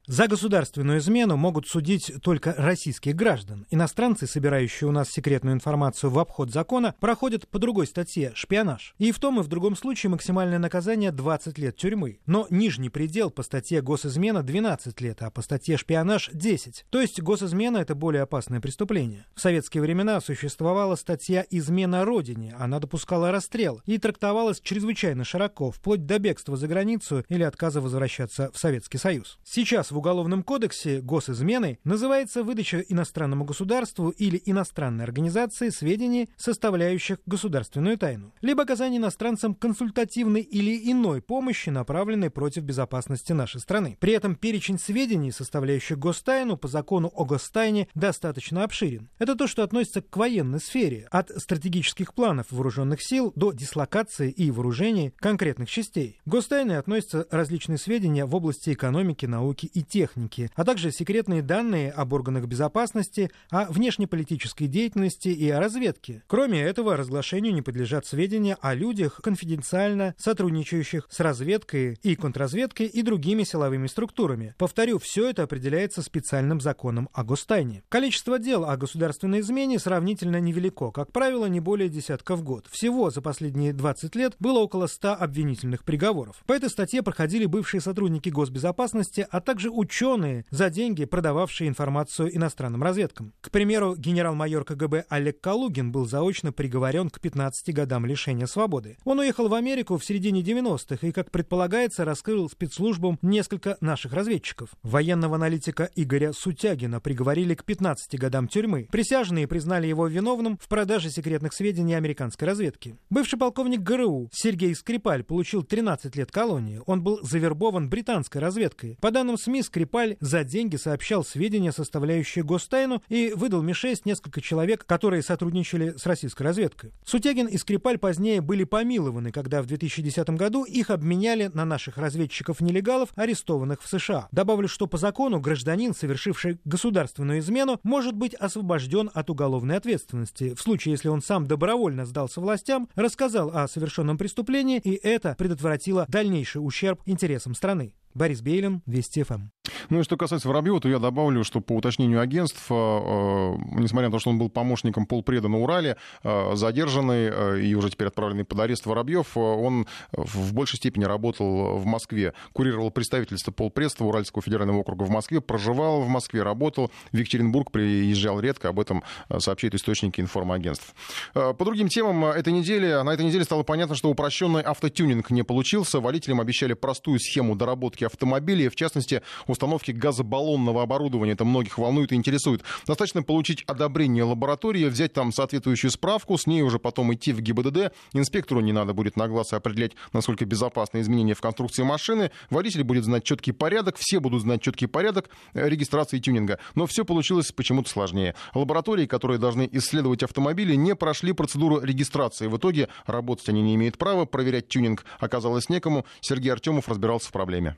За 0.09 0.27
государственную 0.27 1.01
измену 1.01 1.37
могут 1.37 1.69
судить 1.69 2.11
только 2.23 2.55
российских 2.57 3.15
граждан. 3.15 3.67
Иностранцы, 3.69 4.27
собирающие 4.27 4.89
у 4.89 4.91
нас 4.91 5.11
секретную 5.11 5.55
информацию 5.55 6.09
в 6.09 6.19
обход 6.19 6.51
закона, 6.51 6.95
проходят 6.99 7.47
по 7.47 7.59
другой 7.59 7.87
статье 7.87 8.33
«Шпионаж». 8.35 8.95
И 8.97 9.13
в 9.13 9.19
том 9.19 9.39
и 9.39 9.43
в 9.43 9.49
другом 9.49 9.77
случае 9.77 10.09
максимальное 10.09 10.59
наказание 10.59 11.13
20 11.13 11.59
лет 11.59 11.77
тюрьмы. 11.77 12.21
Но 12.25 12.47
нижний 12.49 12.89
предел 12.89 13.29
по 13.29 13.43
статье 13.43 13.83
«Госизмена» 13.83 14.43
12 14.43 14.99
лет, 15.03 15.21
а 15.21 15.31
по 15.31 15.43
статье 15.43 15.77
«Шпионаж» 15.77 16.31
10. 16.33 16.87
То 16.89 17.03
есть 17.03 17.21
госизмена— 17.21 17.77
это 17.79 17.95
более 17.95 18.23
опасное 18.23 18.63
преступление. 18.63 19.27
В 19.35 19.43
советские 19.43 19.83
времена 19.83 20.23
существовала 20.23 20.97
статья 20.97 21.45
«Измена 21.51 22.07
Родине». 22.07 22.57
Она 22.59 22.79
допускала 22.79 23.31
расстрел 23.31 23.83
и 23.85 23.99
трактовалась 23.99 24.63
чрезвычайно 24.63 25.25
широко, 25.25 25.71
вплоть 25.71 26.07
до 26.07 26.19
бегства 26.19 26.57
за 26.57 26.67
границу 26.67 27.27
или 27.29 27.43
отказа 27.43 27.83
возвращаться 27.83 28.51
в 28.55 28.59
Советский 28.59 28.97
Союз. 28.97 29.39
Сейчас 29.45 29.91
в 29.91 29.98
Уголовном 29.99 30.43
кодексе 30.43 31.01
госизменой 31.01 31.81
называется 31.85 32.43
выдача 32.43 32.79
иностранному 32.81 33.45
государству 33.45 34.11
или 34.11 34.41
иностранной 34.47 35.05
организации 35.05 35.71
сведений, 35.71 36.29
составляющих 36.37 37.19
государственную 37.27 37.99
тайну, 37.99 38.33
либо 38.41 38.63
оказание 38.63 38.99
иностранцам 38.99 39.55
консультативной 39.55 40.43
или 40.43 40.91
иной 40.91 41.21
помощи, 41.21 41.71
направленной 41.71 42.31
против 42.31 42.63
безопасности 42.63 43.33
нашей 43.33 43.61
страны. 43.61 43.97
При 44.01 44.13
этом 44.13 44.37
перечень 44.37 44.79
сведений, 44.79 45.33
составляющих 45.33 45.99
гостайну 45.99 46.57
по 46.57 46.69
закону 46.69 47.11
о 47.15 47.25
гостайне, 47.25 47.89
достаточно 47.95 48.65
обширен. 48.65 49.11
Это 49.19 49.35
то, 49.35 49.47
что 49.47 49.65
относится 49.65 50.01
к 50.01 50.17
военной 50.17 50.61
сфере, 50.61 51.09
от 51.11 51.31
стратегических 51.31 52.15
планов 52.15 52.47
вооруженных 52.51 53.03
сил 53.03 53.33
до 53.35 53.53
дислокации 53.53 54.31
и 54.31 54.51
вооружения 54.51 55.13
конкретных 55.17 55.69
частей. 55.69 56.21
К 56.25 56.29
гостайне 56.29 56.79
относятся 56.79 57.27
различные 57.31 57.79
сведения 57.79 58.25
в 58.25 58.35
области 58.35 58.73
экономики, 58.73 59.27
науки 59.27 59.67
и 59.67 59.83
техники, 59.89 60.51
а 60.55 60.65
также 60.65 60.93
секретные 60.93 61.43
данные 61.43 61.91
об 61.91 62.13
органах 62.13 62.47
безопасности, 62.47 63.31
о 63.51 63.65
внешнеполитической 63.67 64.67
деятельности 64.67 65.29
и 65.29 65.49
о 65.51 65.61
разведке. 65.61 66.23
Кроме 66.27 66.63
этого, 66.63 66.97
разглашению 66.97 67.55
не 67.55 67.63
подлежат 67.63 68.07
сведения 68.07 68.57
о 68.61 68.75
людях, 68.75 69.21
конфиденциально 69.23 70.15
сотрудничающих 70.19 71.07
с 71.11 71.21
разведкой 71.21 71.99
и 72.03 72.17
контрразведкой 72.17 72.87
и 72.87 73.03
другими 73.03 73.45
силовыми 73.45 73.87
структурами. 73.87 74.55
Повторю, 74.59 74.99
все 74.99 75.29
это 75.31 75.43
определяется 75.45 76.03
специальным 76.03 76.61
законом 76.61 77.09
о 77.13 77.25
гостайне. 77.25 77.83
Количество 77.89 78.39
дел 78.39 78.65
о 78.65 78.77
государственной 78.77 79.41
измене 79.41 79.79
сравнительно 79.79 80.41
невелико, 80.41 80.91
как 80.91 81.13
правило, 81.13 81.47
не 81.47 81.61
более 81.61 81.89
десятка 81.89 82.37
в 82.37 82.43
год. 82.43 82.67
Всего 82.71 83.11
за 83.11 83.23
последние 83.23 83.73
20 83.73 84.15
лет 84.17 84.35
было 84.39 84.59
около 84.59 84.87
100 84.87 85.15
обвинительных 85.15 85.85
приговоров. 85.85 86.43
По 86.47 86.53
этой 86.53 86.71
статье 86.71 87.03
проходили 87.03 87.47
бывшие 87.47 87.81
сотрудники 87.81 88.29
госбезопасности, 88.29 89.27
а 89.31 89.41
также 89.41 89.68
ученые, 89.71 90.45
за 90.51 90.71
деньги 90.71 91.05
продававшие 91.05 91.69
информацию 91.69 92.35
иностранным 92.35 92.83
разведкам. 92.83 93.33
К 93.41 93.51
примеру, 93.51 93.95
генерал-майор 93.97 94.65
КГБ 94.65 95.07
Олег 95.09 95.41
Калугин 95.41 95.93
был 95.93 96.07
заочно 96.07 96.53
приговорен 96.53 97.11
к 97.11 97.21
15 97.21 97.75
годам 97.75 98.07
лишения 98.07 98.47
свободы. 98.47 98.97
Он 99.05 99.19
уехал 99.19 99.49
в 99.49 99.55
Америку 99.55 99.97
в 99.97 100.05
середине 100.05 100.43
90-х 100.43 101.07
и, 101.07 101.13
как 101.13 101.31
предполагается, 101.31 102.05
раскрыл 102.05 102.49
спецслужбам 102.49 103.19
несколько 103.23 103.77
наших 103.81 104.13
разведчиков. 104.13 104.71
Военного 104.83 105.37
аналитика 105.37 105.91
Игоря 105.95 106.33
Сутягина 106.33 107.01
приговорили 107.01 107.55
к 107.55 107.65
15 107.65 108.19
годам 108.19 108.49
тюрьмы. 108.49 108.89
Присяжные 108.91 109.47
признали 109.47 109.87
его 109.87 110.07
виновным 110.07 110.59
в 110.59 110.69
продаже 110.69 111.11
секретных 111.11 111.53
сведений 111.53 111.95
американской 111.95 112.47
разведки. 112.47 112.97
Бывший 113.11 113.39
полковник 113.39 113.81
ГРУ 113.81 114.29
Сергей 114.33 114.75
Скрипаль 114.75 115.25
получил 115.25 115.63
13 115.63 116.15
лет 116.17 116.31
колонии. 116.31 116.81
Он 116.87 117.03
был 117.03 117.21
завербован 117.23 117.89
британской 117.89 118.41
разведкой. 118.41 118.97
По 119.01 119.11
данным 119.11 119.37
СМИ, 119.37 119.58
Скрипаль 119.63 120.17
за 120.21 120.45
деньги 120.45 120.77
сообщал 120.77 121.25
сведения, 121.25 121.73
составляющие 121.73 122.45
гостайну, 122.45 123.03
и 123.09 123.33
выдал 123.35 123.63
Ми-6 123.63 124.03
несколько 124.05 124.41
человек, 124.41 124.85
которые 124.87 125.23
сотрудничали 125.23 125.95
с 125.97 126.07
российской 126.07 126.43
разведкой. 126.43 126.93
Сутягин 127.05 127.47
и 127.47 127.57
Скрипаль 127.59 127.99
позднее 127.99 128.41
были 128.41 128.65
помилованы, 128.65 129.33
когда 129.33 129.63
в 129.63 129.67
2010 129.67 130.31
году 130.31 130.65
их 130.65 130.91
обменяли 130.91 131.51
на 131.53 131.65
наших 131.65 131.99
разведчиков-нелегалов, 131.99 133.11
арестованных 133.17 133.83
в 133.83 133.89
США. 133.89 134.29
Добавлю, 134.33 134.69
что 134.69 134.87
по 134.87 134.97
закону 134.97 135.41
гражданин, 135.41 135.95
совершивший 135.95 136.59
государственную 136.65 137.41
измену, 137.41 137.81
может 137.83 138.15
быть 138.15 138.35
освобожден 138.35 139.11
от 139.13 139.31
уголовной 139.31 139.77
ответственности 139.77 140.55
в 140.55 140.61
случае, 140.61 140.93
если 140.93 141.09
он 141.09 141.23
сам 141.23 141.47
добровольно 141.47 142.05
сдался 142.05 142.41
властям, 142.41 142.89
рассказал 142.95 143.51
о 143.55 143.69
совершенном 143.69 144.19
преступлении, 144.19 144.79
и 144.79 144.95
это 144.95 145.35
предотвратило 145.39 146.07
дальнейший 146.09 146.59
ущерб 146.59 147.01
интересам 147.07 147.55
страны. 147.55 147.95
Борис 148.19 148.41
Бейлин, 148.41 148.83
Вести 148.85 149.23
ФМ. 149.23 149.49
Ну 149.91 150.01
и 150.01 150.03
что 150.03 150.17
касается 150.17 150.49
Воробьева, 150.49 150.81
то 150.81 150.89
я 150.89 150.99
добавлю, 150.99 151.45
что 151.45 151.61
по 151.61 151.73
уточнению 151.73 152.21
агентств, 152.21 152.67
э, 152.69 152.75
э, 152.75 153.57
несмотря 153.79 154.09
на 154.09 154.13
то, 154.13 154.19
что 154.19 154.31
он 154.31 154.39
был 154.39 154.51
помощником 154.51 155.07
полпреда 155.07 155.49
на 155.49 155.59
Урале, 155.59 155.97
э, 156.25 156.51
задержанный 156.55 157.69
и 157.69 157.75
уже 157.75 157.91
теперь 157.91 158.09
отправленный 158.09 158.45
под 158.45 158.61
арест 158.61 158.87
Воробьев, 158.87 159.37
он 159.37 159.87
в 160.13 160.53
большей 160.53 160.77
степени 160.79 161.05
работал 161.05 161.77
в 161.77 161.87
Москве, 161.87 162.35
курировал 162.53 162.91
представительство 162.91 163.53
полпредства 163.53 164.05
Уральского 164.05 164.43
федерального 164.43 164.79
округа 164.79 165.05
в 165.05 165.11
Москве, 165.11 165.41
проживал 165.41 166.03
в 166.03 166.09
Москве, 166.09 166.43
работал 166.43 166.91
в 167.13 167.17
Екатеринбург, 167.17 167.71
приезжал 167.71 168.41
редко, 168.41 168.69
об 168.69 168.81
этом 168.81 169.05
сообщают 169.39 169.75
источники 169.75 170.21
информагентств. 170.21 170.95
По 171.35 171.65
другим 171.65 171.89
темам 171.89 172.25
этой 172.25 172.53
недели, 172.53 173.03
на 173.03 173.11
этой 173.11 173.25
неделе 173.25 173.45
стало 173.45 173.63
понятно, 173.63 173.95
что 173.95 174.11
упрощенный 174.11 174.63
автотюнинг 174.63 175.31
не 175.31 175.43
получился, 175.43 176.01
водителям 176.01 176.41
обещали 176.41 176.73
простую 176.73 177.21
схему 177.21 177.55
доработки 177.55 178.08
автомобилей, 178.09 178.69
в 178.69 178.77
частности, 178.77 179.23
установки 179.47 179.93
газобаллонного 179.93 180.83
оборудования. 180.83 181.33
Это 181.33 181.45
многих 181.45 181.79
волнует 181.79 182.13
и 182.13 182.17
интересует. 182.17 182.63
Достаточно 182.87 183.23
получить 183.23 183.63
одобрение 183.67 184.25
лаборатории, 184.25 184.87
взять 184.87 185.13
там 185.13 185.33
соответствующую 185.33 185.91
справку, 185.91 186.37
с 186.37 186.47
ней 186.47 186.63
уже 186.63 186.79
потом 186.79 187.15
идти 187.15 187.33
в 187.33 187.41
ГИБДД. 187.41 187.93
Инспектору 188.13 188.61
не 188.61 188.73
надо 188.73 188.93
будет 188.95 189.17
на 189.17 189.29
глаз 189.29 189.53
определять, 189.53 189.93
насколько 190.13 190.45
безопасны 190.45 191.01
изменения 191.01 191.35
в 191.35 191.41
конструкции 191.41 191.83
машины. 191.83 192.31
Водитель 192.51 192.83
будет 192.83 193.05
знать 193.05 193.25
четкий 193.25 193.53
порядок, 193.53 193.97
все 193.99 194.21
будут 194.21 194.43
знать 194.43 194.63
четкий 194.63 194.87
порядок 194.87 195.31
э, 195.55 195.69
регистрации 195.69 196.19
тюнинга. 196.19 196.59
Но 196.75 196.87
все 196.87 197.05
получилось 197.05 197.53
почему-то 197.53 197.91
сложнее. 197.91 198.35
Лаборатории, 198.55 199.07
которые 199.07 199.39
должны 199.39 199.69
исследовать 199.73 200.23
автомобили, 200.23 200.75
не 200.75 200.95
прошли 200.95 201.33
процедуру 201.33 201.81
регистрации. 201.81 202.47
В 202.47 202.57
итоге 202.57 202.89
работать 203.07 203.49
они 203.49 203.63
не 203.63 203.75
имеют 203.75 203.99
права, 203.99 204.25
проверять 204.25 204.69
тюнинг 204.69 205.05
оказалось 205.19 205.69
некому. 205.69 206.05
Сергей 206.21 206.53
Артемов 206.53 206.89
разбирался 206.89 207.29
в 207.29 207.33
проблеме. 207.33 207.77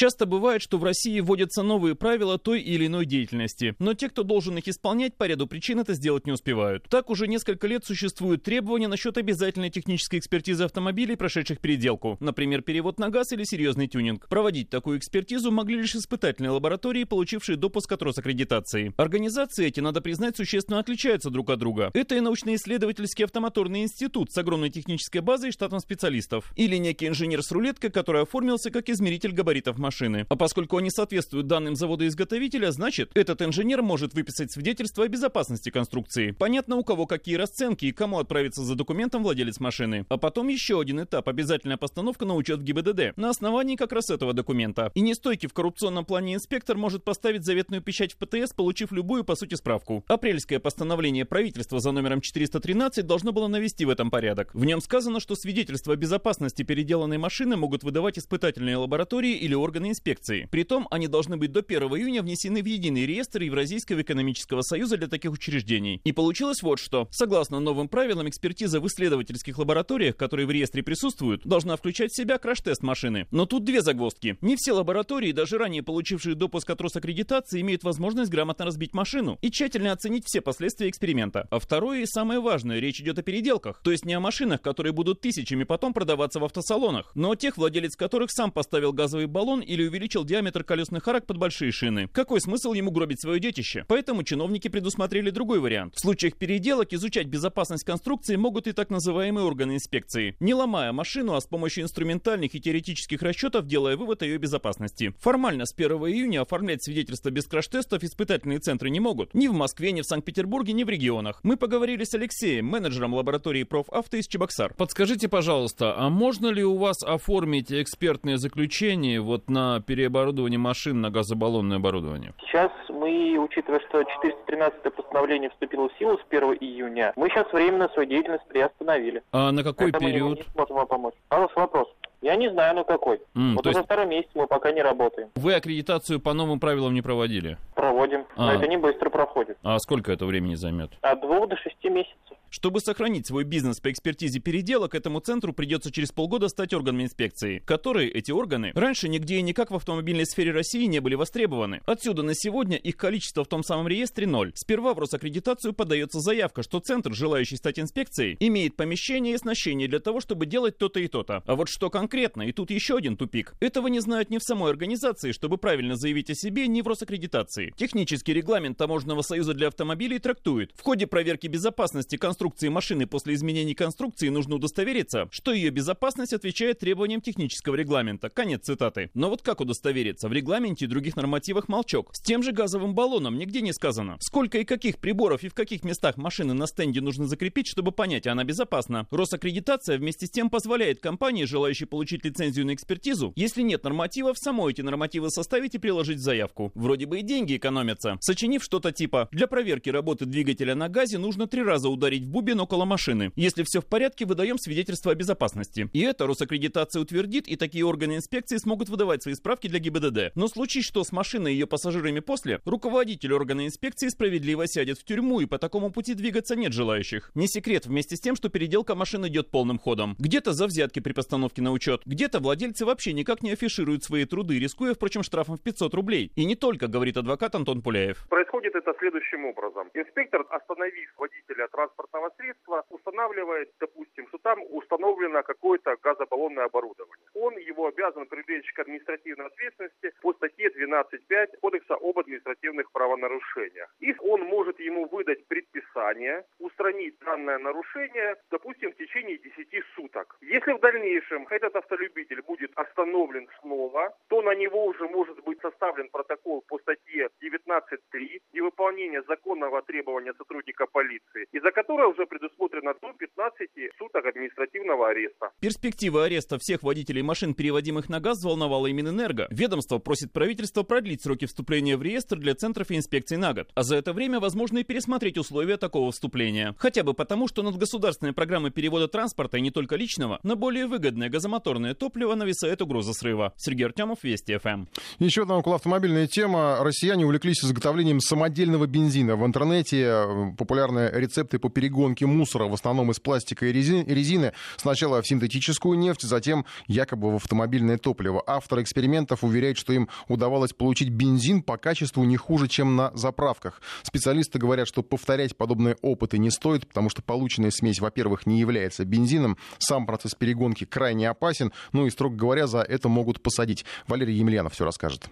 Часто 0.00 0.24
бывает, 0.24 0.62
что 0.62 0.78
в 0.78 0.84
России 0.84 1.20
вводятся 1.20 1.62
новые 1.62 1.94
правила 1.94 2.38
той 2.38 2.62
или 2.62 2.86
иной 2.86 3.04
деятельности, 3.04 3.74
но 3.78 3.92
те, 3.92 4.08
кто 4.08 4.22
должен 4.22 4.56
их 4.56 4.66
исполнять, 4.66 5.14
по 5.14 5.24
ряду 5.24 5.46
причин 5.46 5.78
это 5.78 5.92
сделать 5.92 6.24
не 6.24 6.32
успевают. 6.32 6.84
Так 6.88 7.10
уже 7.10 7.28
несколько 7.28 7.66
лет 7.66 7.84
существуют 7.84 8.42
требования 8.42 8.88
насчет 8.88 9.18
обязательной 9.18 9.68
технической 9.68 10.18
экспертизы 10.18 10.64
автомобилей, 10.64 11.16
прошедших 11.16 11.60
переделку, 11.60 12.16
например, 12.18 12.62
перевод 12.62 12.98
на 12.98 13.10
газ 13.10 13.32
или 13.32 13.44
серьезный 13.44 13.88
тюнинг. 13.88 14.26
Проводить 14.30 14.70
такую 14.70 14.96
экспертизу 14.96 15.50
могли 15.50 15.76
лишь 15.76 15.94
испытательные 15.94 16.52
лаборатории, 16.52 17.04
получившие 17.04 17.56
допуск 17.56 17.92
от 17.92 18.00
Росаккредитации. 18.00 18.94
Организации 18.96 19.66
эти, 19.66 19.80
надо 19.80 20.00
признать, 20.00 20.34
существенно 20.34 20.78
отличаются 20.78 21.28
друг 21.28 21.50
от 21.50 21.58
друга. 21.58 21.90
Это 21.92 22.14
и 22.14 22.20
научно-исследовательский 22.20 23.26
автомоторный 23.26 23.82
институт 23.82 24.32
с 24.32 24.38
огромной 24.38 24.70
технической 24.70 25.20
базой 25.20 25.50
и 25.50 25.52
штатом 25.52 25.78
специалистов, 25.78 26.54
или 26.56 26.76
некий 26.76 27.06
инженер 27.06 27.42
с 27.42 27.52
рулеткой, 27.52 27.90
который 27.90 28.22
оформился 28.22 28.70
как 28.70 28.88
измеритель 28.88 29.32
габаритов 29.32 29.76
машины. 29.76 29.89
А 30.28 30.36
поскольку 30.36 30.76
они 30.76 30.90
соответствуют 30.90 31.46
данным 31.46 31.76
завода-изготовителя, 31.76 32.70
значит, 32.70 33.10
этот 33.14 33.42
инженер 33.42 33.82
может 33.82 34.14
выписать 34.14 34.52
свидетельство 34.52 35.04
о 35.04 35.08
безопасности 35.08 35.70
конструкции. 35.70 36.30
Понятно, 36.32 36.76
у 36.76 36.84
кого 36.84 37.06
какие 37.06 37.36
расценки 37.36 37.86
и 37.86 37.92
кому 37.92 38.18
отправиться 38.18 38.62
за 38.62 38.74
документом 38.74 39.22
владелец 39.22 39.60
машины. 39.60 40.06
А 40.08 40.16
потом 40.16 40.48
еще 40.48 40.80
один 40.80 41.02
этап– 41.02 41.28
обязательная 41.30 41.76
постановка 41.76 42.24
на 42.24 42.34
учет 42.34 42.60
в 42.60 42.62
ГИБДД 42.62 43.16
на 43.16 43.30
основании 43.30 43.76
как 43.76 43.92
раз 43.92 44.10
этого 44.10 44.32
документа. 44.32 44.92
И 44.94 45.00
нестойкий 45.00 45.48
в 45.48 45.52
коррупционном 45.52 46.04
плане 46.04 46.34
инспектор 46.34 46.76
может 46.76 47.04
поставить 47.04 47.44
заветную 47.44 47.82
печать 47.82 48.12
в 48.12 48.16
ПТС, 48.16 48.52
получив 48.52 48.92
любую, 48.92 49.24
по 49.24 49.34
сути, 49.34 49.54
справку. 49.54 50.04
Апрельское 50.08 50.60
постановление 50.60 51.24
правительства 51.24 51.80
за 51.80 51.92
номером 51.92 52.20
413 52.20 53.06
должно 53.06 53.32
было 53.32 53.48
навести 53.48 53.84
в 53.84 53.90
этом 53.90 54.10
порядок. 54.10 54.54
В 54.54 54.64
нем 54.64 54.80
сказано, 54.80 55.20
что 55.20 55.34
свидетельство 55.34 55.94
о 55.94 55.96
безопасности 55.96 56.62
переделанной 56.62 57.18
машины 57.18 57.56
могут 57.56 57.82
выдавать 57.82 58.18
испытательные 58.18 58.76
лаборатории 58.76 59.34
или 59.34 59.54
органы 59.54 59.69
органы 59.70 59.90
инспекции. 59.90 60.48
Притом 60.50 60.88
они 60.90 61.06
должны 61.06 61.36
быть 61.36 61.52
до 61.52 61.60
1 61.60 61.82
июня 61.82 62.22
внесены 62.22 62.60
в 62.60 62.66
единый 62.66 63.06
реестр 63.06 63.42
Евразийского 63.42 64.02
экономического 64.02 64.62
союза 64.62 64.96
для 64.96 65.06
таких 65.06 65.30
учреждений. 65.30 66.00
И 66.02 66.10
получилось 66.10 66.62
вот 66.62 66.80
что. 66.80 67.06
Согласно 67.12 67.60
новым 67.60 67.88
правилам, 67.88 68.28
экспертиза 68.28 68.80
в 68.80 68.86
исследовательских 68.88 69.58
лабораториях, 69.58 70.16
которые 70.16 70.46
в 70.46 70.50
реестре 70.50 70.82
присутствуют, 70.82 71.46
должна 71.46 71.76
включать 71.76 72.10
в 72.10 72.16
себя 72.16 72.38
краш-тест 72.38 72.82
машины. 72.82 73.28
Но 73.30 73.46
тут 73.46 73.64
две 73.64 73.80
загвоздки. 73.80 74.38
Не 74.40 74.56
все 74.56 74.72
лаборатории, 74.72 75.30
даже 75.30 75.56
ранее 75.56 75.84
получившие 75.84 76.34
допуск 76.34 76.68
от 76.68 76.80
Росаккредитации, 76.80 77.60
имеют 77.60 77.84
возможность 77.84 78.32
грамотно 78.32 78.64
разбить 78.64 78.92
машину 78.92 79.38
и 79.40 79.52
тщательно 79.52 79.92
оценить 79.92 80.24
все 80.26 80.40
последствия 80.40 80.88
эксперимента. 80.88 81.46
А 81.50 81.60
второе 81.60 82.00
и 82.00 82.06
самое 82.06 82.40
важное, 82.40 82.80
речь 82.80 83.00
идет 83.00 83.20
о 83.20 83.22
переделках. 83.22 83.80
То 83.84 83.92
есть 83.92 84.04
не 84.04 84.14
о 84.14 84.20
машинах, 84.20 84.62
которые 84.62 84.92
будут 84.92 85.20
тысячами 85.20 85.62
потом 85.62 85.92
продаваться 85.92 86.40
в 86.40 86.44
автосалонах, 86.44 87.12
но 87.14 87.30
о 87.30 87.36
тех, 87.36 87.56
владелец 87.56 87.94
которых 87.94 88.32
сам 88.32 88.50
поставил 88.50 88.92
газовый 88.92 89.26
баллон 89.26 89.59
или 89.60 89.86
увеличил 89.86 90.24
диаметр 90.24 90.64
колесных 90.64 91.06
арок 91.08 91.26
под 91.26 91.38
большие 91.38 91.72
шины. 91.72 92.08
Какой 92.08 92.40
смысл 92.40 92.72
ему 92.72 92.90
гробить 92.90 93.20
свое 93.20 93.40
детище? 93.40 93.84
Поэтому 93.88 94.22
чиновники 94.22 94.68
предусмотрели 94.68 95.30
другой 95.30 95.60
вариант. 95.60 95.94
В 95.94 96.00
случаях 96.00 96.36
переделок 96.36 96.92
изучать 96.92 97.26
безопасность 97.26 97.84
конструкции 97.84 98.36
могут 98.36 98.66
и 98.66 98.72
так 98.72 98.90
называемые 98.90 99.44
органы 99.44 99.74
инспекции. 99.74 100.36
Не 100.40 100.54
ломая 100.54 100.92
машину, 100.92 101.34
а 101.34 101.40
с 101.40 101.46
помощью 101.46 101.84
инструментальных 101.84 102.54
и 102.54 102.60
теоретических 102.60 103.22
расчетов, 103.22 103.66
делая 103.66 103.96
вывод 103.96 104.22
о 104.22 104.26
ее 104.26 104.38
безопасности. 104.38 105.14
Формально 105.18 105.66
с 105.66 105.74
1 105.74 105.90
июня 105.90 106.42
оформлять 106.42 106.82
свидетельства 106.82 107.30
без 107.30 107.46
краш-тестов 107.46 108.02
испытательные 108.02 108.58
центры 108.58 108.90
не 108.90 109.00
могут. 109.00 109.34
Ни 109.34 109.48
в 109.48 109.52
Москве, 109.52 109.92
ни 109.92 110.00
в 110.00 110.06
Санкт-Петербурге, 110.06 110.72
ни 110.72 110.84
в 110.84 110.88
регионах. 110.88 111.40
Мы 111.42 111.56
поговорили 111.56 112.04
с 112.04 112.14
Алексеем, 112.14 112.66
менеджером 112.66 113.14
лаборатории 113.14 113.64
профавто 113.64 114.16
из 114.16 114.26
Чебоксар. 114.26 114.74
Подскажите, 114.74 115.28
пожалуйста, 115.28 115.94
а 115.96 116.08
можно 116.08 116.48
ли 116.48 116.64
у 116.64 116.76
вас 116.76 117.02
оформить 117.02 117.72
экспертное 117.72 118.36
заключение 118.36 119.20
вот 119.20 119.49
на 119.50 119.80
переоборудование 119.80 120.58
машин 120.58 121.00
на 121.00 121.10
газобаллонное 121.10 121.76
оборудование? 121.76 122.32
Сейчас 122.46 122.70
мы, 122.88 123.36
учитывая, 123.38 123.80
что 123.80 124.02
413 124.02 124.94
постановление 124.94 125.50
вступило 125.50 125.88
в 125.88 125.98
силу 125.98 126.16
с 126.18 126.22
1 126.30 126.56
июня, 126.60 127.12
мы 127.16 127.28
сейчас 127.28 127.52
временно 127.52 127.88
свою 127.92 128.08
деятельность 128.08 128.46
приостановили. 128.48 129.22
А 129.32 129.50
на 129.52 129.62
какой 129.62 129.90
Поэтому 129.92 130.10
период? 130.10 130.38
Мы 130.38 130.44
не 130.44 130.52
сможем 130.54 130.76
вам 130.76 130.86
помочь. 130.86 131.14
Хороший 131.28 131.56
вопрос. 131.56 131.88
Я 132.22 132.36
не 132.36 132.50
знаю, 132.50 132.76
на 132.76 132.84
какой. 132.84 133.18
М, 133.34 133.56
вот 133.56 133.66
уже 133.66 133.78
есть- 133.78 133.86
второй 133.86 134.04
месяц 134.06 134.28
мы 134.34 134.46
пока 134.46 134.72
не 134.72 134.82
работаем. 134.82 135.30
Вы 135.36 135.54
аккредитацию 135.54 136.20
по 136.20 136.34
новым 136.34 136.60
правилам 136.60 136.92
не 136.92 137.00
проводили? 137.00 137.56
Проводим, 137.80 138.26
но 138.36 138.50
А. 138.50 138.54
это 138.56 138.66
не 138.68 138.76
быстро 138.76 139.08
проходит. 139.08 139.56
А 139.62 139.78
сколько 139.78 140.12
это 140.12 140.26
времени 140.26 140.54
займет? 140.54 140.90
От 141.00 141.22
двух 141.22 141.48
до 141.48 141.56
шести 141.56 141.88
месяцев. 141.88 142.36
Чтобы 142.50 142.80
сохранить 142.80 143.28
свой 143.28 143.44
бизнес 143.44 143.78
по 143.80 143.92
экспертизе 143.92 144.40
переделок, 144.40 144.96
этому 144.96 145.20
центру 145.20 145.52
придется 145.52 145.92
через 145.92 146.10
полгода 146.10 146.48
стать 146.48 146.74
органами 146.74 147.04
инспекции, 147.04 147.60
которые, 147.60 148.10
эти 148.10 148.32
органы, 148.32 148.72
раньше 148.74 149.08
нигде 149.08 149.36
и 149.36 149.42
никак 149.42 149.70
в 149.70 149.76
автомобильной 149.76 150.26
сфере 150.26 150.50
России 150.50 150.86
не 150.86 150.98
были 150.98 151.14
востребованы. 151.14 151.80
Отсюда 151.86 152.22
на 152.24 152.34
сегодня 152.34 152.76
их 152.76 152.96
количество 152.96 153.44
в 153.44 153.48
том 153.48 153.62
самом 153.62 153.86
реестре 153.86 154.26
ноль. 154.26 154.50
Сперва 154.56 154.94
в 154.94 154.98
Росаккредитацию 154.98 155.72
подается 155.74 156.18
заявка, 156.18 156.64
что 156.64 156.80
центр, 156.80 157.14
желающий 157.14 157.54
стать 157.56 157.78
инспекцией, 157.78 158.36
имеет 158.40 158.74
помещение 158.76 159.32
и 159.32 159.36
оснащение 159.36 159.86
для 159.86 160.00
того, 160.00 160.20
чтобы 160.20 160.46
делать 160.46 160.76
то-то 160.76 160.98
и 160.98 161.06
то-то. 161.06 161.44
А 161.46 161.54
вот 161.54 161.68
что 161.68 161.88
конкретно, 161.88 162.42
и 162.42 162.52
тут 162.52 162.72
еще 162.72 162.96
один 162.96 163.16
тупик. 163.16 163.54
Этого 163.60 163.86
не 163.86 164.00
знают 164.00 164.28
ни 164.28 164.38
в 164.38 164.42
самой 164.42 164.72
организации, 164.72 165.30
чтобы 165.30 165.56
правильно 165.56 165.94
заявить 165.94 166.30
о 166.30 166.34
себе, 166.34 166.66
ни 166.66 166.82
в 166.82 166.88
Росаккредитации. 166.88 167.69
Технический 167.76 168.32
регламент 168.32 168.78
Таможенного 168.78 169.22
союза 169.22 169.54
для 169.54 169.68
автомобилей 169.68 170.18
трактует. 170.18 170.72
В 170.74 170.82
ходе 170.82 171.06
проверки 171.06 171.46
безопасности 171.46 172.16
конструкции 172.16 172.68
машины 172.68 173.06
после 173.06 173.34
изменений 173.34 173.74
конструкции 173.74 174.28
нужно 174.28 174.56
удостовериться, 174.56 175.28
что 175.30 175.52
ее 175.52 175.70
безопасность 175.70 176.32
отвечает 176.32 176.78
требованиям 176.78 177.20
технического 177.20 177.74
регламента. 177.74 178.28
Конец 178.30 178.64
цитаты. 178.64 179.10
Но 179.14 179.30
вот 179.30 179.42
как 179.42 179.60
удостовериться? 179.60 180.28
В 180.28 180.32
регламенте 180.32 180.84
и 180.84 180.88
других 180.88 181.16
нормативах 181.16 181.68
молчок. 181.68 182.14
С 182.14 182.20
тем 182.20 182.42
же 182.42 182.52
газовым 182.52 182.94
баллоном 182.94 183.38
нигде 183.38 183.60
не 183.60 183.72
сказано. 183.72 184.16
Сколько 184.20 184.58
и 184.58 184.64
каких 184.64 184.98
приборов 184.98 185.42
и 185.42 185.48
в 185.48 185.54
каких 185.54 185.84
местах 185.84 186.16
машины 186.16 186.54
на 186.54 186.66
стенде 186.66 187.00
нужно 187.00 187.26
закрепить, 187.26 187.66
чтобы 187.66 187.92
понять, 187.92 188.26
она 188.26 188.44
безопасна. 188.44 189.06
Росаккредитация 189.10 189.98
вместе 189.98 190.26
с 190.26 190.30
тем 190.30 190.50
позволяет 190.50 191.00
компании, 191.00 191.44
желающей 191.44 191.86
получить 191.86 192.24
лицензию 192.24 192.66
на 192.66 192.74
экспертизу, 192.74 193.32
если 193.36 193.62
нет 193.62 193.84
нормативов, 193.84 194.38
самой 194.38 194.72
эти 194.72 194.82
нормативы 194.82 195.30
составить 195.30 195.74
и 195.74 195.78
приложить 195.78 196.18
заявку. 196.18 196.72
Вроде 196.74 197.06
бы 197.06 197.20
и 197.20 197.22
деньги 197.22 197.59
экономятся. 197.60 198.16
Сочинив 198.20 198.64
что-то 198.64 198.90
типа 198.90 199.28
«Для 199.30 199.46
проверки 199.46 199.88
работы 199.88 200.24
двигателя 200.24 200.74
на 200.74 200.88
газе 200.88 201.18
нужно 201.18 201.46
три 201.46 201.62
раза 201.62 201.88
ударить 201.88 202.24
в 202.24 202.28
бубен 202.28 202.58
около 202.58 202.84
машины. 202.84 203.32
Если 203.36 203.62
все 203.62 203.80
в 203.80 203.86
порядке, 203.86 204.26
выдаем 204.26 204.58
свидетельство 204.58 205.12
о 205.12 205.14
безопасности». 205.14 205.88
И 205.92 206.00
это 206.00 206.26
Росаккредитация 206.26 207.00
утвердит, 207.00 207.46
и 207.46 207.56
такие 207.56 207.84
органы 207.84 208.16
инспекции 208.16 208.56
смогут 208.56 208.88
выдавать 208.88 209.22
свои 209.22 209.34
справки 209.34 209.68
для 209.68 209.78
ГИБДД. 209.78 210.32
Но 210.34 210.48
случись 210.48 210.84
что 210.84 211.04
с 211.04 211.12
машиной 211.12 211.52
и 211.52 211.54
ее 211.54 211.66
пассажирами 211.66 212.20
после, 212.20 212.60
руководитель 212.64 213.32
органа 213.32 213.66
инспекции 213.66 214.08
справедливо 214.08 214.66
сядет 214.66 214.98
в 214.98 215.04
тюрьму, 215.04 215.40
и 215.40 215.46
по 215.46 215.58
такому 215.58 215.90
пути 215.90 216.14
двигаться 216.14 216.56
нет 216.56 216.72
желающих. 216.72 217.30
Не 217.34 217.46
секрет 217.46 217.86
вместе 217.86 218.16
с 218.16 218.20
тем, 218.20 218.34
что 218.34 218.48
переделка 218.48 218.94
машин 218.94 219.26
идет 219.26 219.50
полным 219.50 219.78
ходом. 219.78 220.16
Где-то 220.18 220.52
за 220.52 220.66
взятки 220.66 221.00
при 221.00 221.12
постановке 221.12 221.60
на 221.62 221.72
учет, 221.72 222.02
где-то 222.06 222.40
владельцы 222.40 222.84
вообще 222.84 223.12
никак 223.12 223.42
не 223.42 223.50
афишируют 223.52 224.04
свои 224.04 224.24
труды, 224.24 224.58
рискуя, 224.58 224.94
впрочем, 224.94 225.22
штрафом 225.22 225.56
в 225.56 225.60
500 225.60 225.92
рублей. 225.94 226.32
И 226.36 226.44
не 226.44 226.54
только, 226.54 226.88
говорит 226.88 227.16
адвокат 227.16 227.49
Антон 227.54 227.82
Пуляев. 227.82 228.16
Происходит 228.28 228.74
это 228.74 228.94
следующим 228.98 229.44
образом. 229.46 229.90
Инспектор, 229.94 230.44
остановив 230.50 231.12
водителя 231.16 231.68
транспортного 231.68 232.30
средства, 232.36 232.84
устанавливает, 232.90 233.70
допустим, 233.80 234.26
что 234.28 234.38
там 234.38 234.60
установлено 234.70 235.42
какое-то 235.42 235.96
газобаллонное 236.02 236.64
оборудование. 236.64 237.26
Он 237.34 237.56
его 237.58 237.86
обязан 237.86 238.26
привлечь 238.26 238.72
к 238.72 238.78
административной 238.78 239.46
ответственности 239.46 240.12
по 240.22 240.32
статье 240.34 240.68
12.5 240.68 241.58
Кодекса 241.60 241.94
об 241.94 242.18
административных 242.18 242.90
правонарушениях. 242.92 243.94
И 244.00 244.14
он 244.20 244.42
может 244.42 244.78
ему 244.80 245.06
выдать 245.06 245.46
предписание 245.46 246.44
устранить 246.58 247.18
данное 247.20 247.58
нарушение, 247.58 248.36
допустим, 248.50 248.92
в 248.92 248.96
течение 248.96 249.38
10 249.38 249.84
суток. 249.94 250.36
Если 250.40 250.72
в 250.72 250.80
дальнейшем 250.80 251.46
этот 251.50 251.76
автолюбитель 251.76 252.42
будет 252.42 252.72
остановлен 252.76 253.48
снова, 253.70 254.14
то 254.28 254.42
на 254.42 254.54
него 254.54 254.86
уже 254.86 255.08
может 255.08 255.42
быть 255.44 255.58
составлен 255.60 256.08
протокол 256.10 256.62
по 256.68 256.78
статье 256.78 257.28
19.3 257.42 258.40
невыполнение 258.52 259.22
законного 259.28 259.82
требования 259.82 260.32
сотрудника 260.36 260.86
полиции, 260.86 261.46
из-за 261.52 261.70
которой 261.70 262.10
уже 262.10 262.26
предусмотрено 262.26 262.94
до 263.00 263.12
15 263.12 263.70
суток 263.98 264.26
административного 264.26 265.08
ареста. 265.08 265.50
Перспектива 265.60 266.24
ареста 266.24 266.58
всех 266.58 266.82
водителей 266.82 267.22
машин, 267.22 267.54
переводимых 267.54 268.08
на 268.08 268.20
газ, 268.20 268.38
взволновала 268.38 268.88
Минэнерго. 268.92 269.46
Ведомство 269.50 269.98
просит 269.98 270.32
правительство 270.32 270.82
продлить 270.82 271.22
сроки 271.22 271.46
вступления 271.46 271.96
в 271.96 272.02
реестр 272.02 272.36
для 272.36 272.54
центров 272.54 272.90
и 272.90 272.96
инспекций 272.96 273.36
на 273.36 273.52
год. 273.52 273.70
А 273.74 273.82
за 273.82 273.96
это 273.96 274.12
время 274.12 274.40
возможно 274.40 274.78
и 274.78 274.84
пересмотреть 274.84 275.38
условия 275.38 275.76
такого 275.76 276.10
вступления. 276.10 276.74
Хотя 276.78 277.02
бы 277.02 277.14
потому, 277.14 277.48
что 277.48 277.62
над 277.62 277.76
государственной 277.76 278.32
программой 278.32 278.70
перевода 278.70 279.08
транспорта 279.08 279.58
и 279.58 279.60
не 279.60 279.70
только 279.70 279.96
личного 279.96 280.40
на 280.42 280.56
более 280.56 280.86
выгодное 280.86 281.28
газомоторное 281.28 281.94
топливо 281.94 282.34
нависает 282.34 282.82
угроза 282.82 283.12
срыва. 283.12 283.52
Сергей 283.60 283.84
Артемов, 283.84 284.18
Вести 284.22 284.56
ФМ. 284.56 284.86
Еще 285.18 285.42
одна 285.42 285.58
околоавтомобильная 285.58 286.26
тема. 286.26 286.78
Россияне 286.80 287.24
увлеклись 287.26 287.62
изготовлением 287.62 288.20
самодельного 288.20 288.86
бензина. 288.86 289.36
В 289.36 289.44
интернете 289.44 290.02
э, 290.02 290.52
популярные 290.56 291.10
рецепты 291.12 291.58
по 291.58 291.68
перегонке 291.68 292.24
мусора, 292.24 292.64
в 292.68 292.72
основном 292.74 293.10
из 293.10 293.20
пластика 293.20 293.66
и 293.66 293.72
рези- 293.72 294.04
резины. 294.06 294.52
Сначала 294.78 295.20
в 295.20 295.26
синтетическую 295.26 295.98
нефть, 295.98 296.22
затем 296.22 296.64
якобы 296.86 297.32
в 297.32 297.36
автомобильное 297.36 297.98
топливо. 297.98 298.42
Автор 298.46 298.80
экспериментов 298.80 299.44
уверяет, 299.44 299.76
что 299.76 299.92
им 299.92 300.08
удавалось 300.28 300.72
получить 300.72 301.10
бензин 301.10 301.62
по 301.62 301.76
качеству 301.76 302.24
не 302.24 302.38
хуже, 302.38 302.66
чем 302.66 302.96
на 302.96 303.10
заправках. 303.14 303.82
Специалисты 304.02 304.58
говорят, 304.58 304.88
что 304.88 305.02
повторять 305.02 305.56
подобные 305.56 305.96
опыты 306.00 306.38
не 306.38 306.50
стоит, 306.50 306.86
потому 306.88 307.10
что 307.10 307.20
полученная 307.20 307.70
смесь, 307.70 308.00
во-первых, 308.00 308.46
не 308.46 308.58
является 308.58 309.04
бензином, 309.04 309.58
сам 309.78 310.06
процесс 310.06 310.34
перегонки 310.34 310.84
крайне 310.84 311.28
опасен, 311.28 311.72
ну 311.92 312.06
и, 312.06 312.10
строго 312.10 312.36
говоря, 312.36 312.66
за 312.66 312.80
это 312.80 313.08
могут 313.08 313.42
посадить. 313.50 313.84
Валерий 314.06 314.36
Емельянов 314.36 314.72
все 314.72 314.84
расскажет. 314.84 315.28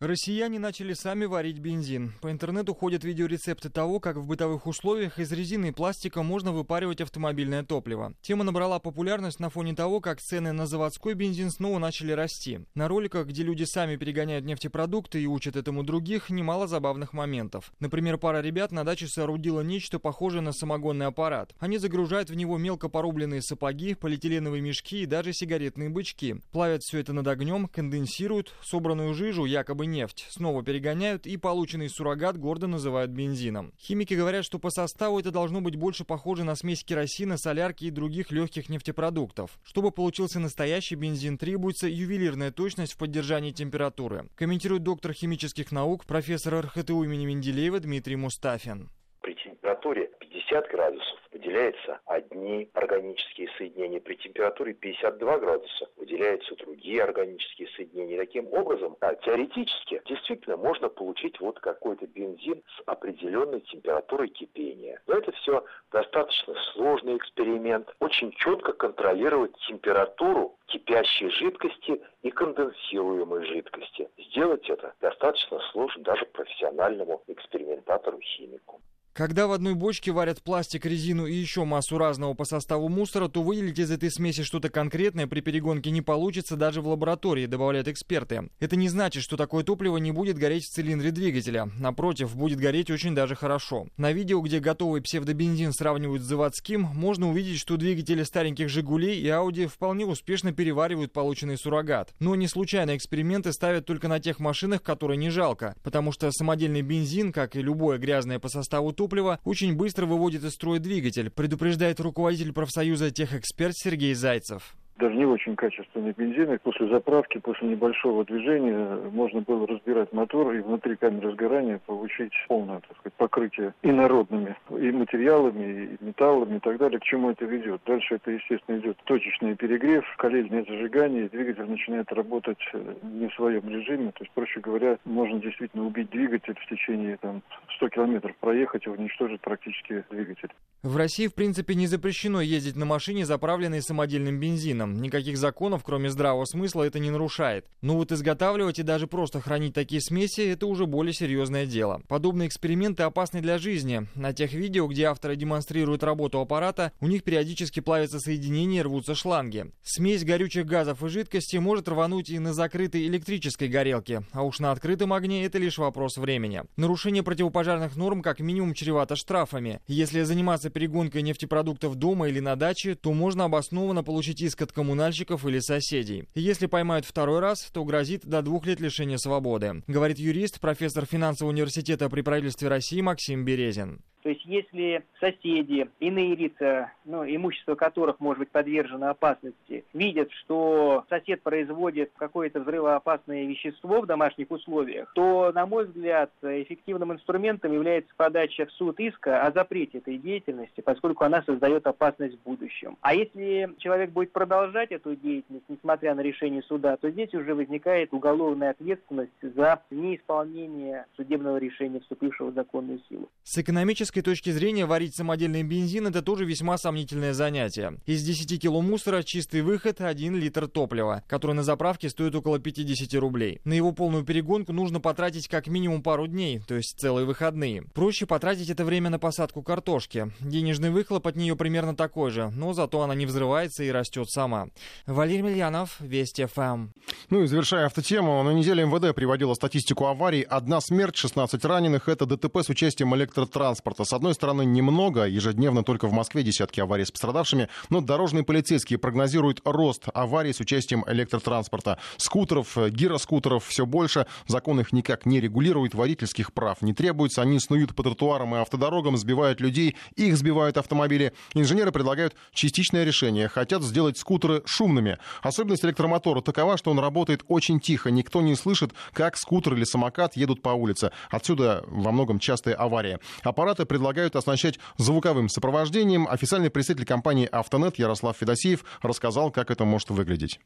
Россияне 0.00 0.58
начали 0.58 0.94
сами 0.94 1.26
варить 1.26 1.58
бензин. 1.58 2.14
По 2.22 2.30
интернету 2.30 2.72
ходят 2.72 3.04
видеорецепты 3.04 3.68
того, 3.68 4.00
как 4.00 4.16
в 4.16 4.26
бытовых 4.26 4.66
условиях 4.66 5.18
из 5.18 5.30
резины 5.30 5.66
и 5.68 5.72
пластика 5.72 6.22
можно 6.22 6.52
выпаривать 6.52 7.02
автомобильное 7.02 7.64
топливо. 7.64 8.14
Тема 8.22 8.42
набрала 8.42 8.78
популярность 8.78 9.40
на 9.40 9.50
фоне 9.50 9.74
того, 9.74 10.00
как 10.00 10.22
цены 10.22 10.52
на 10.52 10.66
заводской 10.66 11.12
бензин 11.12 11.50
снова 11.50 11.78
начали 11.78 12.12
расти. 12.12 12.60
На 12.74 12.88
роликах, 12.88 13.26
где 13.26 13.42
люди 13.42 13.64
сами 13.64 13.96
перегоняют 13.96 14.46
нефтепродукты 14.46 15.20
и 15.20 15.26
учат 15.26 15.54
этому 15.54 15.82
других, 15.82 16.30
немало 16.30 16.66
забавных 16.66 17.12
моментов. 17.12 17.70
Например, 17.78 18.16
пара 18.16 18.40
ребят 18.40 18.72
на 18.72 18.84
даче 18.84 19.06
соорудила 19.06 19.60
нечто 19.60 19.98
похожее 19.98 20.40
на 20.40 20.52
самогонный 20.52 21.08
аппарат. 21.08 21.54
Они 21.58 21.76
загружают 21.76 22.30
в 22.30 22.34
него 22.34 22.56
мелко 22.56 22.88
порубленные 22.88 23.42
сапоги, 23.42 23.92
полиэтиленовые 23.92 24.62
мешки 24.62 25.02
и 25.02 25.06
даже 25.06 25.34
сигаретные 25.34 25.90
бычки. 25.90 26.36
Плавят 26.52 26.84
все 26.84 27.00
это 27.00 27.12
над 27.12 27.26
огнем, 27.26 27.68
конденсируют 27.68 28.54
собранную 28.62 29.12
жижу, 29.12 29.44
якобы 29.44 29.89
нефть, 29.90 30.26
снова 30.30 30.62
перегоняют 30.62 31.26
и 31.26 31.36
полученный 31.36 31.88
суррогат 31.88 32.38
гордо 32.38 32.66
называют 32.66 33.10
бензином. 33.10 33.72
Химики 33.78 34.14
говорят, 34.14 34.44
что 34.44 34.58
по 34.58 34.70
составу 34.70 35.18
это 35.18 35.30
должно 35.30 35.60
быть 35.60 35.76
больше 35.76 36.04
похоже 36.04 36.44
на 36.44 36.54
смесь 36.54 36.84
керосина, 36.84 37.36
солярки 37.36 37.84
и 37.84 37.90
других 37.90 38.30
легких 38.30 38.68
нефтепродуктов. 38.68 39.58
Чтобы 39.62 39.90
получился 39.90 40.40
настоящий 40.40 40.94
бензин, 40.94 41.38
требуется 41.38 41.88
ювелирная 41.88 42.52
точность 42.52 42.92
в 42.92 42.98
поддержании 42.98 43.50
температуры. 43.50 44.28
Комментирует 44.34 44.82
доктор 44.82 45.12
химических 45.12 45.72
наук, 45.72 46.06
профессор 46.06 46.64
РХТУ 46.64 47.02
имени 47.04 47.26
Менделеева 47.26 47.80
Дмитрий 47.80 48.16
Мустафин. 48.16 48.90
при 49.20 49.34
температуре 49.34 50.10
50 50.50 50.68
градусов 50.68 51.18
выделяются 51.32 52.00
одни 52.06 52.68
органические 52.74 53.48
соединения. 53.56 54.00
При 54.00 54.16
температуре 54.16 54.74
52 54.74 55.38
градуса 55.38 55.88
выделяются 55.96 56.56
другие 56.56 57.04
органические 57.04 57.68
соединения. 57.76 58.18
Таким 58.18 58.52
образом, 58.52 58.96
а, 59.00 59.14
теоретически 59.14 60.02
действительно 60.06 60.56
можно 60.56 60.88
получить 60.88 61.38
вот 61.38 61.60
какой-то 61.60 62.06
бензин 62.08 62.62
с 62.76 62.82
определенной 62.86 63.60
температурой 63.60 64.28
кипения. 64.28 65.00
Но 65.06 65.18
это 65.18 65.30
все 65.32 65.64
достаточно 65.92 66.54
сложный 66.72 67.16
эксперимент. 67.16 67.88
Очень 68.00 68.32
четко 68.32 68.72
контролировать 68.72 69.56
температуру 69.68 70.58
кипящей 70.66 71.30
жидкости 71.30 72.02
и 72.22 72.30
конденсируемой 72.30 73.44
жидкости. 73.46 74.08
Сделать 74.18 74.68
это 74.68 74.94
достаточно 75.00 75.60
сложно 75.70 76.02
даже 76.02 76.26
профессиональному 76.26 77.22
экспериментатору-химику. 77.28 78.80
Когда 79.12 79.48
в 79.48 79.52
одной 79.52 79.74
бочке 79.74 80.12
варят 80.12 80.40
пластик, 80.40 80.86
резину 80.86 81.26
и 81.26 81.34
еще 81.34 81.64
массу 81.64 81.98
разного 81.98 82.34
по 82.34 82.44
составу 82.44 82.88
мусора, 82.88 83.26
то 83.26 83.42
выделить 83.42 83.80
из 83.80 83.90
этой 83.90 84.08
смеси 84.10 84.44
что-то 84.44 84.68
конкретное 84.68 85.26
при 85.26 85.40
перегонке 85.40 85.90
не 85.90 86.00
получится 86.00 86.54
даже 86.56 86.80
в 86.80 86.86
лаборатории, 86.86 87.46
добавляют 87.46 87.88
эксперты. 87.88 88.48
Это 88.60 88.76
не 88.76 88.88
значит, 88.88 89.24
что 89.24 89.36
такое 89.36 89.64
топливо 89.64 89.96
не 89.96 90.12
будет 90.12 90.38
гореть 90.38 90.64
в 90.64 90.70
цилиндре 90.70 91.10
двигателя. 91.10 91.68
Напротив, 91.78 92.36
будет 92.36 92.60
гореть 92.60 92.90
очень 92.90 93.14
даже 93.14 93.34
хорошо. 93.34 93.88
На 93.96 94.12
видео, 94.12 94.40
где 94.42 94.60
готовый 94.60 95.02
псевдобензин 95.02 95.72
сравнивают 95.72 96.22
с 96.22 96.26
заводским, 96.26 96.82
можно 96.82 97.30
увидеть, 97.30 97.58
что 97.58 97.76
двигатели 97.76 98.22
стареньких 98.22 98.68
«Жигулей» 98.68 99.20
и 99.20 99.28
«Ауди» 99.28 99.66
вполне 99.66 100.06
успешно 100.06 100.52
переваривают 100.52 101.12
полученный 101.12 101.58
суррогат. 101.58 102.14
Но 102.20 102.36
не 102.36 102.46
случайно 102.46 102.96
эксперименты 102.96 103.52
ставят 103.52 103.86
только 103.86 104.06
на 104.06 104.20
тех 104.20 104.38
машинах, 104.38 104.84
которые 104.84 105.16
не 105.16 105.30
жалко, 105.30 105.74
потому 105.82 106.12
что 106.12 106.30
самодельный 106.30 106.82
бензин, 106.82 107.32
как 107.32 107.56
и 107.56 107.62
любое 107.62 107.98
грязное 107.98 108.38
по 108.38 108.48
составу 108.48 108.92
топлива, 109.00 109.40
очень 109.44 109.74
быстро 109.74 110.04
выводит 110.04 110.44
из 110.44 110.52
строя 110.52 110.78
двигатель, 110.78 111.30
предупреждает 111.30 112.00
руководитель 112.00 112.52
профсоюза 112.52 113.10
«Техэксперт» 113.10 113.74
Сергей 113.74 114.12
Зайцев 114.12 114.74
даже 115.00 115.16
не 115.16 115.24
очень 115.24 115.56
качественный 115.56 116.12
бензин. 116.16 116.52
И 116.52 116.58
после 116.58 116.88
заправки, 116.88 117.38
после 117.38 117.68
небольшого 117.68 118.24
движения 118.24 118.96
можно 119.10 119.40
было 119.40 119.66
разбирать 119.66 120.12
мотор 120.12 120.52
и 120.54 120.60
внутри 120.60 120.96
камеры 120.96 121.32
сгорания 121.32 121.80
получить 121.86 122.32
полное 122.48 122.80
так 122.80 122.96
сказать, 122.98 123.14
покрытие 123.14 123.74
инородными 123.82 124.56
и 124.70 124.90
материалами, 124.92 125.96
и 126.00 126.04
металлами 126.04 126.56
и 126.56 126.60
так 126.60 126.78
далее. 126.78 127.00
К 127.00 127.04
чему 127.04 127.30
это 127.30 127.44
ведет? 127.44 127.80
Дальше 127.86 128.16
это, 128.16 128.30
естественно, 128.30 128.78
идет 128.78 128.96
точечный 129.04 129.56
перегрев, 129.56 130.04
коллельное 130.18 130.64
зажигание, 130.64 131.26
и 131.26 131.28
двигатель 131.28 131.68
начинает 131.68 132.12
работать 132.12 132.58
э, 132.72 132.94
не 133.02 133.28
в 133.28 133.34
своем 133.34 133.68
режиме. 133.68 134.12
То 134.12 134.24
есть, 134.24 134.32
проще 134.32 134.60
говоря, 134.60 134.98
можно 135.04 135.40
действительно 135.40 135.86
убить 135.86 136.10
двигатель 136.10 136.54
в 136.54 136.68
течение 136.68 137.16
там, 137.18 137.42
100 137.76 137.88
километров 137.88 138.36
проехать 138.36 138.86
и 138.86 138.90
уничтожить 138.90 139.40
практически 139.40 140.04
двигатель. 140.10 140.50
В 140.82 140.96
России, 140.96 141.26
в 141.26 141.34
принципе, 141.34 141.74
не 141.74 141.86
запрещено 141.86 142.40
ездить 142.40 142.76
на 142.76 142.86
машине, 142.86 143.24
заправленной 143.24 143.82
самодельным 143.82 144.38
бензином. 144.38 144.89
Никаких 144.94 145.38
законов, 145.38 145.82
кроме 145.84 146.10
здравого 146.10 146.44
смысла, 146.44 146.84
это 146.84 146.98
не 146.98 147.10
нарушает. 147.10 147.66
Но 147.82 147.96
вот 147.96 148.12
изготавливать 148.12 148.78
и 148.78 148.82
даже 148.82 149.06
просто 149.06 149.40
хранить 149.40 149.74
такие 149.74 150.00
смеси– 150.00 150.40
это 150.50 150.66
уже 150.66 150.86
более 150.86 151.12
серьезное 151.12 151.66
дело. 151.66 152.02
Подобные 152.08 152.48
эксперименты 152.48 153.02
опасны 153.02 153.40
для 153.40 153.58
жизни. 153.58 154.06
На 154.14 154.32
тех 154.32 154.52
видео, 154.52 154.86
где 154.86 155.04
авторы 155.04 155.36
демонстрируют 155.36 156.02
работу 156.02 156.40
аппарата, 156.40 156.92
у 157.00 157.06
них 157.06 157.24
периодически 157.24 157.80
плавятся 157.80 158.18
соединения 158.20 158.80
и 158.80 158.82
рвутся 158.82 159.14
шланги. 159.14 159.72
Смесь 159.82 160.24
горючих 160.24 160.66
газов 160.66 161.02
и 161.02 161.08
жидкости 161.08 161.56
может 161.56 161.88
рвануть 161.88 162.30
и 162.30 162.38
на 162.38 162.52
закрытой 162.52 163.06
электрической 163.06 163.68
горелке, 163.68 164.22
а 164.32 164.42
уж 164.42 164.60
на 164.60 164.72
открытом 164.72 165.12
огне 165.12 165.44
это 165.44 165.58
лишь 165.58 165.78
вопрос 165.78 166.16
времени. 166.16 166.62
Нарушение 166.76 167.22
противопожарных 167.22 167.96
норм 167.96 168.22
как 168.22 168.40
минимум 168.40 168.74
чревато 168.74 169.16
штрафами. 169.16 169.80
Если 169.86 170.22
заниматься 170.22 170.70
перегонкой 170.70 171.22
нефтепродуктов 171.22 171.94
дома 171.96 172.28
или 172.28 172.40
на 172.40 172.56
даче, 172.56 172.94
то 172.94 173.12
можно 173.12 173.44
обоснованно 173.44 174.02
получить 174.02 174.40
иск 174.40 174.62
от 174.62 174.72
коммунальщиков 174.80 175.44
или 175.44 175.58
соседей. 175.58 176.24
Если 176.34 176.64
поймают 176.64 177.04
второй 177.04 177.40
раз, 177.40 177.68
то 177.70 177.84
грозит 177.84 178.24
до 178.24 178.40
двух 178.40 178.64
лет 178.64 178.80
лишения 178.80 179.18
свободы, 179.18 179.82
говорит 179.86 180.18
юрист, 180.18 180.58
профессор 180.58 181.04
финансового 181.04 181.52
университета 181.52 182.08
при 182.08 182.22
правительстве 182.22 182.68
России 182.68 183.02
Максим 183.02 183.44
Березин. 183.44 184.00
То 184.22 184.28
есть 184.28 184.44
если 184.44 185.04
соседи, 185.18 185.88
иные 185.98 186.34
лица, 186.34 186.92
ну, 187.04 187.24
имущество 187.24 187.74
которых 187.74 188.20
может 188.20 188.40
быть 188.40 188.50
подвержено 188.50 189.08
опасности, 189.08 189.84
видят, 189.92 190.30
что 190.32 191.04
сосед 191.08 191.42
производит 191.42 192.10
какое-то 192.16 192.60
взрывоопасное 192.60 193.46
вещество 193.46 194.00
в 194.00 194.06
домашних 194.06 194.50
условиях, 194.50 195.12
то, 195.14 195.52
на 195.54 195.66
мой 195.66 195.86
взгляд, 195.86 196.30
эффективным 196.42 197.12
инструментом 197.12 197.72
является 197.72 198.12
подача 198.16 198.66
в 198.66 198.72
суд 198.72 199.00
иска 199.00 199.42
о 199.42 199.52
запрете 199.52 199.98
этой 199.98 200.18
деятельности, 200.18 200.80
поскольку 200.80 201.24
она 201.24 201.42
создает 201.42 201.86
опасность 201.86 202.36
в 202.36 202.42
будущем. 202.42 202.98
А 203.00 203.14
если 203.14 203.74
человек 203.78 204.10
будет 204.10 204.32
продолжать 204.32 204.90
эту 204.92 205.16
деятельность, 205.16 205.64
несмотря 205.68 206.14
на 206.14 206.20
решение 206.20 206.62
суда, 206.62 206.96
то 206.96 207.10
здесь 207.10 207.32
уже 207.34 207.54
возникает 207.54 208.12
уголовная 208.12 208.70
ответственность 208.70 209.30
за 209.40 209.82
неисполнение 209.90 211.06
судебного 211.16 211.56
решения, 211.56 212.00
вступившего 212.00 212.50
в 212.50 212.54
законную 212.54 213.00
силу. 213.08 213.28
С 213.42 213.58
экономической 213.58 214.09
экономической 214.10 214.22
точки 214.22 214.50
зрения 214.50 214.86
варить 214.86 215.14
самодельный 215.14 215.62
бензин– 215.62 216.06
это 216.08 216.22
тоже 216.22 216.44
весьма 216.44 216.78
сомнительное 216.78 217.32
занятие. 217.32 217.98
Из 218.06 218.22
10 218.22 218.60
кило 218.60 218.82
мусора 218.82 219.22
чистый 219.22 219.62
выход– 219.62 220.00
1 220.00 220.36
литр 220.36 220.66
топлива, 220.66 221.22
который 221.28 221.52
на 221.52 221.62
заправке 221.62 222.08
стоит 222.10 222.34
около 222.34 222.58
50 222.58 223.14
рублей. 223.20 223.60
На 223.64 223.74
его 223.74 223.92
полную 223.92 224.24
перегонку 224.24 224.72
нужно 224.72 225.00
потратить 225.00 225.48
как 225.48 225.68
минимум 225.68 226.02
пару 226.02 226.26
дней, 226.26 226.60
то 226.66 226.74
есть 226.74 226.98
целые 226.98 227.24
выходные. 227.24 227.82
Проще 227.94 228.26
потратить 228.26 228.70
это 228.70 228.84
время 228.84 229.10
на 229.10 229.18
посадку 229.18 229.62
картошки. 229.62 230.32
Денежный 230.40 230.90
выхлоп 230.90 231.26
от 231.26 231.36
нее 231.36 231.54
примерно 231.54 231.94
такой 231.94 232.30
же, 232.30 232.50
но 232.50 232.72
зато 232.72 233.00
она 233.02 233.14
не 233.14 233.26
взрывается 233.26 233.84
и 233.84 233.90
растет 233.90 234.28
сама. 234.28 234.68
Валерий 235.06 235.42
Мильянов, 235.42 236.00
Вести 236.00 236.46
ФМ. 236.46 236.88
Ну 237.30 237.42
и 237.42 237.46
завершая 237.46 237.86
автотему, 237.86 238.42
на 238.42 238.50
неделе 238.50 238.84
МВД 238.84 239.14
приводила 239.14 239.54
статистику 239.54 240.06
аварий. 240.06 240.42
Одна 240.42 240.80
смерть, 240.80 241.16
16 241.16 241.64
раненых– 241.64 242.00
это 242.08 242.26
ДТП 242.26 242.58
с 242.58 242.68
участием 242.68 243.14
электротранспорта 243.14 243.99
транспорта. 244.00 244.04
С 244.04 244.12
одной 244.12 244.34
стороны, 244.34 244.64
немного, 244.64 245.26
ежедневно 245.26 245.82
только 245.82 246.08
в 246.08 246.12
Москве 246.12 246.42
десятки 246.42 246.80
аварий 246.80 247.04
с 247.04 247.10
пострадавшими, 247.10 247.68
но 247.90 248.00
дорожные 248.00 248.44
полицейские 248.44 248.98
прогнозируют 248.98 249.60
рост 249.64 250.04
аварий 250.14 250.52
с 250.52 250.60
участием 250.60 251.04
электротранспорта. 251.06 251.98
Скутеров, 252.16 252.76
гироскутеров 252.76 253.64
все 253.66 253.86
больше, 253.86 254.26
закон 254.46 254.80
их 254.80 254.92
никак 254.92 255.26
не 255.26 255.40
регулирует, 255.40 255.94
водительских 255.94 256.52
прав 256.52 256.82
не 256.82 256.92
требуется, 256.94 257.42
они 257.42 257.60
снуют 257.60 257.94
по 257.94 258.02
тротуарам 258.02 258.54
и 258.54 258.58
автодорогам, 258.58 259.16
сбивают 259.16 259.60
людей, 259.60 259.96
их 260.16 260.36
сбивают 260.36 260.76
автомобили. 260.76 261.32
Инженеры 261.54 261.92
предлагают 261.92 262.34
частичное 262.52 263.04
решение, 263.04 263.48
хотят 263.48 263.82
сделать 263.82 264.18
скутеры 264.18 264.62
шумными. 264.64 265.18
Особенность 265.42 265.84
электромотора 265.84 266.40
такова, 266.40 266.76
что 266.76 266.90
он 266.90 266.98
работает 266.98 267.44
очень 267.48 267.80
тихо, 267.80 268.10
никто 268.10 268.40
не 268.40 268.54
слышит, 268.54 268.92
как 269.12 269.36
скутер 269.36 269.74
или 269.74 269.84
самокат 269.84 270.36
едут 270.36 270.62
по 270.62 270.70
улице. 270.70 271.10
Отсюда 271.30 271.84
во 271.86 272.12
многом 272.12 272.38
частые 272.38 272.74
аварии. 272.74 273.18
Аппараты 273.42 273.84
предлагают 273.90 274.36
оснащать 274.36 274.78
звуковым 274.98 275.48
сопровождением. 275.48 276.28
Официальный 276.28 276.70
представитель 276.70 277.04
компании 277.04 277.48
«Автонет» 277.50 277.98
Ярослав 277.98 278.36
Федосеев 278.36 278.84
рассказал, 279.02 279.50
как 279.50 279.72
это 279.72 279.84
может 279.84 280.10
выглядеть. 280.10 280.60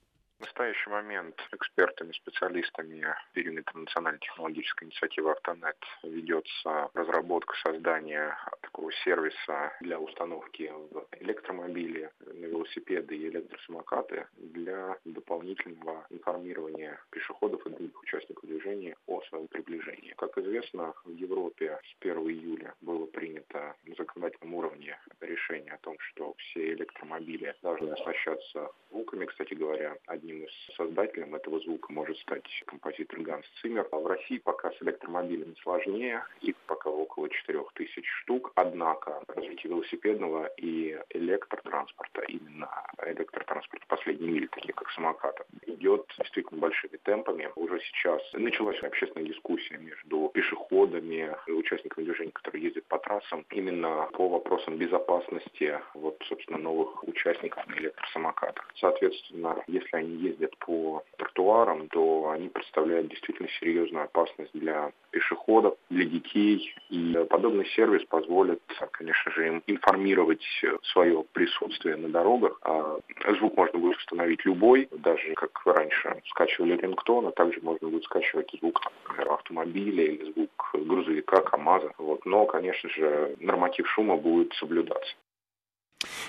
В 0.44 0.46
настоящий 0.46 0.90
момент 0.90 1.40
экспертами, 1.52 2.12
специалистами 2.12 3.06
периметра 3.32 3.78
национальной 3.78 4.20
технологической 4.20 4.86
инициативы 4.86 5.30
«Автонет» 5.30 5.78
ведется 6.02 6.90
разработка 6.92 7.56
создания 7.62 8.36
такого 8.60 8.92
сервиса 9.04 9.72
для 9.80 9.98
установки 9.98 10.70
в 10.90 11.06
электромобили, 11.20 12.10
на 12.26 12.44
велосипеды 12.44 13.16
и 13.16 13.28
электросамокаты 13.28 14.26
для 14.36 14.98
дополнительного 15.06 16.06
информирования 16.10 17.00
пешеходов 17.08 17.66
и 17.66 17.70
других 17.70 18.02
участников 18.02 18.44
движения 18.44 18.96
о 19.06 19.22
своем 19.22 19.48
приближении. 19.48 20.12
Как 20.18 20.36
известно, 20.36 20.92
в 21.04 21.10
Европе 21.10 21.80
с 21.82 21.96
1 22.00 22.18
июля 22.18 22.74
было 22.82 23.06
принято 23.06 23.74
на 23.86 23.94
законодательном 23.94 24.54
уровне 24.54 24.98
решение 25.22 25.72
о 25.72 25.78
том, 25.78 25.96
что 26.00 26.34
все 26.36 26.74
электромобили 26.74 27.56
должны 27.62 27.92
оснащаться 27.92 28.68
звуками. 28.90 29.24
Кстати 29.24 29.54
говоря, 29.54 29.96
одним 30.06 30.33
одним 30.34 30.48
создателем 30.76 31.34
этого 31.34 31.60
звука 31.60 31.92
может 31.92 32.18
стать 32.18 32.44
композитор 32.66 33.20
Ганс 33.20 33.46
Циммер. 33.60 33.86
А 33.92 33.96
в 33.96 34.06
России 34.06 34.38
пока 34.38 34.70
с 34.72 34.82
электромобилями 34.82 35.54
сложнее, 35.62 36.24
их 36.40 36.56
пока 36.66 36.90
около 36.90 37.28
4000 37.28 38.02
штук. 38.22 38.52
Однако 38.54 39.22
развитие 39.28 39.72
велосипедного 39.72 40.46
и 40.56 40.98
электротранспорта, 41.10 42.22
именно 42.22 42.68
электротранспорта 43.06 43.86
последней 43.86 44.28
мили, 44.28 44.46
таких 44.46 44.74
как 44.74 44.90
самоката, 44.90 45.44
идет 45.66 46.06
действительно 46.18 46.60
большими 46.60 46.96
темпами. 47.04 47.50
Уже 47.56 47.80
сейчас 47.80 48.20
началась 48.32 48.82
общественная 48.82 49.26
дискуссия 49.26 49.78
между 49.78 50.30
пешеходами 50.34 51.34
и 51.46 51.52
участниками 51.52 52.04
движения, 52.04 52.32
которые 52.32 52.64
ездят 52.64 52.84
по 52.86 52.98
трассам, 52.98 53.44
именно 53.50 54.08
по 54.12 54.28
вопросам 54.28 54.76
безопасности 54.76 55.80
вот, 55.94 56.16
собственно, 56.28 56.58
новых 56.58 57.06
участников 57.06 57.66
на 57.66 57.74
электросамокатах. 57.74 58.70
Соответственно, 58.76 59.62
если 59.66 59.96
они 59.96 60.23
ездят 60.24 60.56
по 60.58 61.02
тротуарам, 61.16 61.88
то 61.88 62.30
они 62.30 62.48
представляют 62.48 63.08
действительно 63.08 63.48
серьезную 63.60 64.04
опасность 64.04 64.50
для 64.54 64.92
пешеходов, 65.10 65.76
для 65.90 66.04
детей. 66.04 66.74
И 66.90 67.14
подобный 67.30 67.66
сервис 67.76 68.04
позволит, 68.06 68.60
конечно 68.92 69.32
же, 69.32 69.46
им 69.46 69.62
информировать 69.66 70.44
свое 70.92 71.24
присутствие 71.32 71.96
на 71.96 72.08
дорогах. 72.08 72.58
А 72.62 72.98
звук 73.38 73.56
можно 73.56 73.78
будет 73.78 73.96
установить 73.98 74.44
любой, 74.44 74.88
даже 74.90 75.34
как 75.34 75.60
раньше 75.64 76.20
скачивали 76.30 76.76
рингтон, 76.76 77.26
а 77.26 77.32
также 77.32 77.60
можно 77.60 77.88
будет 77.88 78.04
скачивать 78.04 78.50
звук 78.60 78.80
например, 79.04 79.32
автомобиля 79.32 80.04
или 80.04 80.32
звук 80.32 80.70
грузовика, 80.74 81.40
КАМАЗа. 81.42 81.92
Вот. 81.98 82.24
Но, 82.26 82.46
конечно 82.46 82.88
же, 82.90 83.36
норматив 83.40 83.88
шума 83.88 84.16
будет 84.16 84.52
соблюдаться. 84.54 85.14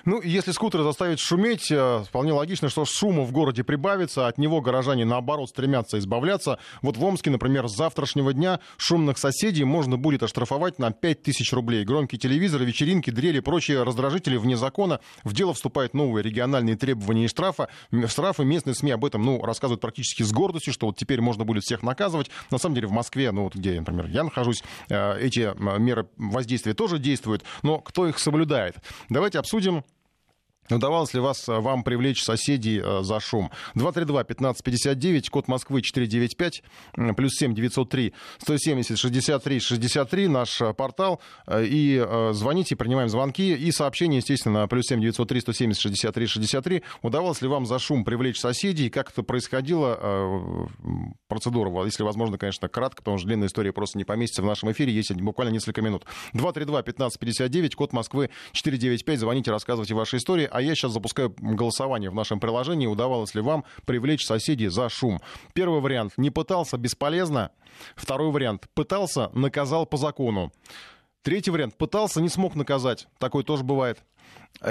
Ну, 0.05 0.21
если 0.21 0.51
скутеры 0.51 0.83
заставить 0.83 1.19
шуметь, 1.19 1.71
э, 1.71 2.03
вполне 2.07 2.33
логично, 2.33 2.69
что 2.69 2.85
шума 2.85 3.23
в 3.23 3.31
городе 3.31 3.63
прибавится, 3.63 4.27
от 4.27 4.37
него 4.37 4.61
горожане, 4.61 5.05
наоборот, 5.05 5.49
стремятся 5.49 5.97
избавляться. 5.99 6.59
Вот 6.81 6.97
в 6.97 7.03
Омске, 7.03 7.29
например, 7.29 7.67
с 7.67 7.75
завтрашнего 7.75 8.33
дня 8.33 8.59
шумных 8.77 9.17
соседей 9.17 9.63
можно 9.63 9.97
будет 9.97 10.23
оштрафовать 10.23 10.79
на 10.79 10.91
5000 10.91 11.53
рублей. 11.53 11.83
Громкие 11.85 12.19
телевизоры, 12.19 12.65
вечеринки, 12.65 13.09
дрели, 13.09 13.39
прочие 13.39 13.83
раздражители 13.83 14.37
вне 14.37 14.57
закона. 14.57 14.99
В 15.23 15.33
дело 15.33 15.53
вступают 15.53 15.93
новые 15.93 16.23
региональные 16.23 16.75
требования 16.75 17.25
и 17.25 17.27
штрафа. 17.27 17.69
Штрафы 18.07 18.45
местные 18.45 18.75
СМИ 18.75 18.91
об 18.91 19.05
этом, 19.05 19.23
ну, 19.23 19.41
рассказывают 19.43 19.81
практически 19.81 20.23
с 20.23 20.31
гордостью, 20.31 20.73
что 20.73 20.87
вот 20.87 20.97
теперь 20.97 21.21
можно 21.21 21.43
будет 21.43 21.63
всех 21.63 21.83
наказывать. 21.83 22.29
На 22.51 22.57
самом 22.57 22.75
деле 22.75 22.87
в 22.87 22.91
Москве, 22.91 23.31
ну, 23.31 23.43
вот 23.43 23.55
где, 23.55 23.79
например, 23.79 24.07
я 24.07 24.23
нахожусь, 24.23 24.63
э, 24.89 25.19
эти 25.19 25.53
меры 25.79 26.07
воздействия 26.17 26.73
тоже 26.73 26.99
действуют, 26.99 27.43
но 27.63 27.79
кто 27.79 28.07
их 28.07 28.19
соблюдает? 28.19 28.75
Давайте 29.09 29.39
обсудим 29.39 29.64
Dumont. 29.65 29.94
Удавалось 30.69 31.13
ли 31.13 31.19
вас, 31.19 31.47
э, 31.47 31.59
вам 31.59 31.83
привлечь 31.83 32.23
соседей 32.23 32.81
э, 32.83 33.03
за 33.03 33.19
шум? 33.19 33.51
232-1559, 33.75 35.29
код 35.29 35.47
Москвы 35.47 35.83
495, 35.83 36.63
плюс 37.15 37.33
7 37.35 37.53
903 37.53 38.13
170 38.39 38.97
63 38.97 39.59
63, 39.59 40.27
наш 40.27 40.61
э, 40.61 40.73
портал. 40.73 41.21
И 41.51 42.03
звоните, 42.31 42.75
принимаем 42.75 43.09
звонки. 43.09 43.53
И 43.53 43.71
сообщения, 43.71 44.17
естественно, 44.17 44.61
на 44.61 44.67
плюс 44.67 44.85
7 44.87 44.99
903 45.01 45.41
170 45.41 45.81
63 45.81 46.27
63. 46.27 46.83
Удавалось 47.03 47.41
ли 47.41 47.47
вам 47.47 47.65
за 47.65 47.77
шум 47.77 48.03
привлечь 48.03 48.39
соседей? 48.39 48.89
Как 48.89 49.11
это 49.11 49.21
происходило? 49.21 50.67
Процедура, 51.27 51.85
если 51.85 52.03
возможно, 52.03 52.37
конечно, 52.37 52.67
кратко, 52.67 53.01
потому 53.01 53.17
что 53.19 53.27
длинная 53.27 53.47
история 53.47 53.71
просто 53.71 53.97
не 53.97 54.03
поместится 54.03 54.41
в 54.41 54.45
нашем 54.45 54.71
эфире. 54.71 54.93
Есть 54.93 55.13
буквально 55.13 55.51
несколько 55.51 55.81
минут. 55.81 56.05
232-1559, 56.33 57.75
код 57.75 57.93
Москвы 57.93 58.29
495. 58.53 59.19
Звоните, 59.19 59.51
рассказывайте 59.51 59.93
ваши 59.93 60.17
истории 60.17 60.49
а 60.55 60.61
я 60.61 60.73
сейчас 60.73 60.93
запускаю 60.93 61.35
голосование 61.37 62.09
в 62.09 62.15
нашем 62.15 62.39
приложении, 62.39 62.87
удавалось 62.87 63.35
ли 63.35 63.41
вам 63.41 63.65
привлечь 63.85 64.25
соседей 64.25 64.69
за 64.69 64.87
шум. 64.87 65.19
Первый 65.53 65.81
вариант— 65.81 66.13
не 66.17 66.29
пытался, 66.29 66.77
бесполезно. 66.77 67.51
Второй 67.97 68.31
вариант— 68.31 68.69
пытался, 68.73 69.29
наказал 69.33 69.85
по 69.85 69.97
закону. 69.97 70.53
Третий 71.23 71.51
вариант— 71.51 71.75
пытался, 71.77 72.21
не 72.21 72.29
смог 72.29 72.55
наказать. 72.55 73.07
Такое 73.19 73.43
тоже 73.43 73.65
бывает. 73.65 74.01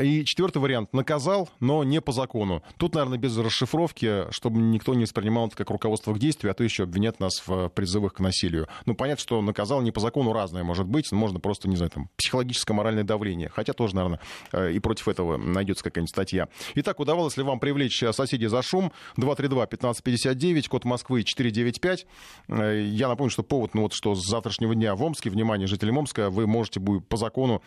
И 0.00 0.24
четвертый 0.24 0.58
вариант. 0.58 0.92
Наказал, 0.92 1.48
но 1.60 1.84
не 1.84 2.00
по 2.00 2.12
закону. 2.12 2.62
Тут, 2.78 2.94
наверное, 2.94 3.18
без 3.18 3.36
расшифровки, 3.36 4.30
чтобы 4.30 4.60
никто 4.60 4.94
не 4.94 5.04
воспринимал 5.04 5.48
это 5.48 5.56
как 5.56 5.70
руководство 5.70 6.14
к 6.14 6.18
действию, 6.18 6.50
а 6.50 6.54
то 6.54 6.64
еще 6.64 6.84
обвинят 6.84 7.20
нас 7.20 7.42
в 7.46 7.68
призывах 7.68 8.14
к 8.14 8.20
насилию. 8.20 8.66
Ну, 8.86 8.94
понятно, 8.94 9.20
что 9.20 9.42
наказал 9.42 9.82
не 9.82 9.92
по 9.92 10.00
закону 10.00 10.32
разное 10.32 10.64
может 10.64 10.86
быть. 10.86 11.12
Можно 11.12 11.38
просто, 11.38 11.68
не 11.68 11.76
знаю, 11.76 11.90
там, 11.90 12.08
психологическое 12.16 12.74
моральное 12.74 13.04
давление. 13.04 13.50
Хотя 13.50 13.72
тоже, 13.72 13.94
наверное, 13.94 14.20
э, 14.52 14.72
и 14.72 14.78
против 14.80 15.08
этого 15.08 15.36
найдется 15.36 15.84
какая-нибудь 15.84 16.10
статья. 16.10 16.48
Итак, 16.74 16.98
удавалось 16.98 17.36
ли 17.36 17.42
вам 17.42 17.60
привлечь 17.60 18.02
соседей 18.12 18.46
за 18.46 18.62
шум? 18.62 18.90
232-1559, 19.16 20.68
код 20.68 20.84
Москвы 20.84 21.24
495. 21.24 22.06
Э, 22.48 22.82
я 22.84 23.08
напомню, 23.08 23.30
что 23.30 23.42
повод, 23.42 23.74
ну 23.74 23.82
вот, 23.82 23.92
что 23.92 24.14
с 24.14 24.26
завтрашнего 24.26 24.74
дня 24.74 24.94
в 24.94 25.02
Омске, 25.02 25.30
внимание, 25.30 25.66
жители 25.66 25.90
Омска, 25.90 26.30
вы 26.30 26.46
можете 26.46 26.80
по 26.80 27.16
закону 27.16 27.62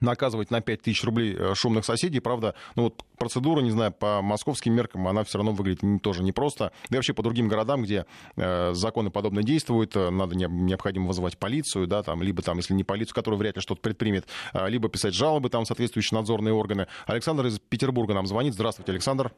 наказывать 0.00 0.50
на 0.50 0.60
5 0.60 0.82
тысяч 0.82 1.04
рублей 1.04 1.36
э, 1.36 1.54
шумных 1.54 1.84
соседей. 1.84 2.20
Правда, 2.20 2.54
ну 2.76 2.84
вот 2.84 3.04
процедура, 3.18 3.60
не 3.60 3.70
знаю, 3.70 3.92
по 3.92 4.22
московским 4.22 4.74
меркам, 4.74 5.06
она 5.08 5.24
все 5.24 5.38
равно 5.38 5.52
выглядит 5.52 6.02
тоже 6.02 6.22
непросто. 6.22 6.72
Да 6.88 6.96
и 6.96 6.98
вообще 6.98 7.14
по 7.14 7.22
другим 7.22 7.48
городам, 7.48 7.82
где 7.82 8.06
э, 8.36 8.72
законы 8.72 9.10
подобно 9.10 9.42
действуют, 9.42 9.96
э, 9.96 10.10
надо 10.10 10.36
не, 10.36 10.46
необходимо 10.46 11.06
вызывать 11.06 11.38
полицию, 11.38 11.86
да, 11.86 12.02
там, 12.02 12.22
либо 12.22 12.42
там, 12.42 12.56
если 12.56 12.74
не 12.74 12.84
полицию, 12.84 13.14
которая 13.14 13.38
вряд 13.38 13.56
ли 13.56 13.62
что-то 13.62 13.80
предпримет, 13.80 14.26
э, 14.54 14.68
либо 14.68 14.88
писать 14.88 15.14
жалобы, 15.14 15.50
там, 15.50 15.64
соответствующие 15.64 16.18
надзорные 16.18 16.54
органы. 16.54 16.86
Александр 17.06 17.46
из 17.46 17.58
Петербурга 17.58 18.14
нам 18.14 18.26
звонит. 18.26 18.54
Здравствуйте, 18.54 18.92
Александр. 18.92 19.32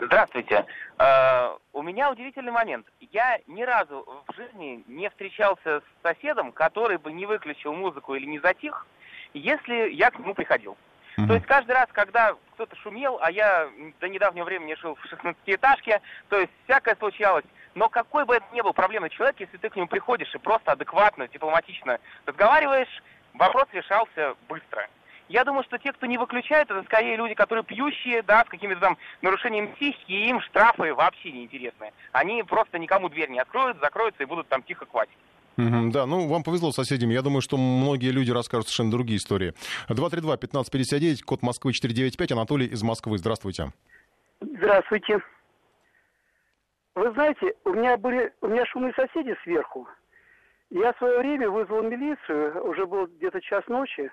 Здравствуйте. 0.00 0.66
Э, 0.98 1.56
у 1.72 1.82
меня 1.82 2.10
удивительный 2.10 2.52
момент. 2.52 2.86
Я 3.12 3.38
ни 3.46 3.62
разу 3.62 4.06
в 4.28 4.34
жизни 4.34 4.82
не 4.88 5.08
встречался 5.10 5.80
с 5.80 6.02
соседом, 6.02 6.52
который 6.52 6.98
бы 6.98 7.12
не 7.12 7.26
выключил 7.26 7.72
музыку 7.72 8.14
или 8.14 8.26
не 8.26 8.40
затих, 8.40 8.86
если 9.34 9.90
я 9.90 10.10
к 10.10 10.18
нему 10.18 10.34
приходил. 10.34 10.76
Mm-hmm. 11.16 11.26
То 11.26 11.34
есть 11.34 11.46
каждый 11.46 11.72
раз, 11.72 11.86
когда 11.92 12.34
кто-то 12.54 12.74
шумел, 12.76 13.18
а 13.20 13.30
я 13.30 13.68
до 14.00 14.08
недавнего 14.08 14.44
времени 14.44 14.74
жил 14.74 14.94
в 14.94 15.12
16-этажке, 15.12 16.00
то 16.28 16.38
есть 16.38 16.52
всякое 16.64 16.96
случалось. 16.96 17.44
Но 17.74 17.88
какой 17.88 18.24
бы 18.24 18.34
это 18.36 18.46
ни 18.52 18.60
был 18.60 18.72
проблемный 18.72 19.10
человек, 19.10 19.36
если 19.38 19.56
ты 19.56 19.68
к 19.68 19.76
нему 19.76 19.88
приходишь 19.88 20.34
и 20.34 20.38
просто 20.38 20.72
адекватно, 20.72 21.28
дипломатично 21.28 21.98
разговариваешь, 22.26 23.02
вопрос 23.34 23.66
решался 23.72 24.34
быстро. 24.48 24.88
Я 25.28 25.44
думаю, 25.44 25.64
что 25.64 25.78
те, 25.78 25.92
кто 25.92 26.06
не 26.06 26.18
выключает, 26.18 26.70
это 26.70 26.82
скорее 26.82 27.16
люди, 27.16 27.32
которые 27.34 27.64
пьющие, 27.64 28.22
да, 28.22 28.44
с 28.44 28.48
какими-то 28.48 28.80
там 28.80 28.98
нарушениями 29.22 29.72
психики, 29.72 30.12
и 30.12 30.28
им 30.28 30.40
штрафы 30.42 30.92
вообще 30.92 31.32
не 31.32 31.44
интересны. 31.44 31.92
Они 32.12 32.42
просто 32.42 32.78
никому 32.78 33.08
дверь 33.08 33.30
не 33.30 33.38
откроют, 33.38 33.80
закроются 33.80 34.22
и 34.22 34.26
будут 34.26 34.48
там 34.48 34.62
тихо 34.62 34.84
кватить. 34.84 35.16
Да, 35.56 36.06
ну 36.06 36.28
вам 36.28 36.42
повезло 36.42 36.72
с 36.72 36.76
соседями. 36.76 37.12
Я 37.12 37.22
думаю, 37.22 37.42
что 37.42 37.56
многие 37.56 38.10
люди 38.10 38.30
расскажут 38.30 38.68
совершенно 38.68 38.90
другие 38.90 39.18
истории. 39.18 39.54
232-1559, 39.88 41.22
код 41.24 41.42
Москвы 41.42 41.72
495. 41.72 42.32
Анатолий 42.32 42.66
из 42.66 42.82
Москвы. 42.82 43.18
Здравствуйте. 43.18 43.72
Здравствуйте. 44.40 45.20
Вы 46.94 47.10
знаете, 47.12 47.54
у 47.64 47.70
меня 47.70 47.96
были, 47.96 48.32
у 48.40 48.48
меня 48.48 48.66
шумные 48.66 48.92
соседи 48.94 49.36
сверху. 49.42 49.88
Я 50.70 50.92
в 50.92 50.98
свое 50.98 51.18
время 51.18 51.50
вызвал 51.50 51.82
милицию, 51.82 52.66
уже 52.66 52.86
был 52.86 53.06
где-то 53.06 53.40
час 53.40 53.66
ночи. 53.66 54.10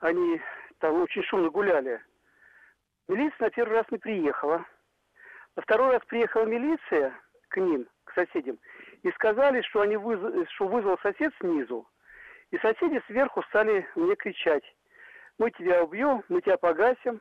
Они 0.00 0.40
там 0.78 1.00
очень 1.00 1.22
шумно 1.22 1.50
гуляли. 1.50 2.00
Милиция 3.08 3.46
на 3.46 3.50
первый 3.50 3.74
раз 3.74 3.86
не 3.90 3.98
приехала. 3.98 4.64
На 5.56 5.62
второй 5.62 5.92
раз 5.92 6.02
приехала 6.06 6.44
милиция 6.44 7.12
к 7.48 7.58
ним, 7.58 7.86
к 8.04 8.14
соседям, 8.14 8.58
и 9.04 9.12
сказали, 9.12 9.60
что, 9.62 9.82
они 9.82 9.96
выз... 9.96 10.48
что 10.54 10.66
вызвал 10.66 10.98
сосед 10.98 11.32
снизу. 11.40 11.86
И 12.50 12.58
соседи 12.58 13.00
сверху 13.06 13.42
стали 13.44 13.86
мне 13.94 14.16
кричать. 14.16 14.64
Мы 15.38 15.50
тебя 15.50 15.84
убьем, 15.84 16.24
мы 16.28 16.40
тебя 16.40 16.56
погасим. 16.56 17.20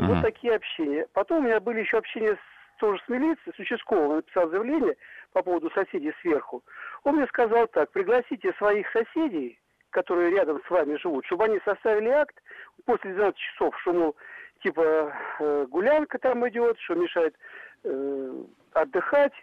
Mm-hmm. 0.00 0.06
Вот 0.06 0.22
такие 0.22 0.54
общения. 0.54 1.06
Потом 1.12 1.38
у 1.38 1.42
меня 1.42 1.60
были 1.60 1.80
еще 1.80 1.98
общения 1.98 2.34
с, 2.34 2.80
тоже 2.80 3.02
с 3.04 3.08
милицией, 3.08 3.54
с 3.54 3.58
участковым. 3.58 4.16
Написал 4.16 4.48
заявление 4.48 4.96
по 5.32 5.42
поводу 5.42 5.70
соседей 5.70 6.14
сверху. 6.22 6.64
Он 7.04 7.16
мне 7.16 7.26
сказал 7.26 7.66
так, 7.68 7.90
пригласите 7.90 8.52
своих 8.54 8.90
соседей, 8.92 9.60
которые 9.90 10.30
рядом 10.30 10.62
с 10.66 10.70
вами 10.70 10.96
живут, 10.96 11.26
чтобы 11.26 11.44
они 11.44 11.60
составили 11.66 12.08
акт 12.08 12.36
после 12.86 13.12
12 13.12 13.36
часов, 13.36 13.78
что, 13.82 13.92
мол, 13.92 14.16
типа 14.62 15.14
э, 15.38 15.66
гулянка 15.68 16.18
там 16.18 16.48
идет, 16.48 16.78
что 16.80 16.94
мешает 16.94 17.34
э, 17.84 18.44
отдыхать. 18.72 19.34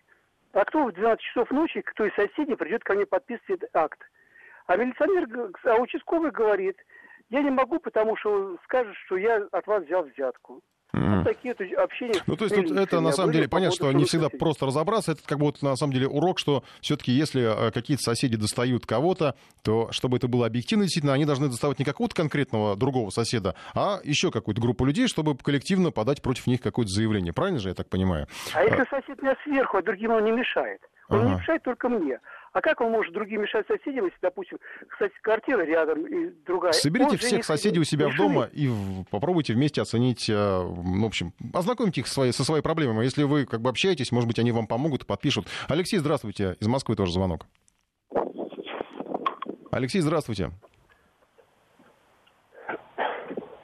А 0.53 0.65
кто 0.65 0.85
в 0.85 0.91
12 0.91 1.21
часов 1.21 1.51
ночи, 1.51 1.81
кто 1.81 2.05
из 2.05 2.13
соседей 2.15 2.55
придет 2.55 2.83
ко 2.83 2.93
мне 2.93 3.05
подписывать 3.05 3.63
акт? 3.73 3.99
А 4.65 4.75
милиционер, 4.77 5.51
а 5.63 5.75
участковый 5.75 6.31
говорит, 6.31 6.77
я 7.29 7.41
не 7.41 7.51
могу, 7.51 7.79
потому 7.79 8.15
что 8.17 8.57
скажет, 8.63 8.95
что 9.05 9.17
я 9.17 9.47
от 9.51 9.67
вас 9.67 9.83
взял 9.83 10.03
взятку. 10.03 10.61
Вот 10.91 11.23
такие 11.23 11.53
вот 11.57 11.83
общения. 11.83 12.21
Ну, 12.25 12.35
то 12.35 12.45
есть 12.45 12.55
тут 12.55 12.71
это 12.71 12.99
на 12.99 13.11
самом 13.11 13.31
деле 13.31 13.47
понятно, 13.47 13.75
что 13.75 13.91
не 13.91 14.05
всегда 14.05 14.25
соседей. 14.25 14.39
просто 14.39 14.65
разобраться. 14.65 15.11
Это 15.11 15.21
как 15.23 15.37
бы 15.37 15.45
вот 15.45 15.61
на 15.61 15.75
самом 15.75 15.93
деле 15.93 16.07
урок, 16.07 16.39
что 16.39 16.63
все-таки 16.81 17.11
если 17.11 17.67
э, 17.67 17.71
какие-то 17.71 18.01
соседи 18.01 18.37
достают 18.37 18.85
кого-то, 18.85 19.35
то 19.63 19.91
чтобы 19.91 20.17
это 20.17 20.27
было 20.27 20.47
объективно, 20.47 20.85
действительно, 20.85 21.13
они 21.13 21.25
должны 21.25 21.47
доставать 21.47 21.77
не 21.77 21.85
какого-то 21.85 22.15
конкретного 22.15 22.75
другого 22.75 23.11
соседа, 23.11 23.55
а 23.75 23.99
еще 24.03 24.31
какую-то 24.31 24.61
группу 24.61 24.83
людей, 24.83 25.07
чтобы 25.07 25.37
коллективно 25.37 25.91
подать 25.91 26.21
против 26.21 26.47
них 26.47 26.61
какое-то 26.61 26.91
заявление. 26.91 27.33
Правильно 27.33 27.59
же 27.59 27.69
я 27.69 27.75
так 27.75 27.87
понимаю? 27.87 28.27
А 28.53 28.63
если 28.63 28.83
сосед 28.89 29.21
меня 29.21 29.35
сверху, 29.43 29.77
а 29.77 29.83
другим 29.83 30.11
он 30.11 30.23
не 30.23 30.31
мешает? 30.31 30.81
Он 31.09 31.19
ага. 31.19 31.29
не 31.29 31.35
мешает 31.35 31.63
только 31.63 31.89
мне. 31.89 32.19
А 32.53 32.61
как 32.61 32.81
он 32.81 32.91
может 32.91 33.13
другим 33.13 33.41
мешать 33.41 33.65
соседям, 33.67 34.05
если, 34.05 34.17
допустим, 34.21 34.57
кстати, 34.87 35.13
квартира 35.21 35.61
рядом 35.63 36.05
и 36.05 36.29
другая? 36.45 36.73
Соберите 36.73 37.17
всех 37.17 37.45
соседей 37.45 37.79
у 37.79 37.83
себя 37.83 38.09
в 38.09 38.15
дома 38.15 38.49
и 38.51 38.69
попробуйте 39.11 39.53
вместе 39.53 39.81
оценить, 39.81 40.29
э, 40.29 40.33
в 40.35 41.05
общем, 41.05 41.33
ознакомьте 41.53 42.01
их 42.01 42.07
свои, 42.07 42.31
со 42.31 42.43
своей 42.43 42.63
проблемой. 42.63 43.05
Если 43.05 43.23
вы 43.23 43.45
как 43.45 43.61
бы 43.61 43.69
общаетесь, 43.69 44.11
может 44.11 44.27
быть, 44.27 44.39
они 44.39 44.51
вам 44.51 44.67
помогут, 44.67 45.05
подпишут. 45.05 45.47
Алексей, 45.67 45.97
здравствуйте. 45.97 46.55
Из 46.59 46.67
Москвы 46.67 46.95
тоже 46.95 47.11
звонок. 47.13 47.45
Алексей, 49.71 50.01
здравствуйте. 50.01 50.51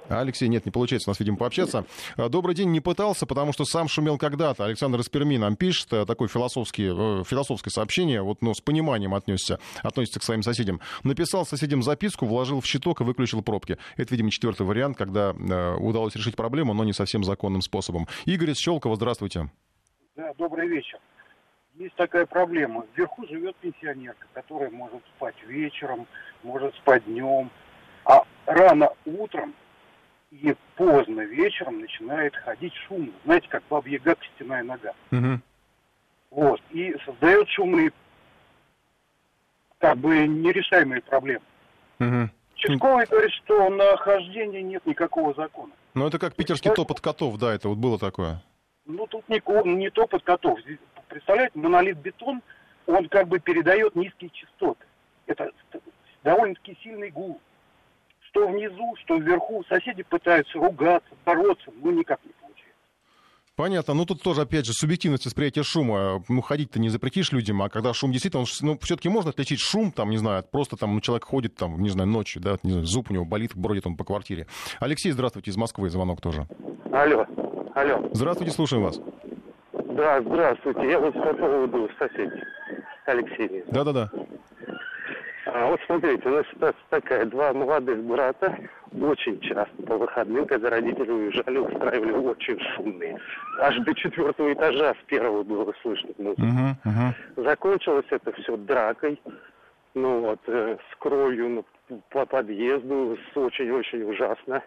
Алексей, 0.09 0.47
нет, 0.47 0.65
не 0.65 0.71
получается 0.71 1.09
у 1.09 1.11
нас, 1.11 1.19
видимо, 1.19 1.37
пообщаться. 1.37 1.85
А, 2.17 2.29
добрый 2.29 2.55
день, 2.55 2.71
не 2.71 2.79
пытался, 2.79 3.25
потому 3.25 3.53
что 3.53 3.65
сам 3.65 3.87
шумел 3.87 4.17
когда-то. 4.17 4.65
Александр 4.65 4.99
из 4.99 5.09
Перми 5.09 5.37
нам 5.37 5.55
пишет 5.55 5.91
э, 5.93 6.05
такое 6.05 6.27
философский, 6.27 6.89
э, 6.91 7.23
философское 7.23 7.71
сообщение, 7.71 8.21
вот, 8.21 8.41
но 8.41 8.53
с 8.53 8.61
пониманием 8.61 9.13
отнесся, 9.15 9.59
относится 9.81 10.19
к 10.19 10.23
своим 10.23 10.43
соседям. 10.43 10.79
Написал 11.03 11.45
соседям 11.45 11.81
записку, 11.81 12.25
вложил 12.25 12.61
в 12.61 12.65
щиток 12.65 13.01
и 13.01 13.03
выключил 13.03 13.41
пробки. 13.41 13.77
Это, 13.97 14.11
видимо, 14.11 14.31
четвертый 14.31 14.65
вариант, 14.65 14.97
когда 14.97 15.31
э, 15.31 15.75
удалось 15.75 16.15
решить 16.15 16.35
проблему, 16.35 16.73
но 16.73 16.83
не 16.83 16.93
совсем 16.93 17.23
законным 17.23 17.61
способом. 17.61 18.07
Игорь 18.25 18.51
из 18.51 18.57
Щелкова, 18.57 18.95
здравствуйте. 18.95 19.49
Да, 20.15 20.33
добрый 20.37 20.67
вечер. 20.67 20.99
Есть 21.75 21.95
такая 21.95 22.25
проблема. 22.25 22.85
Вверху 22.95 23.27
живет 23.27 23.55
пенсионерка, 23.57 24.27
которая 24.33 24.69
может 24.69 25.01
спать 25.15 25.35
вечером, 25.45 26.07
может 26.41 26.73
спать 26.75 27.03
днем, 27.05 27.51
а 28.05 28.23
рано 28.45 28.91
утром 29.05 29.53
и 30.41 30.55
поздно 30.75 31.21
вечером 31.21 31.79
начинает 31.79 32.35
ходить 32.35 32.73
шумно. 32.87 33.11
Знаете, 33.23 33.47
как 33.49 33.63
баба 33.69 33.87
Яга 33.87 34.15
костяная 34.15 34.63
нога. 34.63 34.93
Угу. 35.11 35.39
Вот. 36.31 36.61
И 36.71 36.95
создает 37.05 37.47
шумные, 37.49 37.91
как 39.79 39.97
бы 39.97 40.27
нерешаемые 40.27 41.01
проблемы. 41.01 41.45
Угу. 41.99 42.29
Участковый 42.55 43.05
говорит, 43.05 43.31
что 43.31 43.69
на 43.69 43.97
хождение 43.97 44.61
нет 44.61 44.85
никакого 44.85 45.33
закона. 45.33 45.73
Ну, 45.93 46.07
это 46.07 46.19
как 46.19 46.35
питерский 46.35 46.69
Сейчас... 46.69 46.75
топот 46.75 46.99
котов, 47.01 47.37
да, 47.37 47.53
это 47.53 47.69
вот 47.69 47.77
было 47.77 47.97
такое. 47.97 48.41
Ну, 48.85 49.07
тут 49.07 49.27
не, 49.29 49.41
не 49.75 49.89
топот 49.89 50.23
котов. 50.23 50.59
Представляете, 51.07 51.57
монолит 51.57 51.97
бетон, 51.97 52.41
он 52.87 53.07
как 53.09 53.27
бы 53.27 53.39
передает 53.39 53.95
низкие 53.95 54.29
частоты. 54.31 54.85
Это 55.27 55.51
довольно-таки 56.23 56.77
сильный 56.83 57.09
гул 57.09 57.39
что 58.35 58.47
внизу, 58.47 58.95
что 59.03 59.17
вверху. 59.17 59.63
Соседи 59.69 60.03
пытаются 60.03 60.57
ругаться, 60.57 61.09
бороться, 61.25 61.71
но 61.81 61.91
никак 61.91 62.19
не 62.25 62.31
получается. 62.41 62.73
Понятно. 63.55 63.93
Ну, 63.93 64.05
тут 64.05 64.21
тоже, 64.21 64.41
опять 64.41 64.65
же, 64.65 64.73
субъективность 64.73 65.25
восприятия 65.25 65.63
шума. 65.63 66.21
Ну, 66.27 66.41
ходить-то 66.41 66.79
не 66.79 66.89
запретишь 66.89 67.31
людям, 67.31 67.61
а 67.61 67.69
когда 67.69 67.93
шум 67.93 68.11
действительно... 68.11 68.41
Он, 68.41 68.47
ну, 68.61 68.77
все-таки 68.81 69.07
можно 69.07 69.29
отличить 69.29 69.61
шум, 69.61 69.93
там, 69.93 70.09
не 70.09 70.17
знаю, 70.17 70.43
просто 70.43 70.75
там 70.75 70.93
ну, 70.93 70.99
человек 70.99 71.23
ходит, 71.23 71.55
там, 71.55 71.81
не 71.81 71.89
знаю, 71.89 72.09
ночью, 72.09 72.41
да, 72.41 72.57
не 72.63 72.71
знаю, 72.71 72.85
зуб 72.85 73.09
у 73.09 73.13
него 73.13 73.23
болит, 73.23 73.51
бродит 73.55 73.87
он 73.87 73.95
по 73.95 74.03
квартире. 74.03 74.47
Алексей, 74.81 75.11
здравствуйте, 75.11 75.51
из 75.51 75.57
Москвы, 75.57 75.89
звонок 75.89 76.19
тоже. 76.19 76.45
Алло, 76.91 77.25
алло. 77.73 78.09
Здравствуйте, 78.11 78.51
слушаем 78.53 78.83
вас. 78.83 78.99
Да, 79.71 80.21
здравствуйте. 80.21 80.89
Я 80.89 80.99
вот 80.99 81.13
по 81.13 81.33
поводу 81.33 81.89
соседей. 81.97 82.43
Алексей. 83.05 83.63
Да-да-да. 83.69 84.11
А 85.57 85.67
вот 85.67 85.79
смотрите, 85.85 86.27
у 86.27 86.31
нас 86.33 86.45
ситуация 86.49 86.83
такая. 86.89 87.25
Два 87.27 87.53
молодых 87.53 88.03
брата 88.03 88.57
очень 88.91 89.39
часто 89.39 89.83
по 89.83 89.97
выходным, 89.97 90.45
когда 90.47 90.69
родители 90.69 91.09
уезжали, 91.09 91.57
устраивали 91.59 92.11
очень 92.11 92.59
шумные. 92.59 93.17
Аж 93.61 93.79
до 93.79 93.95
четвертого 93.95 94.51
этажа 94.51 94.93
с 94.93 95.05
первого 95.07 95.43
было 95.43 95.73
слышно 95.81 96.09
музыку. 96.17 96.41
Uh-huh, 96.41 96.75
uh-huh. 96.83 97.43
Закончилось 97.45 98.05
это 98.09 98.33
все 98.33 98.57
дракой, 98.57 99.21
ну 99.93 100.19
вот, 100.21 100.41
э, 100.47 100.77
с 100.91 100.95
кровью 100.97 101.63
ну, 101.89 102.01
по 102.09 102.25
подъезду, 102.25 103.17
очень-очень 103.35 104.03
ужасно. 104.03 104.61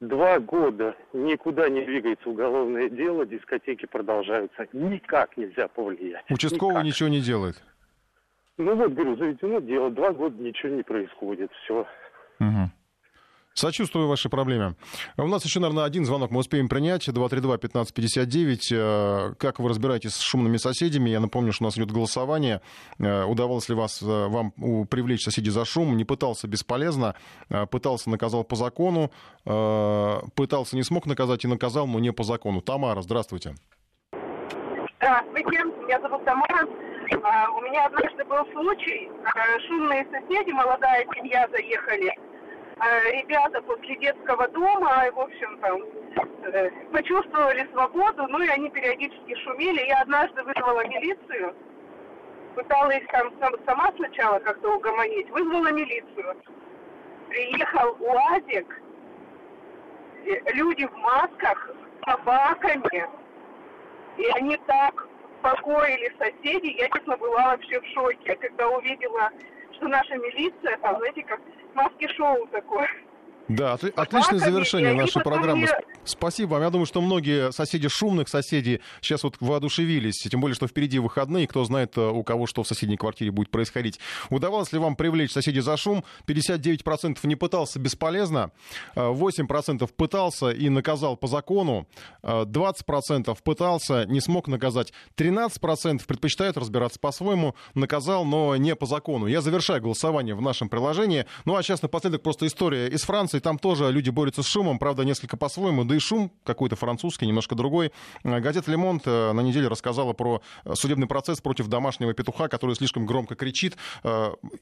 Два 0.00 0.38
года 0.40 0.94
никуда 1.14 1.70
не 1.70 1.86
двигается 1.86 2.28
уголовное 2.28 2.90
дело, 2.90 3.24
дискотеки 3.24 3.86
продолжаются. 3.86 4.66
Никак 4.74 5.38
нельзя 5.38 5.68
повлиять. 5.68 6.30
Участковый 6.30 6.74
Никак. 6.74 6.84
ничего 6.84 7.08
не 7.08 7.20
делает? 7.20 7.62
Ну 8.60 8.76
вот, 8.76 8.92
говорю, 8.92 9.16
заведено 9.16 9.58
дело, 9.60 9.90
два 9.90 10.12
года 10.12 10.36
ничего 10.42 10.74
не 10.74 10.82
происходит, 10.82 11.50
все. 11.64 11.86
Угу. 12.40 12.70
Сочувствую 13.54 14.06
вашей 14.06 14.30
проблеме. 14.30 14.74
У 15.16 15.26
нас 15.26 15.46
еще, 15.46 15.60
наверное, 15.60 15.84
один 15.84 16.04
звонок 16.04 16.30
мы 16.30 16.40
успеем 16.40 16.68
принять. 16.68 17.08
232-1559. 17.08 18.58
Э, 18.72 19.34
как 19.38 19.60
вы 19.60 19.68
разбираетесь 19.70 20.12
с 20.12 20.20
шумными 20.20 20.58
соседями? 20.58 21.08
Я 21.08 21.20
напомню, 21.20 21.52
что 21.52 21.64
у 21.64 21.68
нас 21.68 21.78
идет 21.78 21.90
голосование. 21.90 22.60
Э, 22.98 23.24
удавалось 23.24 23.68
ли 23.70 23.74
вас, 23.74 24.02
э, 24.02 24.06
вам 24.06 24.52
привлечь 24.86 25.24
соседей 25.24 25.50
за 25.50 25.64
шум? 25.64 25.96
Не 25.96 26.04
пытался 26.04 26.46
бесполезно. 26.46 27.14
Пытался, 27.70 28.10
наказал 28.10 28.44
по 28.44 28.56
закону. 28.56 29.10
Пытался, 29.44 30.76
не 30.76 30.82
смог 30.82 31.06
наказать 31.06 31.44
и 31.44 31.48
наказал, 31.48 31.86
но 31.86 31.98
не 31.98 32.12
по 32.12 32.24
закону. 32.24 32.60
Тамара, 32.60 33.00
здравствуйте. 33.00 33.54
Здравствуйте, 34.98 35.64
меня 35.64 35.98
зовут 36.02 36.24
Тамара. 36.26 36.66
А, 37.12 37.50
у 37.50 37.60
меня 37.62 37.86
однажды 37.86 38.24
был 38.24 38.46
случай, 38.52 39.10
а, 39.24 39.60
шумные 39.66 40.06
соседи, 40.12 40.50
молодая 40.52 41.04
семья 41.14 41.48
заехали, 41.50 42.14
а, 42.78 43.10
ребята 43.10 43.60
после 43.62 43.96
детского 43.96 44.46
дома, 44.48 45.04
в 45.12 45.20
общем, 45.20 45.58
там, 45.58 45.82
э, 46.44 46.70
почувствовали 46.92 47.68
свободу, 47.72 48.26
ну 48.28 48.40
и 48.40 48.48
они 48.48 48.70
периодически 48.70 49.34
шумели. 49.42 49.88
Я 49.88 50.02
однажды 50.02 50.42
вызвала 50.44 50.86
милицию, 50.86 51.54
пыталась 52.54 53.04
там 53.10 53.32
сама 53.66 53.92
сначала 53.96 54.38
как-то 54.38 54.76
угомонить, 54.76 55.28
вызвала 55.30 55.72
милицию. 55.72 56.36
Приехал 57.28 57.96
УАЗик, 58.00 58.80
люди 60.54 60.86
в 60.86 60.96
масках, 60.96 61.70
с 62.00 62.10
собаками, 62.10 63.08
и 64.16 64.26
они 64.36 64.56
так 64.66 65.09
успокоили 65.40 66.12
соседей, 66.18 66.76
я, 66.78 66.88
честно, 66.90 67.16
была 67.16 67.50
вообще 67.50 67.80
в 67.80 67.86
шоке, 67.86 68.36
когда 68.36 68.68
увидела, 68.68 69.30
что 69.72 69.88
наша 69.88 70.14
милиция, 70.16 70.76
там, 70.78 70.96
знаете, 70.98 71.22
как 71.22 71.40
маски-шоу 71.74 72.46
такое. 72.48 72.88
Да, 73.50 73.72
от, 73.72 73.82
отличное 73.82 74.38
завершение 74.38 74.94
нашей 74.94 75.22
программы. 75.22 75.62
Мне... 75.62 75.68
Спасибо 76.04 76.52
вам. 76.52 76.62
Я 76.62 76.70
думаю, 76.70 76.86
что 76.86 77.00
многие 77.00 77.50
соседи 77.50 77.88
шумных 77.88 78.28
соседей 78.28 78.80
сейчас 79.00 79.24
вот 79.24 79.36
воодушевились, 79.40 80.18
тем 80.30 80.40
более, 80.40 80.54
что 80.54 80.68
впереди 80.68 81.00
выходные, 81.00 81.48
кто 81.48 81.64
знает, 81.64 81.98
э, 81.98 82.00
у 82.00 82.22
кого 82.22 82.46
что 82.46 82.62
в 82.62 82.68
соседней 82.68 82.96
квартире 82.96 83.32
будет 83.32 83.50
происходить. 83.50 83.98
Удавалось 84.30 84.72
ли 84.72 84.78
вам 84.78 84.94
привлечь 84.94 85.32
соседей 85.32 85.60
за 85.60 85.76
шум? 85.76 86.04
59% 86.28 87.18
не 87.24 87.34
пытался 87.34 87.80
бесполезно, 87.80 88.52
8% 88.94 89.82
э, 89.82 89.86
пытался 89.96 90.50
и 90.50 90.68
наказал 90.68 91.16
по 91.16 91.26
закону, 91.26 91.88
20% 92.22 93.30
э, 93.30 93.34
пытался, 93.42 94.04
не 94.06 94.20
смог 94.20 94.46
наказать, 94.46 94.92
13% 95.16 96.06
предпочитают 96.06 96.56
разбираться 96.56 97.00
по-своему, 97.00 97.56
наказал, 97.74 98.24
но 98.24 98.54
не 98.54 98.76
по 98.76 98.86
закону. 98.86 99.26
Я 99.26 99.40
завершаю 99.40 99.82
голосование 99.82 100.36
в 100.36 100.40
нашем 100.40 100.68
приложении. 100.68 101.26
Ну 101.44 101.56
а 101.56 101.64
сейчас 101.64 101.82
напоследок 101.82 102.22
просто 102.22 102.46
история 102.46 102.86
из 102.86 103.02
Франции 103.02 103.39
и 103.40 103.42
там 103.42 103.58
тоже 103.58 103.90
люди 103.90 104.10
борются 104.10 104.42
с 104.42 104.46
шумом, 104.46 104.78
правда, 104.78 105.02
несколько 105.02 105.38
по-своему, 105.38 105.84
да 105.84 105.96
и 105.96 105.98
шум 105.98 106.30
какой-то 106.44 106.76
французский, 106.76 107.26
немножко 107.26 107.54
другой. 107.54 107.90
Э, 108.22 108.38
газета 108.40 108.70
«Лемонт» 108.70 109.04
э, 109.06 109.32
на 109.32 109.40
неделе 109.40 109.66
рассказала 109.66 110.12
про 110.12 110.42
э, 110.64 110.74
судебный 110.74 111.06
процесс 111.06 111.40
против 111.40 111.68
домашнего 111.68 112.12
петуха, 112.12 112.48
который 112.48 112.76
слишком 112.76 113.06
громко 113.06 113.34
кричит. 113.34 113.76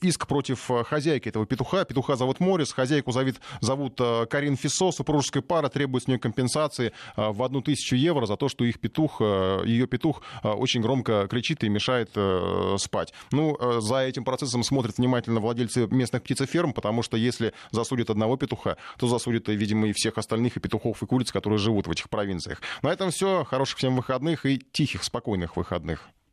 Иск 0.00 0.26
против 0.28 0.70
хозяйки 0.84 1.28
этого 1.28 1.44
петуха. 1.46 1.84
Петуха 1.84 2.16
зовут 2.16 2.40
Морис, 2.40 2.72
хозяйку 2.72 3.10
зовут, 3.10 3.36
зовут 3.60 4.00
Карин 4.30 4.56
Фисо, 4.56 4.92
супружеская 4.92 5.42
пара 5.42 5.68
требует 5.68 6.04
с 6.04 6.06
нее 6.06 6.18
компенсации 6.18 6.92
в 7.16 7.42
одну 7.42 7.60
тысячу 7.60 7.96
евро 7.96 8.26
за 8.26 8.36
то, 8.36 8.48
что 8.48 8.64
их 8.64 8.78
петух, 8.78 9.20
ее 9.20 9.86
петух 9.86 10.22
очень 10.42 10.82
громко 10.82 11.26
кричит 11.28 11.64
и 11.64 11.68
мешает 11.68 12.10
спать. 12.80 13.12
Ну, 13.32 13.56
за 13.80 13.96
этим 13.98 14.24
процессом 14.24 14.62
смотрят 14.62 14.98
внимательно 14.98 15.40
владельцы 15.40 15.86
местных 15.86 16.22
птицеферм, 16.22 16.72
потому 16.72 17.02
что 17.02 17.16
если 17.16 17.52
засудят 17.70 18.10
одного 18.10 18.36
петуха, 18.36 18.57
петуха, 18.58 18.76
то 18.98 19.06
засудят, 19.06 19.48
видимо, 19.48 19.88
и 19.88 19.92
всех 19.92 20.18
остальных, 20.18 20.56
и 20.56 20.60
петухов, 20.60 21.02
и 21.02 21.06
куриц, 21.06 21.32
которые 21.32 21.58
живут 21.58 21.86
в 21.86 21.90
этих 21.90 22.08
провинциях. 22.08 22.60
На 22.82 22.88
этом 22.88 23.10
все. 23.10 23.44
Хороших 23.44 23.78
всем 23.78 23.96
выходных 23.96 24.46
и 24.46 24.58
тихих, 24.58 25.04
спокойных 25.04 25.56
выходных. 25.56 26.08